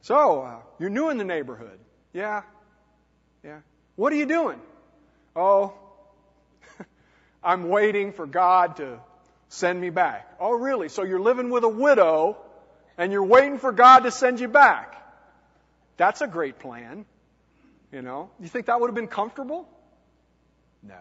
So, 0.00 0.42
uh, 0.42 0.56
you're 0.80 0.90
new 0.90 1.10
in 1.10 1.16
the 1.16 1.24
neighborhood. 1.24 1.78
Yeah. 2.12 2.42
Yeah. 3.44 3.60
What 3.94 4.12
are 4.12 4.16
you 4.16 4.26
doing? 4.26 4.60
Oh, 5.36 5.72
I'm 7.44 7.68
waiting 7.68 8.12
for 8.12 8.26
God 8.26 8.76
to 8.78 8.98
send 9.50 9.80
me 9.80 9.90
back. 9.90 10.34
Oh, 10.40 10.50
really? 10.50 10.88
So 10.88 11.04
you're 11.04 11.20
living 11.20 11.50
with 11.50 11.62
a 11.62 11.68
widow 11.68 12.43
and 12.98 13.12
you're 13.12 13.24
waiting 13.24 13.58
for 13.58 13.72
God 13.72 14.00
to 14.00 14.10
send 14.10 14.40
you 14.40 14.48
back. 14.48 14.94
That's 15.96 16.20
a 16.20 16.26
great 16.26 16.58
plan. 16.58 17.04
You 17.92 18.02
know, 18.02 18.30
you 18.40 18.48
think 18.48 18.66
that 18.66 18.80
would 18.80 18.88
have 18.88 18.94
been 18.94 19.06
comfortable? 19.06 19.68
No. 20.82 20.94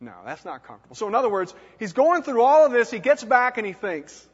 No, 0.00 0.14
that's 0.24 0.44
not 0.44 0.64
comfortable. 0.64 0.96
So 0.96 1.08
in 1.08 1.14
other 1.14 1.28
words, 1.28 1.52
he's 1.78 1.92
going 1.92 2.22
through 2.22 2.42
all 2.42 2.64
of 2.64 2.72
this, 2.72 2.90
he 2.90 2.98
gets 2.98 3.24
back 3.24 3.58
and 3.58 3.66
he 3.66 3.72
thinks, 3.72 4.26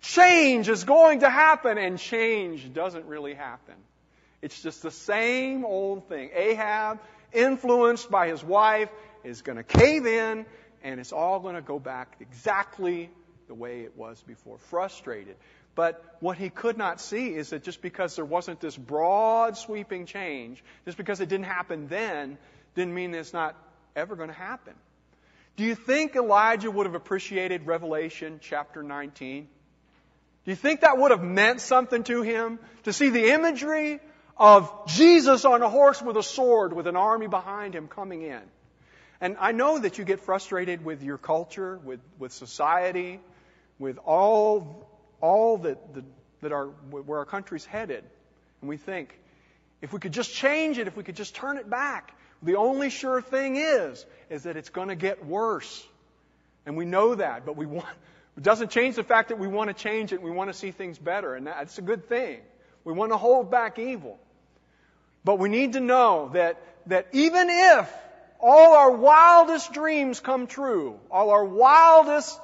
change 0.00 0.68
is 0.68 0.84
going 0.84 1.20
to 1.20 1.30
happen, 1.30 1.78
and 1.78 1.98
change 1.98 2.72
doesn't 2.72 3.06
really 3.06 3.34
happen. 3.34 3.74
It's 4.40 4.62
just 4.62 4.82
the 4.82 4.92
same 4.92 5.64
old 5.64 6.08
thing. 6.08 6.30
Ahab, 6.32 7.00
influenced 7.32 8.08
by 8.08 8.28
his 8.28 8.42
wife, 8.42 8.88
is 9.24 9.42
going 9.42 9.56
to 9.56 9.64
cave 9.64 10.06
in, 10.06 10.46
and 10.84 11.00
it's 11.00 11.12
all 11.12 11.40
going 11.40 11.56
to 11.56 11.60
go 11.60 11.80
back 11.80 12.16
exactly 12.20 13.10
the 13.48 13.54
way 13.54 13.80
it 13.80 13.96
was 13.96 14.22
before. 14.22 14.58
Frustrated. 14.70 15.36
But 15.78 16.02
what 16.18 16.36
he 16.38 16.50
could 16.50 16.76
not 16.76 17.00
see 17.00 17.32
is 17.32 17.50
that 17.50 17.62
just 17.62 17.82
because 17.82 18.16
there 18.16 18.24
wasn't 18.24 18.58
this 18.58 18.76
broad 18.76 19.56
sweeping 19.56 20.06
change, 20.06 20.60
just 20.84 20.96
because 20.96 21.20
it 21.20 21.28
didn't 21.28 21.46
happen 21.46 21.86
then, 21.86 22.36
didn't 22.74 22.94
mean 22.94 23.14
it's 23.14 23.32
not 23.32 23.54
ever 23.94 24.16
going 24.16 24.28
to 24.28 24.34
happen. 24.34 24.72
Do 25.54 25.62
you 25.62 25.76
think 25.76 26.16
Elijah 26.16 26.68
would 26.68 26.86
have 26.86 26.96
appreciated 26.96 27.64
Revelation 27.64 28.40
chapter 28.42 28.82
19? 28.82 29.46
Do 30.44 30.50
you 30.50 30.56
think 30.56 30.80
that 30.80 30.98
would 30.98 31.12
have 31.12 31.22
meant 31.22 31.60
something 31.60 32.02
to 32.02 32.22
him? 32.22 32.58
To 32.82 32.92
see 32.92 33.10
the 33.10 33.30
imagery 33.30 34.00
of 34.36 34.72
Jesus 34.88 35.44
on 35.44 35.62
a 35.62 35.68
horse 35.68 36.02
with 36.02 36.16
a 36.16 36.24
sword 36.24 36.72
with 36.72 36.88
an 36.88 36.96
army 36.96 37.28
behind 37.28 37.76
him 37.76 37.86
coming 37.86 38.22
in. 38.22 38.42
And 39.20 39.36
I 39.38 39.52
know 39.52 39.78
that 39.78 39.96
you 39.96 40.04
get 40.04 40.18
frustrated 40.18 40.84
with 40.84 41.04
your 41.04 41.18
culture, 41.18 41.78
with, 41.84 42.00
with 42.18 42.32
society, 42.32 43.20
with 43.78 43.98
all, 44.04 44.87
all 45.20 45.58
that, 45.58 45.94
that, 45.94 46.04
that 46.42 46.52
are, 46.52 46.66
where 46.66 47.18
our 47.18 47.24
country's 47.24 47.64
headed. 47.64 48.04
And 48.60 48.68
we 48.68 48.76
think, 48.76 49.18
if 49.80 49.92
we 49.92 50.00
could 50.00 50.12
just 50.12 50.32
change 50.34 50.78
it, 50.78 50.86
if 50.86 50.96
we 50.96 51.04
could 51.04 51.16
just 51.16 51.34
turn 51.34 51.56
it 51.56 51.68
back, 51.68 52.12
the 52.42 52.56
only 52.56 52.90
sure 52.90 53.20
thing 53.20 53.56
is, 53.56 54.04
is 54.30 54.44
that 54.44 54.56
it's 54.56 54.70
going 54.70 54.88
to 54.88 54.96
get 54.96 55.24
worse. 55.24 55.86
And 56.66 56.76
we 56.76 56.84
know 56.84 57.14
that, 57.14 57.46
but 57.46 57.56
we 57.56 57.66
want, 57.66 57.86
it 58.36 58.42
doesn't 58.42 58.70
change 58.70 58.96
the 58.96 59.04
fact 59.04 59.30
that 59.30 59.38
we 59.38 59.48
want 59.48 59.68
to 59.68 59.74
change 59.74 60.12
it 60.12 60.16
and 60.16 60.24
we 60.24 60.30
want 60.30 60.50
to 60.50 60.54
see 60.54 60.70
things 60.70 60.98
better. 60.98 61.34
And 61.34 61.46
that's 61.46 61.78
a 61.78 61.82
good 61.82 62.08
thing. 62.08 62.40
We 62.84 62.92
want 62.92 63.12
to 63.12 63.16
hold 63.16 63.50
back 63.50 63.78
evil. 63.78 64.18
But 65.24 65.38
we 65.38 65.48
need 65.48 65.72
to 65.74 65.80
know 65.80 66.30
that, 66.34 66.60
that 66.86 67.08
even 67.12 67.48
if 67.50 67.92
all 68.40 68.74
our 68.74 68.92
wildest 68.92 69.72
dreams 69.72 70.20
come 70.20 70.46
true, 70.46 70.98
all 71.10 71.30
our 71.30 71.44
wildest 71.44 72.38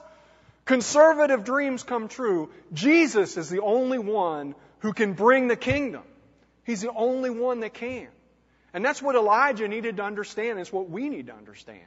conservative 0.65 1.45
dreams 1.45 1.83
come 1.83 2.09
true, 2.09 2.51
Jesus 2.73 3.37
is 3.37 3.49
the 3.49 3.61
only 3.61 3.99
one 3.99 4.55
who 4.81 4.93
can 4.93 5.15
bring 5.15 5.49
the 5.49 5.57
kingdom. 5.57 6.03
He's 6.65 6.81
the 6.81 6.93
only 6.93 7.31
one 7.31 7.61
that 7.61 7.75
can. 7.75 8.09
And 8.73 8.85
that's 8.85 9.01
what 9.01 9.15
Elijah 9.15 9.69
needed 9.69 9.99
to 9.99 10.03
understand. 10.03 10.59
It's 10.59 10.73
what 10.73 10.91
we 10.91 11.09
need 11.09 11.29
to 11.29 11.35
understand. 11.35 11.87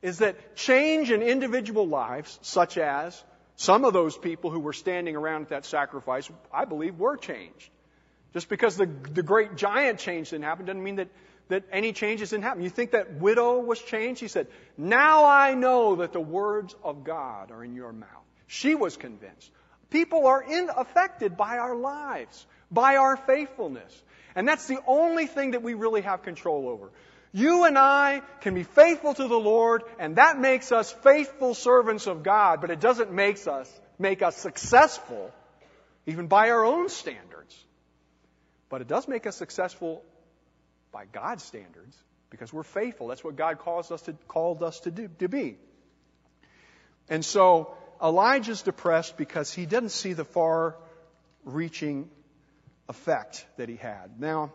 Is 0.00 0.18
that 0.18 0.56
change 0.56 1.10
in 1.10 1.22
individual 1.22 1.86
lives, 1.86 2.38
such 2.42 2.78
as 2.78 3.22
some 3.56 3.84
of 3.84 3.92
those 3.92 4.16
people 4.16 4.50
who 4.50 4.60
were 4.60 4.72
standing 4.72 5.16
around 5.16 5.42
at 5.42 5.48
that 5.48 5.64
sacrifice, 5.66 6.30
I 6.52 6.64
believe 6.64 6.98
were 6.98 7.16
changed. 7.16 7.70
Just 8.32 8.48
because 8.48 8.76
the, 8.76 8.86
the 8.86 9.22
great 9.22 9.56
giant 9.56 9.98
change 9.98 10.30
didn't 10.30 10.44
happen 10.44 10.66
doesn't 10.66 10.82
mean 10.82 10.96
that 10.96 11.08
that 11.48 11.64
any 11.72 11.92
changes 11.92 12.30
didn't 12.30 12.44
happen. 12.44 12.62
You 12.62 12.70
think 12.70 12.92
that 12.92 13.14
widow 13.14 13.58
was 13.58 13.80
changed? 13.80 14.20
He 14.20 14.28
said, 14.28 14.46
Now 14.76 15.24
I 15.24 15.54
know 15.54 15.96
that 15.96 16.12
the 16.12 16.20
words 16.20 16.74
of 16.84 17.04
God 17.04 17.50
are 17.50 17.64
in 17.64 17.74
your 17.74 17.92
mouth. 17.92 18.08
She 18.46 18.74
was 18.74 18.96
convinced. 18.96 19.50
People 19.90 20.26
are 20.26 20.42
in, 20.42 20.70
affected 20.76 21.36
by 21.36 21.58
our 21.58 21.74
lives, 21.74 22.46
by 22.70 22.96
our 22.96 23.16
faithfulness. 23.16 24.02
And 24.34 24.46
that's 24.46 24.66
the 24.66 24.78
only 24.86 25.26
thing 25.26 25.52
that 25.52 25.62
we 25.62 25.74
really 25.74 26.02
have 26.02 26.22
control 26.22 26.68
over. 26.68 26.90
You 27.32 27.64
and 27.64 27.78
I 27.78 28.22
can 28.40 28.54
be 28.54 28.62
faithful 28.62 29.14
to 29.14 29.28
the 29.28 29.38
Lord, 29.38 29.82
and 29.98 30.16
that 30.16 30.38
makes 30.38 30.72
us 30.72 30.92
faithful 30.92 31.54
servants 31.54 32.06
of 32.06 32.22
God, 32.22 32.60
but 32.60 32.70
it 32.70 32.80
doesn't 32.80 33.12
make 33.12 33.46
us, 33.46 33.80
make 33.98 34.22
us 34.22 34.36
successful, 34.36 35.30
even 36.06 36.26
by 36.26 36.50
our 36.50 36.64
own 36.64 36.88
standards. 36.88 37.54
But 38.70 38.80
it 38.80 38.88
does 38.88 39.08
make 39.08 39.26
us 39.26 39.36
successful 39.36 40.02
by 40.92 41.04
God's 41.06 41.44
standards 41.44 41.96
because 42.30 42.52
we're 42.52 42.62
faithful. 42.62 43.08
That's 43.08 43.24
what 43.24 43.36
God 43.36 43.58
calls 43.58 43.90
us 43.90 44.02
to, 44.02 44.12
called 44.26 44.62
us 44.62 44.80
to, 44.80 44.90
do, 44.90 45.08
to 45.18 45.28
be. 45.28 45.56
And 47.08 47.24
so 47.24 47.74
Elijah's 48.02 48.62
depressed 48.62 49.16
because 49.16 49.52
he 49.52 49.66
didn't 49.66 49.90
see 49.90 50.12
the 50.12 50.24
far 50.24 50.76
reaching 51.44 52.10
effect 52.88 53.46
that 53.56 53.68
he 53.68 53.76
had. 53.76 54.20
Now, 54.20 54.52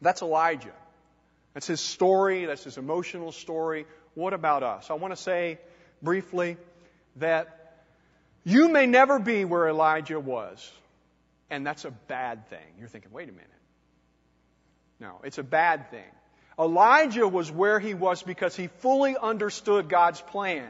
that's 0.00 0.22
Elijah. 0.22 0.72
That's 1.54 1.66
his 1.66 1.80
story. 1.80 2.46
That's 2.46 2.64
his 2.64 2.78
emotional 2.78 3.32
story. 3.32 3.86
What 4.14 4.32
about 4.32 4.62
us? 4.62 4.90
I 4.90 4.94
want 4.94 5.12
to 5.14 5.22
say 5.22 5.58
briefly 6.02 6.56
that 7.16 7.56
you 8.44 8.68
may 8.68 8.86
never 8.86 9.18
be 9.18 9.44
where 9.44 9.68
Elijah 9.68 10.18
was. 10.18 10.70
And 11.50 11.66
that's 11.66 11.84
a 11.84 11.90
bad 11.90 12.48
thing. 12.48 12.58
You're 12.78 12.88
thinking, 12.88 13.10
wait 13.12 13.28
a 13.28 13.32
minute. 13.32 13.50
No, 15.00 15.18
it's 15.24 15.38
a 15.38 15.42
bad 15.42 15.90
thing. 15.90 16.04
Elijah 16.58 17.26
was 17.26 17.50
where 17.50 17.80
he 17.80 17.94
was 17.94 18.22
because 18.22 18.54
he 18.54 18.66
fully 18.66 19.16
understood 19.16 19.88
God's 19.88 20.20
plan. 20.20 20.68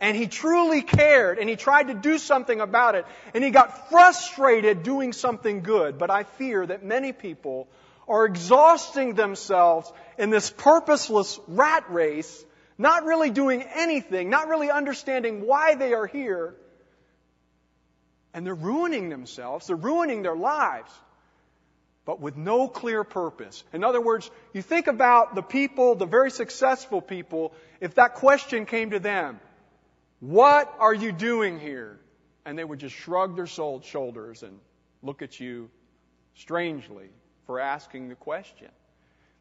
And 0.00 0.16
he 0.16 0.26
truly 0.26 0.82
cared 0.82 1.38
and 1.38 1.48
he 1.48 1.54
tried 1.54 1.84
to 1.84 1.94
do 1.94 2.18
something 2.18 2.60
about 2.60 2.96
it. 2.96 3.06
And 3.32 3.44
he 3.44 3.50
got 3.50 3.88
frustrated 3.88 4.82
doing 4.82 5.12
something 5.12 5.62
good. 5.62 5.96
But 5.96 6.10
I 6.10 6.24
fear 6.24 6.66
that 6.66 6.84
many 6.84 7.12
people 7.12 7.68
are 8.08 8.26
exhausting 8.26 9.14
themselves 9.14 9.90
in 10.18 10.30
this 10.30 10.50
purposeless 10.50 11.38
rat 11.46 11.90
race, 11.90 12.44
not 12.76 13.04
really 13.04 13.30
doing 13.30 13.62
anything, 13.62 14.28
not 14.28 14.48
really 14.48 14.70
understanding 14.70 15.46
why 15.46 15.76
they 15.76 15.94
are 15.94 16.06
here. 16.06 16.54
And 18.34 18.44
they're 18.44 18.54
ruining 18.54 19.08
themselves. 19.08 19.68
They're 19.68 19.76
ruining 19.76 20.22
their 20.22 20.36
lives 20.36 20.90
but 22.06 22.20
with 22.20 22.36
no 22.36 22.68
clear 22.68 23.04
purpose. 23.04 23.62
In 23.72 23.84
other 23.84 24.00
words, 24.00 24.30
you 24.54 24.62
think 24.62 24.86
about 24.86 25.34
the 25.34 25.42
people, 25.42 25.96
the 25.96 26.06
very 26.06 26.30
successful 26.30 27.02
people, 27.02 27.52
if 27.80 27.96
that 27.96 28.14
question 28.14 28.64
came 28.64 28.90
to 28.90 29.00
them, 29.00 29.40
what 30.20 30.72
are 30.78 30.94
you 30.94 31.12
doing 31.12 31.58
here? 31.58 31.98
And 32.46 32.56
they 32.56 32.64
would 32.64 32.78
just 32.78 32.94
shrug 32.94 33.36
their 33.36 33.48
shoulders 33.48 34.44
and 34.44 34.58
look 35.02 35.20
at 35.20 35.40
you 35.40 35.68
strangely 36.36 37.08
for 37.46 37.60
asking 37.60 38.08
the 38.08 38.14
question. 38.14 38.68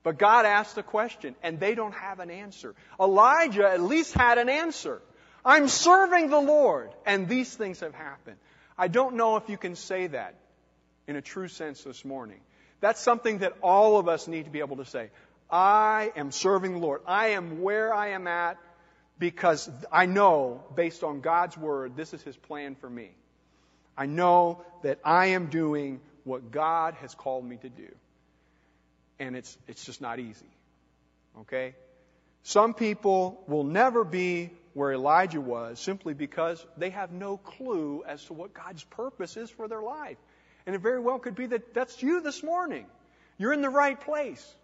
But 0.01 0.17
God 0.17 0.45
asked 0.45 0.75
the 0.75 0.83
question, 0.83 1.35
and 1.43 1.59
they 1.59 1.75
don't 1.75 1.93
have 1.93 2.19
an 2.19 2.31
answer. 2.31 2.75
Elijah 2.99 3.69
at 3.69 3.81
least 3.81 4.13
had 4.13 4.37
an 4.39 4.49
answer. 4.49 5.01
I'm 5.43 5.67
serving 5.67 6.29
the 6.29 6.39
Lord, 6.39 6.89
and 7.05 7.27
these 7.27 7.53
things 7.53 7.79
have 7.81 7.93
happened. 7.93 8.37
I 8.77 8.87
don't 8.87 9.15
know 9.15 9.37
if 9.37 9.49
you 9.49 9.57
can 9.57 9.75
say 9.75 10.07
that 10.07 10.35
in 11.07 11.15
a 11.15 11.21
true 11.21 11.47
sense 11.47 11.83
this 11.83 12.03
morning. 12.03 12.39
That's 12.85 13.01
something 13.01 13.39
that 13.39 13.53
all 13.63 13.97
of 13.97 14.07
us 14.07 14.27
need 14.27 14.45
to 14.45 14.51
be 14.51 14.59
able 14.59 14.77
to 14.77 14.85
say. 14.85 15.09
I 15.49 16.11
am 16.15 16.31
serving 16.31 16.73
the 16.73 16.77
Lord. 16.77 17.01
I 17.07 17.29
am 17.29 17.63
where 17.63 17.91
I 17.91 18.09
am 18.09 18.27
at 18.27 18.59
because 19.17 19.67
I 19.91 20.05
know, 20.05 20.63
based 20.75 21.03
on 21.03 21.21
God's 21.21 21.57
word, 21.57 21.95
this 21.95 22.13
is 22.13 22.21
His 22.21 22.37
plan 22.37 22.75
for 22.75 22.87
me. 22.87 23.09
I 23.97 24.05
know 24.05 24.61
that 24.83 24.99
I 25.03 25.27
am 25.37 25.47
doing 25.47 25.99
what 26.25 26.51
God 26.51 26.93
has 27.01 27.15
called 27.15 27.43
me 27.43 27.57
to 27.57 27.69
do. 27.69 27.87
And 29.17 29.35
it's, 29.35 29.57
it's 29.67 29.83
just 29.83 29.99
not 29.99 30.19
easy. 30.19 30.45
Okay? 31.39 31.73
Some 32.43 32.75
people 32.75 33.43
will 33.47 33.63
never 33.63 34.03
be 34.03 34.51
where 34.75 34.93
Elijah 34.93 35.41
was 35.41 35.79
simply 35.79 36.13
because 36.13 36.63
they 36.77 36.91
have 36.91 37.11
no 37.11 37.37
clue 37.37 38.03
as 38.07 38.23
to 38.25 38.33
what 38.33 38.53
God's 38.53 38.83
purpose 38.83 39.37
is 39.37 39.49
for 39.49 39.67
their 39.67 39.81
life. 39.81 40.17
And 40.65 40.75
it 40.75 40.81
very 40.81 40.99
well 40.99 41.19
could 41.19 41.35
be 41.35 41.45
that 41.47 41.73
that's 41.73 42.01
you 42.01 42.21
this 42.21 42.43
morning. 42.43 42.85
You're 43.37 43.53
in 43.53 43.61
the 43.61 43.69
right 43.69 43.99
place. 43.99 44.55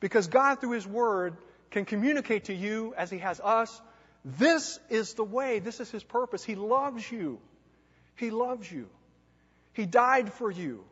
Because 0.00 0.28
God, 0.28 0.60
through 0.60 0.72
His 0.72 0.86
Word, 0.86 1.36
can 1.70 1.84
communicate 1.84 2.44
to 2.44 2.54
you 2.54 2.94
as 2.96 3.10
He 3.10 3.18
has 3.18 3.40
us. 3.40 3.80
This 4.24 4.78
is 4.88 5.14
the 5.14 5.24
way. 5.24 5.58
This 5.58 5.80
is 5.80 5.90
His 5.90 6.04
purpose. 6.04 6.44
He 6.44 6.54
loves 6.54 7.10
you. 7.10 7.40
He 8.16 8.30
loves 8.30 8.70
you. 8.70 8.88
He 9.72 9.86
died 9.86 10.32
for 10.32 10.50
you. 10.50 10.84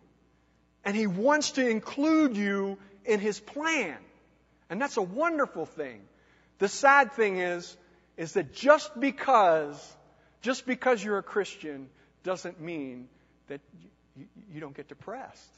And 0.84 0.96
He 0.96 1.06
wants 1.06 1.52
to 1.52 1.68
include 1.68 2.36
you 2.36 2.78
in 3.04 3.20
His 3.20 3.38
plan. 3.40 3.96
And 4.68 4.80
that's 4.80 4.96
a 4.96 5.02
wonderful 5.02 5.66
thing. 5.66 6.00
The 6.58 6.68
sad 6.68 7.12
thing 7.12 7.38
is, 7.38 7.76
is 8.16 8.32
that 8.32 8.54
just 8.54 8.98
because, 8.98 9.96
just 10.42 10.66
because 10.66 11.02
you're 11.02 11.18
a 11.18 11.22
Christian 11.22 11.88
doesn't 12.22 12.60
mean 12.60 13.08
that 13.48 13.60
you, 14.16 14.26
you 14.52 14.60
don't 14.60 14.76
get 14.76 14.88
depressed 14.88 15.50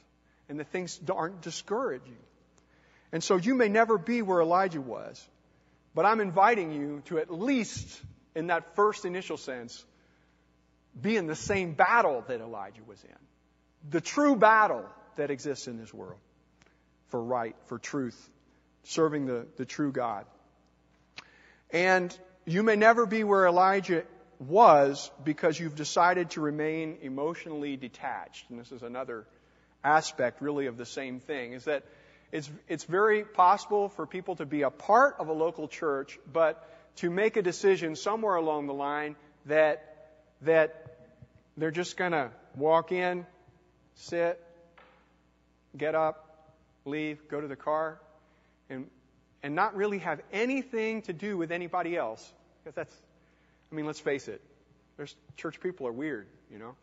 and 0.49 0.59
the 0.59 0.65
things 0.65 1.01
aren't 1.11 1.43
discouraging. 1.43 2.17
And 3.13 3.23
so 3.23 3.37
you 3.37 3.55
may 3.55 3.69
never 3.69 3.99
be 3.99 4.23
where 4.23 4.41
Elijah 4.41 4.81
was, 4.81 5.25
but 5.95 6.05
I'm 6.05 6.21
inviting 6.21 6.73
you 6.73 7.03
to 7.07 7.19
at 7.19 7.33
least 7.33 8.01
in 8.35 8.49
that 8.49 8.75
first 8.75 9.05
initial 9.05 9.37
sense, 9.37 9.85
be 11.01 11.17
in 11.17 11.27
the 11.27 11.37
same 11.37 11.73
battle 11.73 12.25
that 12.29 12.41
Elijah 12.41 12.83
was 12.87 13.03
in. 13.05 13.91
The 13.91 14.01
true 14.01 14.37
battle 14.37 14.85
that 15.17 15.31
exists 15.31 15.69
in 15.69 15.79
this 15.79 15.93
world 15.93 16.19
for 17.09 17.23
right, 17.23 17.55
for 17.67 17.79
truth, 17.79 18.19
serving 18.85 19.27
the, 19.27 19.47
the 19.57 19.65
true 19.65 19.93
God. 19.93 20.27
And 21.71 22.17
you 22.45 22.63
may 22.63 22.77
never 22.77 23.07
be 23.07 23.25
where 23.25 23.47
Elijah 23.47 24.05
was 24.49 25.11
because 25.25 25.59
you've 25.59 25.77
decided 25.77 26.31
to 26.31 26.41
remain 26.41 26.99
emotionally 27.03 27.77
detached. 27.77 28.49
And 28.51 28.59
this 28.59 28.73
is 28.73 28.83
another 28.83 29.27
aspect, 29.83 30.41
really, 30.41 30.67
of 30.67 30.77
the 30.77 30.87
same 30.87 31.21
thing, 31.21 31.53
is 31.53 31.65
that 31.65 31.85
it's, 32.33 32.51
it's 32.69 32.85
very 32.85 33.25
possible 33.25 33.89
for 33.89 34.07
people 34.07 34.37
to 34.37 34.47
be 34.47 34.63
a 34.63 34.71
part 34.71 35.17
of 35.19 35.29
a 35.29 35.33
local 35.33 35.69
church, 35.69 36.19
but 36.33 36.69
to 36.97 37.11
make 37.11 37.37
a 37.37 37.43
decision 37.43 37.97
somewhere 37.97 38.37
along 38.37 38.67
the 38.67 38.75
line 38.75 39.17
that, 39.47 40.11
that 40.43 40.97
they're 41.57 41.71
just 41.71 41.97
going 41.97 42.13
to 42.13 42.31
walk 42.57 42.93
in, 42.93 43.27
sit, 43.95 44.41
get 45.77 45.95
up, 45.95 46.53
leave, 46.85 47.29
go 47.29 47.41
to 47.41 47.49
the 47.49 47.57
car, 47.57 48.01
and, 48.69 48.87
and 49.43 49.55
not 49.55 49.77
really 49.77 49.99
have 49.99 50.21
anything 50.33 51.03
to 51.03 51.13
do 51.13 51.37
with 51.37 51.53
anybody 51.53 51.97
else. 51.97 52.33
Because 52.63 52.75
that's, 52.75 52.97
I 53.75 53.77
mean, 53.77 53.87
let's 53.87 53.99
face 53.99 54.29
it, 54.29 54.41
there's 54.97 55.17
church 55.37 55.59
people 55.59 55.89
are 55.89 55.93
weird, 55.93 56.29
you 56.49 56.61
know? 56.61 56.77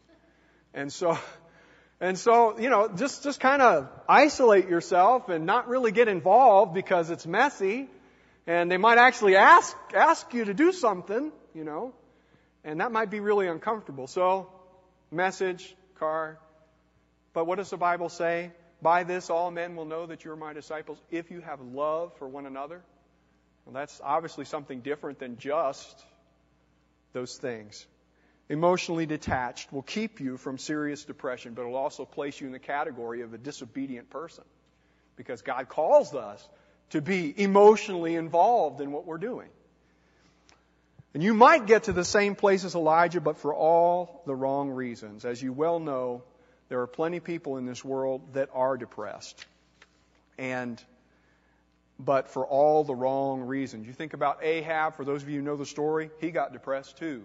And 0.73 0.91
so, 0.91 1.17
and 2.01 2.19
so, 2.19 2.59
you 2.59 2.69
know, 2.69 2.89
just, 2.89 3.23
just 3.23 3.39
kind 3.39 3.61
of 3.61 3.87
isolate 4.09 4.67
yourself 4.67 5.29
and 5.29 5.45
not 5.45 5.69
really 5.69 5.93
get 5.93 6.09
involved 6.09 6.73
because 6.73 7.09
it's 7.09 7.25
messy. 7.25 7.87
And 8.45 8.69
they 8.69 8.75
might 8.75 8.97
actually 8.97 9.37
ask, 9.37 9.73
ask 9.95 10.33
you 10.33 10.43
to 10.43 10.53
do 10.53 10.73
something, 10.73 11.31
you 11.55 11.63
know, 11.63 11.93
and 12.65 12.81
that 12.81 12.91
might 12.91 13.09
be 13.09 13.21
really 13.21 13.47
uncomfortable. 13.47 14.07
So, 14.07 14.49
message, 15.11 15.73
car. 15.97 16.39
But 17.31 17.47
what 17.47 17.57
does 17.57 17.69
the 17.69 17.77
Bible 17.77 18.09
say? 18.09 18.51
By 18.81 19.05
this 19.05 19.29
all 19.29 19.49
men 19.49 19.77
will 19.77 19.85
know 19.85 20.07
that 20.07 20.25
you're 20.25 20.35
my 20.35 20.51
disciples 20.51 21.01
if 21.09 21.31
you 21.31 21.39
have 21.39 21.61
love 21.61 22.11
for 22.17 22.27
one 22.27 22.45
another. 22.45 22.81
Well, 23.63 23.75
that's 23.75 24.01
obviously 24.03 24.43
something 24.43 24.81
different 24.81 25.19
than 25.19 25.37
just 25.37 26.03
those 27.13 27.37
things. 27.37 27.85
Emotionally 28.49 29.05
detached 29.05 29.71
will 29.71 29.81
keep 29.81 30.19
you 30.19 30.37
from 30.37 30.57
serious 30.57 31.05
depression, 31.05 31.53
but 31.53 31.63
it 31.63 31.67
will 31.67 31.75
also 31.75 32.05
place 32.05 32.39
you 32.39 32.47
in 32.47 32.53
the 32.53 32.59
category 32.59 33.21
of 33.21 33.33
a 33.33 33.37
disobedient 33.37 34.09
person. 34.09 34.43
Because 35.15 35.41
God 35.41 35.69
calls 35.69 36.13
us 36.13 36.45
to 36.89 37.01
be 37.01 37.33
emotionally 37.41 38.15
involved 38.15 38.81
in 38.81 38.91
what 38.91 39.05
we're 39.05 39.17
doing. 39.17 39.47
And 41.13 41.21
you 41.21 41.33
might 41.33 41.65
get 41.65 41.83
to 41.83 41.93
the 41.93 42.05
same 42.05 42.35
place 42.35 42.63
as 42.63 42.75
Elijah, 42.75 43.21
but 43.21 43.37
for 43.37 43.53
all 43.53 44.23
the 44.25 44.35
wrong 44.35 44.69
reasons. 44.69 45.25
As 45.25 45.41
you 45.41 45.51
well 45.51 45.79
know, 45.79 46.23
there 46.69 46.81
are 46.81 46.87
plenty 46.87 47.17
of 47.17 47.23
people 47.23 47.57
in 47.57 47.65
this 47.65 47.83
world 47.83 48.33
that 48.33 48.49
are 48.53 48.77
depressed. 48.77 49.45
And 50.37 50.81
but 52.03 52.29
for 52.29 52.45
all 52.45 52.83
the 52.83 52.95
wrong 52.95 53.41
reasons. 53.41 53.85
You 53.85 53.93
think 53.93 54.13
about 54.13 54.43
Ahab, 54.43 54.95
for 54.95 55.05
those 55.05 55.21
of 55.21 55.29
you 55.29 55.37
who 55.37 55.41
know 55.45 55.55
the 55.55 55.65
story, 55.65 56.09
he 56.19 56.31
got 56.31 56.51
depressed 56.51 56.97
too. 56.97 57.23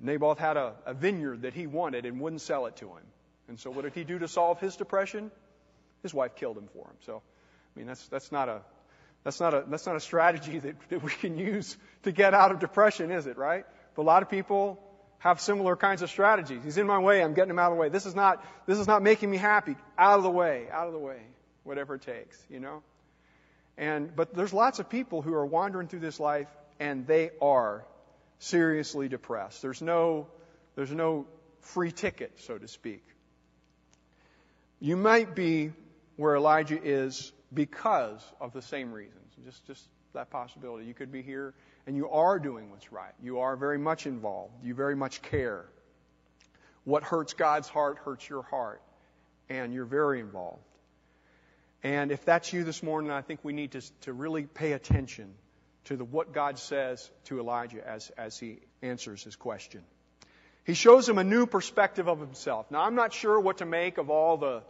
Naboth 0.00 0.38
had 0.38 0.56
a, 0.56 0.74
a 0.84 0.94
vineyard 0.94 1.42
that 1.42 1.54
he 1.54 1.66
wanted 1.66 2.04
and 2.04 2.20
wouldn't 2.20 2.42
sell 2.42 2.66
it 2.66 2.76
to 2.76 2.86
him. 2.86 3.04
And 3.48 3.58
so 3.58 3.70
what 3.70 3.82
did 3.82 3.94
he 3.94 4.04
do 4.04 4.18
to 4.18 4.28
solve 4.28 4.60
his 4.60 4.76
depression? 4.76 5.30
His 6.02 6.12
wife 6.12 6.34
killed 6.36 6.58
him 6.58 6.68
for 6.72 6.86
him. 6.86 6.96
So, 7.06 7.22
I 7.74 7.78
mean, 7.78 7.86
that's, 7.86 8.06
that's 8.08 8.30
not 8.30 8.48
a, 8.48 8.60
that's 9.24 9.40
not 9.40 9.54
a, 9.54 9.64
that's 9.68 9.86
not 9.86 9.96
a 9.96 10.00
strategy 10.00 10.58
that, 10.58 10.76
that 10.90 11.02
we 11.02 11.10
can 11.10 11.38
use 11.38 11.76
to 12.02 12.12
get 12.12 12.34
out 12.34 12.52
of 12.52 12.58
depression, 12.60 13.10
is 13.10 13.26
it, 13.26 13.38
right? 13.38 13.64
But 13.94 14.02
a 14.02 14.04
lot 14.04 14.22
of 14.22 14.30
people 14.30 14.78
have 15.18 15.40
similar 15.40 15.76
kinds 15.76 16.02
of 16.02 16.10
strategies. 16.10 16.62
He's 16.62 16.78
in 16.78 16.86
my 16.86 16.98
way, 16.98 17.22
I'm 17.22 17.34
getting 17.34 17.50
him 17.50 17.58
out 17.58 17.72
of 17.72 17.76
the 17.76 17.80
way. 17.80 17.88
This 17.88 18.06
is 18.06 18.14
not, 18.14 18.44
this 18.66 18.78
is 18.78 18.86
not 18.86 19.02
making 19.02 19.30
me 19.30 19.36
happy. 19.36 19.76
Out 19.96 20.18
of 20.18 20.22
the 20.22 20.30
way, 20.30 20.66
out 20.70 20.86
of 20.86 20.92
the 20.92 20.98
way. 20.98 21.20
Whatever 21.64 21.96
it 21.96 22.02
takes, 22.02 22.38
you 22.48 22.60
know? 22.60 22.82
And, 23.78 24.14
but 24.14 24.34
there's 24.34 24.52
lots 24.52 24.80
of 24.80 24.90
people 24.90 25.22
who 25.22 25.32
are 25.34 25.46
wandering 25.46 25.86
through 25.86 26.00
this 26.00 26.18
life 26.18 26.48
and 26.80 27.06
they 27.06 27.30
are 27.40 27.86
seriously 28.40 29.08
depressed. 29.08 29.62
There's 29.62 29.80
no, 29.80 30.26
there's 30.74 30.90
no 30.90 31.26
free 31.60 31.92
ticket, 31.92 32.40
so 32.40 32.58
to 32.58 32.66
speak. 32.66 33.04
You 34.80 34.96
might 34.96 35.34
be 35.36 35.72
where 36.16 36.34
Elijah 36.34 36.80
is 36.82 37.32
because 37.54 38.20
of 38.40 38.52
the 38.52 38.62
same 38.62 38.92
reasons. 38.92 39.14
Just, 39.44 39.64
just 39.66 39.88
that 40.12 40.30
possibility. 40.30 40.84
You 40.84 40.94
could 40.94 41.12
be 41.12 41.22
here 41.22 41.54
and 41.86 41.96
you 41.96 42.08
are 42.10 42.40
doing 42.40 42.70
what's 42.70 42.90
right. 42.92 43.14
You 43.22 43.40
are 43.40 43.56
very 43.56 43.78
much 43.78 44.06
involved. 44.06 44.52
You 44.64 44.74
very 44.74 44.96
much 44.96 45.22
care. 45.22 45.66
What 46.82 47.04
hurts 47.04 47.34
God's 47.34 47.68
heart 47.68 47.98
hurts 47.98 48.28
your 48.28 48.42
heart. 48.42 48.82
And 49.48 49.72
you're 49.72 49.84
very 49.86 50.18
involved. 50.20 50.62
And 51.82 52.10
if 52.10 52.24
that's 52.24 52.52
you 52.52 52.64
this 52.64 52.82
morning, 52.82 53.10
I 53.10 53.22
think 53.22 53.40
we 53.44 53.52
need 53.52 53.72
to, 53.72 53.80
to 54.02 54.12
really 54.12 54.44
pay 54.46 54.72
attention 54.72 55.32
to 55.84 55.96
the, 55.96 56.04
what 56.04 56.32
God 56.32 56.58
says 56.58 57.10
to 57.24 57.38
Elijah 57.38 57.86
as, 57.86 58.10
as 58.18 58.38
he 58.38 58.58
answers 58.82 59.22
his 59.22 59.36
question. 59.36 59.82
He 60.64 60.74
shows 60.74 61.08
him 61.08 61.18
a 61.18 61.24
new 61.24 61.46
perspective 61.46 62.08
of 62.08 62.20
himself. 62.20 62.70
Now, 62.70 62.82
I'm 62.82 62.94
not 62.94 63.12
sure 63.12 63.40
what 63.40 63.58
to 63.58 63.64
make 63.64 63.96
of 63.96 64.10
all 64.10 64.36
the 64.36 64.62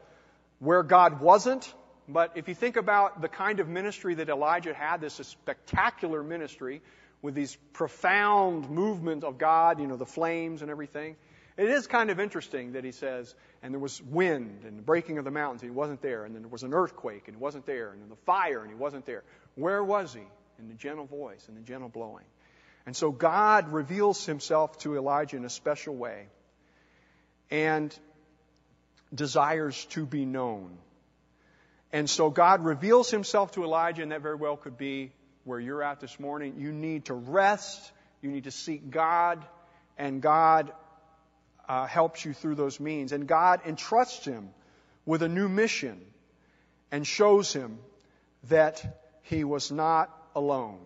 where 0.60 0.82
God 0.82 1.20
wasn't, 1.20 1.72
but 2.08 2.32
if 2.36 2.48
you 2.48 2.54
think 2.54 2.76
about 2.76 3.20
the 3.20 3.28
kind 3.28 3.60
of 3.60 3.68
ministry 3.68 4.14
that 4.14 4.28
Elijah 4.28 4.74
had, 4.74 5.00
this 5.00 5.14
spectacular 5.14 6.22
ministry 6.22 6.82
with 7.20 7.34
these 7.34 7.56
profound 7.72 8.70
movements 8.70 9.24
of 9.24 9.38
God, 9.38 9.80
you 9.80 9.86
know, 9.86 9.96
the 9.96 10.06
flames 10.06 10.62
and 10.62 10.70
everything, 10.70 11.16
it 11.58 11.68
is 11.68 11.88
kind 11.88 12.08
of 12.08 12.20
interesting 12.20 12.72
that 12.72 12.84
he 12.84 12.92
says, 12.92 13.34
and 13.62 13.74
there 13.74 13.80
was 13.80 14.00
wind 14.00 14.64
and 14.64 14.78
the 14.78 14.82
breaking 14.82 15.18
of 15.18 15.24
the 15.24 15.30
mountains, 15.32 15.60
and 15.62 15.70
he 15.70 15.76
wasn't 15.76 16.00
there, 16.00 16.24
and 16.24 16.34
then 16.34 16.42
there 16.42 16.50
was 16.50 16.62
an 16.62 16.72
earthquake, 16.72 17.24
and 17.26 17.36
he 17.36 17.42
wasn't 17.42 17.66
there, 17.66 17.90
and 17.90 18.00
then 18.00 18.08
the 18.08 18.16
fire, 18.24 18.60
and 18.60 18.70
he 18.70 18.76
wasn't 18.76 19.04
there. 19.04 19.24
Where 19.56 19.82
was 19.82 20.14
he? 20.14 20.22
In 20.60 20.68
the 20.68 20.74
gentle 20.74 21.04
voice 21.04 21.44
in 21.48 21.54
the 21.56 21.60
gentle 21.60 21.88
blowing. 21.88 22.24
And 22.86 22.96
so 22.96 23.10
God 23.10 23.72
reveals 23.72 24.24
himself 24.24 24.78
to 24.78 24.96
Elijah 24.96 25.36
in 25.36 25.44
a 25.44 25.50
special 25.50 25.94
way 25.94 26.26
and 27.50 27.96
desires 29.14 29.84
to 29.90 30.06
be 30.06 30.24
known. 30.24 30.78
And 31.92 32.08
so 32.08 32.30
God 32.30 32.64
reveals 32.64 33.10
himself 33.10 33.52
to 33.52 33.64
Elijah, 33.64 34.02
and 34.02 34.12
that 34.12 34.22
very 34.22 34.36
well 34.36 34.56
could 34.56 34.78
be 34.78 35.12
where 35.44 35.58
you're 35.58 35.82
at 35.82 36.00
this 36.00 36.20
morning. 36.20 36.54
You 36.58 36.72
need 36.72 37.06
to 37.06 37.14
rest, 37.14 37.92
you 38.22 38.30
need 38.30 38.44
to 38.44 38.50
seek 38.50 38.90
God, 38.90 39.44
and 39.96 40.20
God 40.20 40.72
uh, 41.68 41.86
helps 41.86 42.24
you 42.24 42.32
through 42.32 42.54
those 42.54 42.80
means. 42.80 43.12
And 43.12 43.26
God 43.26 43.60
entrusts 43.66 44.24
him 44.24 44.50
with 45.04 45.22
a 45.22 45.28
new 45.28 45.48
mission 45.48 46.00
and 46.90 47.06
shows 47.06 47.52
him 47.52 47.78
that 48.44 48.82
he 49.22 49.44
was 49.44 49.70
not 49.70 50.10
alone 50.34 50.80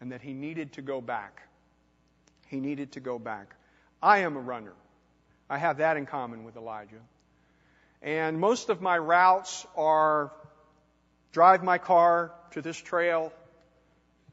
and 0.00 0.12
that 0.12 0.22
he 0.22 0.32
needed 0.32 0.74
to 0.74 0.82
go 0.82 1.00
back. 1.00 1.42
He 2.46 2.60
needed 2.60 2.92
to 2.92 3.00
go 3.00 3.18
back. 3.18 3.54
I 4.02 4.18
am 4.18 4.36
a 4.36 4.40
runner. 4.40 4.74
I 5.50 5.58
have 5.58 5.78
that 5.78 5.96
in 5.96 6.06
common 6.06 6.44
with 6.44 6.56
Elijah. 6.56 7.02
And 8.00 8.38
most 8.38 8.68
of 8.68 8.80
my 8.80 8.96
routes 8.96 9.66
are 9.76 10.32
drive 11.32 11.62
my 11.62 11.78
car 11.78 12.32
to 12.52 12.62
this 12.62 12.76
trail, 12.76 13.32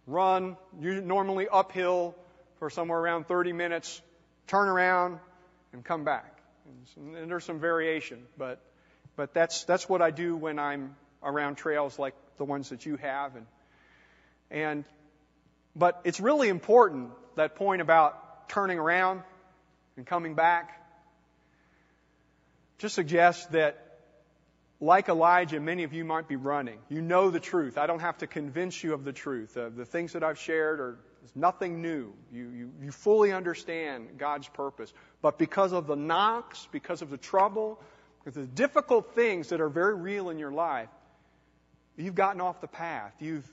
run, 0.08 0.56
normally 0.80 1.48
uphill 1.52 2.16
for 2.60 2.70
somewhere 2.70 3.00
around 3.00 3.28
30 3.28 3.54
minutes, 3.54 4.02
turn 4.48 4.68
around, 4.68 5.20
and 5.76 5.84
come 5.84 6.06
back. 6.06 6.40
And 6.96 7.30
there's 7.30 7.44
some 7.44 7.60
variation, 7.60 8.24
but 8.38 8.60
but 9.16 9.34
that's 9.34 9.66
that's 9.66 9.88
what 9.88 10.02
I 10.02 10.10
do 10.10 10.36
when 10.36 10.58
I'm 10.58 10.96
around 11.22 11.56
trails 11.56 12.00
like 12.00 12.16
the 12.38 12.46
ones 12.46 12.70
that 12.70 12.86
you 12.86 12.96
have, 12.96 13.36
and 13.36 13.46
and 14.50 14.86
but 15.76 16.02
it's 16.06 16.20
really 16.20 16.50
important 16.50 17.12
that 17.36 17.56
point 17.56 17.82
about 17.82 18.50
turning 18.50 18.80
around 18.80 19.22
and 19.98 20.06
coming 20.08 20.34
back 20.34 20.82
just 22.78 22.96
suggests 22.96 23.46
that, 23.48 24.00
like 24.80 25.10
Elijah, 25.10 25.60
many 25.60 25.84
of 25.84 25.94
you 25.94 26.06
might 26.06 26.28
be 26.28 26.36
running. 26.36 26.80
You 26.90 27.02
know 27.02 27.30
the 27.30 27.40
truth. 27.40 27.78
I 27.78 27.88
don't 27.88 28.02
have 28.02 28.18
to 28.20 28.28
convince 28.28 28.82
you 28.84 28.94
of 28.94 29.04
the 29.04 29.14
truth. 29.14 29.58
Uh, 29.58 29.70
the 29.70 29.86
things 29.86 30.14
that 30.14 30.24
I've 30.24 30.40
shared 30.40 30.80
are 30.80 30.98
nothing 31.36 31.82
new. 31.82 32.14
You, 32.32 32.50
you, 32.50 32.72
you 32.82 32.92
fully 32.92 33.32
understand 33.32 34.18
God's 34.18 34.48
purpose. 34.50 34.92
But 35.22 35.38
because 35.38 35.72
of 35.72 35.88
the 35.88 35.96
knocks, 35.96 36.68
because 36.72 37.02
of 37.02 37.10
the 37.10 37.18
trouble, 37.18 37.82
because 38.20 38.38
of 38.38 38.50
the 38.50 38.56
difficult 38.56 39.16
things 39.16 39.50
that 39.50 39.62
are 39.62 39.70
very 39.70 39.96
real 39.96 40.30
in 40.30 40.40
your 40.40 40.52
life, 40.52 40.90
you've 41.96 42.16
gotten 42.16 42.42
off 42.42 42.60
the 42.60 42.68
path. 42.68 43.14
You've, 43.20 43.50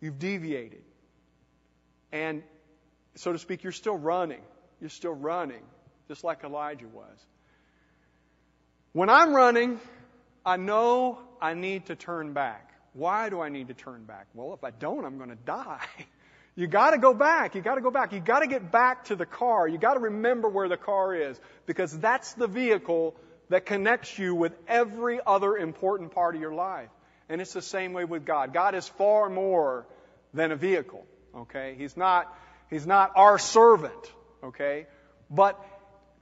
you've 0.00 0.18
deviated. 0.18 0.82
And, 2.12 2.42
so 3.16 3.32
to 3.32 3.38
speak, 3.38 3.62
you're 3.62 3.72
still 3.72 3.98
running. 3.98 4.42
You're 4.80 4.90
still 4.90 5.14
running, 5.14 5.62
just 6.08 6.24
like 6.24 6.44
Elijah 6.44 6.88
was. 6.88 7.26
When 8.92 9.10
I'm 9.10 9.34
running, 9.34 9.80
I 10.46 10.56
know 10.56 11.18
I 11.40 11.54
need 11.54 11.86
to 11.86 11.96
turn 11.96 12.32
back. 12.32 12.70
Why 12.92 13.28
do 13.28 13.40
I 13.40 13.48
need 13.48 13.68
to 13.68 13.74
turn 13.74 14.04
back? 14.04 14.28
Well, 14.34 14.54
if 14.54 14.62
I 14.62 14.70
don't, 14.70 15.04
I'm 15.04 15.16
going 15.18 15.30
to 15.30 15.36
die. 15.36 15.84
You 16.56 16.66
got 16.68 16.90
to 16.90 16.98
go 16.98 17.12
back. 17.12 17.54
You 17.54 17.62
got 17.62 17.74
to 17.74 17.80
go 17.80 17.90
back. 17.90 18.12
You 18.12 18.20
got 18.20 18.40
to 18.40 18.46
get 18.46 18.70
back 18.70 19.06
to 19.06 19.16
the 19.16 19.26
car. 19.26 19.66
You 19.66 19.78
got 19.78 19.94
to 19.94 20.00
remember 20.00 20.48
where 20.48 20.68
the 20.68 20.76
car 20.76 21.14
is 21.14 21.40
because 21.66 21.96
that's 21.98 22.34
the 22.34 22.46
vehicle 22.46 23.16
that 23.48 23.66
connects 23.66 24.18
you 24.18 24.34
with 24.34 24.52
every 24.68 25.20
other 25.24 25.56
important 25.56 26.12
part 26.12 26.34
of 26.34 26.40
your 26.40 26.54
life. 26.54 26.88
And 27.28 27.40
it's 27.40 27.52
the 27.52 27.62
same 27.62 27.92
way 27.92 28.04
with 28.04 28.24
God. 28.24 28.52
God 28.52 28.74
is 28.74 28.86
far 28.86 29.28
more 29.28 29.86
than 30.32 30.52
a 30.52 30.56
vehicle. 30.56 31.04
Okay? 31.36 31.74
He's 31.76 31.96
not, 31.96 32.32
he's 32.70 32.86
not 32.86 33.12
our 33.16 33.38
servant. 33.38 34.12
Okay? 34.42 34.86
But 35.30 35.60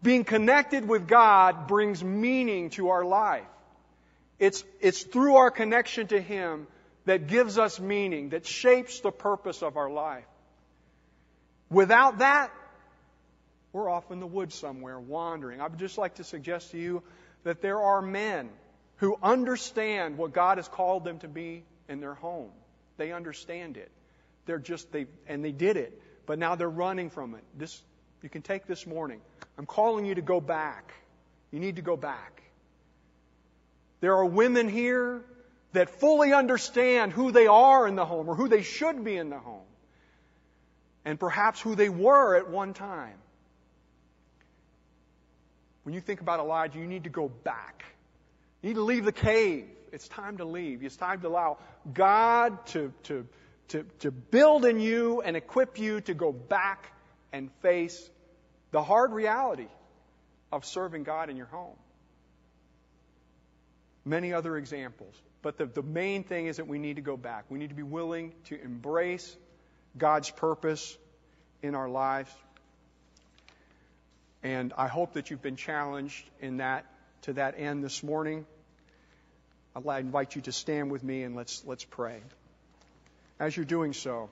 being 0.02 0.24
connected 0.24 0.88
with 0.88 1.06
God 1.06 1.66
brings 1.68 2.02
meaning 2.02 2.70
to 2.70 2.88
our 2.88 3.04
life. 3.04 3.44
It's, 4.38 4.64
it's 4.80 5.02
through 5.02 5.36
our 5.36 5.50
connection 5.50 6.08
to 6.08 6.20
Him 6.20 6.66
that 7.04 7.26
gives 7.26 7.58
us 7.58 7.80
meaning, 7.80 8.30
that 8.30 8.46
shapes 8.46 9.00
the 9.00 9.10
purpose 9.10 9.62
of 9.62 9.76
our 9.76 9.90
life. 9.90 10.24
Without 11.70 12.18
that, 12.18 12.52
we're 13.72 13.88
off 13.88 14.10
in 14.10 14.20
the 14.20 14.26
woods 14.26 14.54
somewhere 14.54 15.00
wandering. 15.00 15.60
I 15.60 15.66
would 15.66 15.78
just 15.78 15.98
like 15.98 16.16
to 16.16 16.24
suggest 16.24 16.72
to 16.72 16.78
you 16.78 17.02
that 17.44 17.62
there 17.62 17.80
are 17.80 18.02
men 18.02 18.50
who 18.96 19.16
understand 19.22 20.18
what 20.18 20.32
God 20.32 20.58
has 20.58 20.68
called 20.68 21.04
them 21.04 21.18
to 21.20 21.28
be 21.28 21.64
in 21.88 22.00
their 22.00 22.14
home. 22.14 22.50
They 22.98 23.12
understand 23.12 23.76
it. 23.76 23.90
They're 24.46 24.58
just 24.58 24.92
they 24.92 25.06
and 25.26 25.44
they 25.44 25.52
did 25.52 25.76
it, 25.76 26.00
but 26.26 26.38
now 26.38 26.54
they're 26.54 26.68
running 26.68 27.10
from 27.10 27.34
it. 27.34 27.42
This 27.56 27.80
you 28.22 28.28
can 28.28 28.42
take 28.42 28.66
this 28.66 28.86
morning. 28.86 29.20
I'm 29.58 29.66
calling 29.66 30.04
you 30.04 30.14
to 30.14 30.22
go 30.22 30.40
back. 30.40 30.92
You 31.50 31.58
need 31.58 31.76
to 31.76 31.82
go 31.82 31.96
back. 31.96 32.42
There 34.00 34.14
are 34.16 34.24
women 34.24 34.68
here 34.68 35.22
that 35.72 35.88
fully 36.00 36.32
understand 36.32 37.12
who 37.12 37.32
they 37.32 37.46
are 37.46 37.86
in 37.86 37.96
the 37.96 38.04
home 38.04 38.28
or 38.28 38.34
who 38.34 38.48
they 38.48 38.62
should 38.62 39.04
be 39.04 39.16
in 39.16 39.30
the 39.30 39.38
home. 39.38 39.66
And 41.04 41.18
perhaps 41.18 41.60
who 41.60 41.74
they 41.74 41.88
were 41.88 42.36
at 42.36 42.48
one 42.48 42.74
time. 42.74 43.16
When 45.82 45.94
you 45.94 46.00
think 46.00 46.20
about 46.20 46.38
Elijah, 46.38 46.78
you 46.78 46.86
need 46.86 47.04
to 47.04 47.10
go 47.10 47.28
back. 47.28 47.84
You 48.60 48.68
need 48.68 48.76
to 48.76 48.82
leave 48.82 49.04
the 49.04 49.12
cave. 49.12 49.66
It's 49.92 50.06
time 50.08 50.38
to 50.38 50.44
leave. 50.44 50.82
It's 50.84 50.96
time 50.96 51.20
to 51.22 51.28
allow 51.28 51.58
God 51.92 52.64
to, 52.68 52.92
to, 53.04 53.26
to, 53.68 53.84
to 54.00 54.10
build 54.10 54.64
in 54.64 54.78
you 54.78 55.22
and 55.22 55.36
equip 55.36 55.78
you 55.78 56.00
to 56.02 56.14
go 56.14 56.32
back 56.32 56.92
and 57.32 57.50
face 57.62 58.08
the 58.70 58.82
hard 58.82 59.12
reality 59.12 59.68
of 60.52 60.64
serving 60.64 61.02
God 61.02 61.30
in 61.30 61.36
your 61.36 61.46
home. 61.46 61.76
Many 64.04 64.32
other 64.32 64.56
examples. 64.56 65.14
But 65.42 65.58
the, 65.58 65.66
the 65.66 65.82
main 65.82 66.22
thing 66.22 66.46
is 66.46 66.56
that 66.56 66.68
we 66.68 66.78
need 66.78 66.96
to 66.96 67.02
go 67.02 67.16
back. 67.16 67.44
We 67.50 67.58
need 67.58 67.70
to 67.70 67.74
be 67.74 67.82
willing 67.82 68.32
to 68.44 68.60
embrace 68.62 69.36
God's 69.98 70.30
purpose 70.30 70.96
in 71.62 71.74
our 71.74 71.88
lives. 71.88 72.32
And 74.42 74.72
I 74.76 74.88
hope 74.88 75.14
that 75.14 75.30
you've 75.30 75.42
been 75.42 75.56
challenged 75.56 76.24
in 76.40 76.58
that 76.58 76.86
to 77.22 77.34
that 77.34 77.54
end 77.58 77.84
this 77.84 78.02
morning. 78.02 78.46
I'd 79.74 80.04
invite 80.04 80.34
you 80.36 80.42
to 80.42 80.52
stand 80.52 80.90
with 80.90 81.02
me 81.02 81.22
and 81.22 81.34
let's 81.34 81.64
let's 81.64 81.84
pray. 81.84 82.20
As 83.38 83.56
you're 83.56 83.64
doing 83.64 83.92
so, 83.92 84.28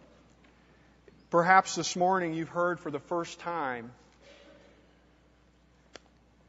perhaps 1.31 1.75
this 1.75 1.97
morning 1.97 2.35
you've 2.35 2.49
heard 2.49 2.79
for 2.79 2.91
the 2.91 2.99
first 2.99 3.41
time 3.41 3.91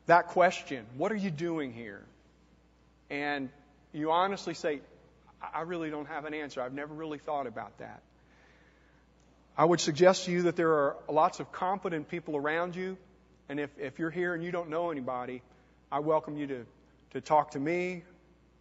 that 0.08 0.28
question, 0.30 0.86
what 0.98 1.12
are 1.12 1.16
you 1.16 1.32
doing 1.32 1.72
here? 1.72 2.02
And 3.10 3.50
you 3.94 4.12
honestly 4.12 4.54
say, 4.54 4.82
I 5.54 5.62
really 5.62 5.90
don't 5.90 6.08
have 6.08 6.26
an 6.26 6.34
answer. 6.34 6.62
I've 6.62 6.74
never 6.74 6.94
really 6.94 7.18
thought 7.18 7.48
about 7.48 7.78
that. 7.80 8.02
I 9.58 9.66
would 9.66 9.80
suggest 9.80 10.26
to 10.26 10.32
you 10.32 10.44
that 10.44 10.56
there 10.56 10.72
are 10.72 10.98
lots 11.10 11.40
of 11.40 11.52
competent 11.52 12.08
people 12.08 12.38
around 12.38 12.76
you. 12.76 12.98
And 13.50 13.60
if, 13.60 13.70
if 13.78 14.00
you're 14.00 14.12
here 14.12 14.34
and 14.34 14.44
you 14.44 14.52
don't 14.52 14.70
know 14.70 14.92
anybody, 14.92 15.42
I 15.92 16.00
welcome 16.00 16.38
you 16.38 16.48
to, 16.48 16.66
to 17.12 17.22
talk 17.22 17.52
to 17.52 17.60
me. 17.60 18.04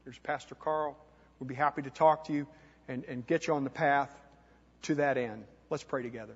There's 0.04 0.18
Pastor 0.18 0.54
Carl. 0.54 0.96
We'd 1.38 1.48
be 1.48 1.54
happy 1.54 1.82
to 1.82 1.90
talk 1.90 2.24
to 2.24 2.32
you 2.32 2.46
and, 2.88 3.04
and 3.04 3.26
get 3.26 3.46
you 3.46 3.54
on 3.54 3.62
the 3.62 3.70
path 3.70 4.10
to 4.82 4.96
that 4.96 5.16
end. 5.16 5.44
Let's 5.68 5.84
pray 5.84 6.02
together. 6.02 6.34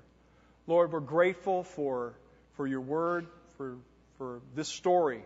Lord, 0.66 0.92
we're 0.92 1.00
grateful 1.00 1.64
for, 1.64 2.14
for 2.56 2.66
your 2.66 2.80
word, 2.80 3.26
for, 3.58 3.76
for 4.18 4.40
this 4.54 4.68
story, 4.68 5.24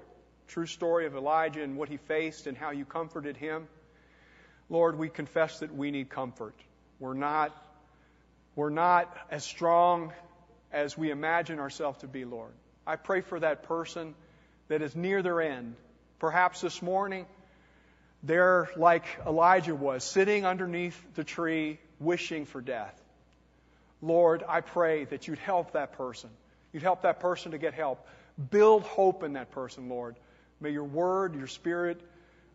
true 0.48 0.66
story 0.66 1.06
of 1.06 1.14
Elijah 1.14 1.62
and 1.62 1.76
what 1.76 1.88
he 1.88 1.96
faced 1.96 2.46
and 2.46 2.56
how 2.56 2.70
you 2.70 2.84
comforted 2.84 3.36
him. 3.36 3.68
Lord, 4.68 4.98
we 4.98 5.08
confess 5.08 5.60
that 5.60 5.74
we 5.74 5.90
need 5.90 6.08
comfort. 6.08 6.54
We're 6.98 7.14
not, 7.14 7.56
we're 8.56 8.70
not 8.70 9.14
as 9.30 9.44
strong 9.44 10.12
as 10.72 10.98
we 10.98 11.10
imagine 11.10 11.58
ourselves 11.58 11.98
to 11.98 12.08
be, 12.08 12.24
Lord. 12.24 12.52
I 12.86 12.96
pray 12.96 13.20
for 13.20 13.38
that 13.40 13.64
person 13.64 14.14
that 14.68 14.82
is 14.82 14.96
near 14.96 15.22
their 15.22 15.40
end. 15.40 15.76
Perhaps 16.18 16.60
this 16.60 16.82
morning, 16.82 17.26
they're 18.22 18.68
like 18.76 19.04
Elijah 19.26 19.74
was, 19.74 20.02
sitting 20.02 20.44
underneath 20.44 21.00
the 21.14 21.24
tree, 21.24 21.78
wishing 22.00 22.44
for 22.44 22.60
death. 22.60 22.94
Lord, 24.02 24.44
I 24.48 24.60
pray 24.60 25.04
that 25.04 25.28
you'd 25.28 25.38
help 25.38 25.72
that 25.72 25.92
person. 25.92 26.30
You'd 26.72 26.82
help 26.82 27.02
that 27.02 27.20
person 27.20 27.52
to 27.52 27.58
get 27.58 27.74
help. 27.74 28.06
Build 28.50 28.82
hope 28.82 29.22
in 29.22 29.34
that 29.34 29.50
person, 29.50 29.88
Lord. 29.88 30.16
May 30.60 30.70
your 30.70 30.84
word, 30.84 31.34
your 31.34 31.46
spirit, 31.46 32.00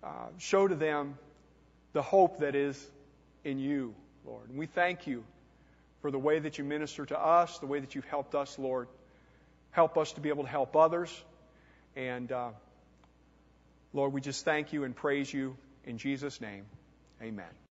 uh, 0.04 0.28
show 0.38 0.68
to 0.68 0.76
them 0.76 1.18
the 1.94 2.02
hope 2.02 2.40
that 2.40 2.56
is 2.56 2.92
in 3.44 3.60
you, 3.60 3.94
Lord. 4.26 4.50
And 4.50 4.58
we 4.58 4.66
thank 4.66 5.08
you 5.08 5.24
for 6.02 6.12
the 6.12 6.20
way 6.20 6.40
that 6.40 6.58
you 6.58 6.64
minister 6.64 7.06
to 7.06 7.20
us, 7.20 7.60
the 7.60 7.66
way 7.66 7.80
that 7.80 7.96
you've 7.96 8.06
helped 8.06 8.36
us, 8.36 8.60
Lord. 8.60 8.88
Help 9.72 9.98
us 9.98 10.12
to 10.14 10.22
be 10.22 10.30
able 10.30 10.44
to 10.44 10.50
help 10.50 10.76
others. 10.76 11.24
And 11.96 12.32
uh, 12.32 12.50
Lord, 13.94 14.14
we 14.14 14.22
just 14.22 14.44
thank 14.44 14.74
you 14.74 14.84
and 14.84 14.96
praise 14.96 15.34
you 15.34 15.56
in 15.86 15.98
Jesus' 15.98 16.42
name. 16.42 16.66
Amen. 17.22 17.63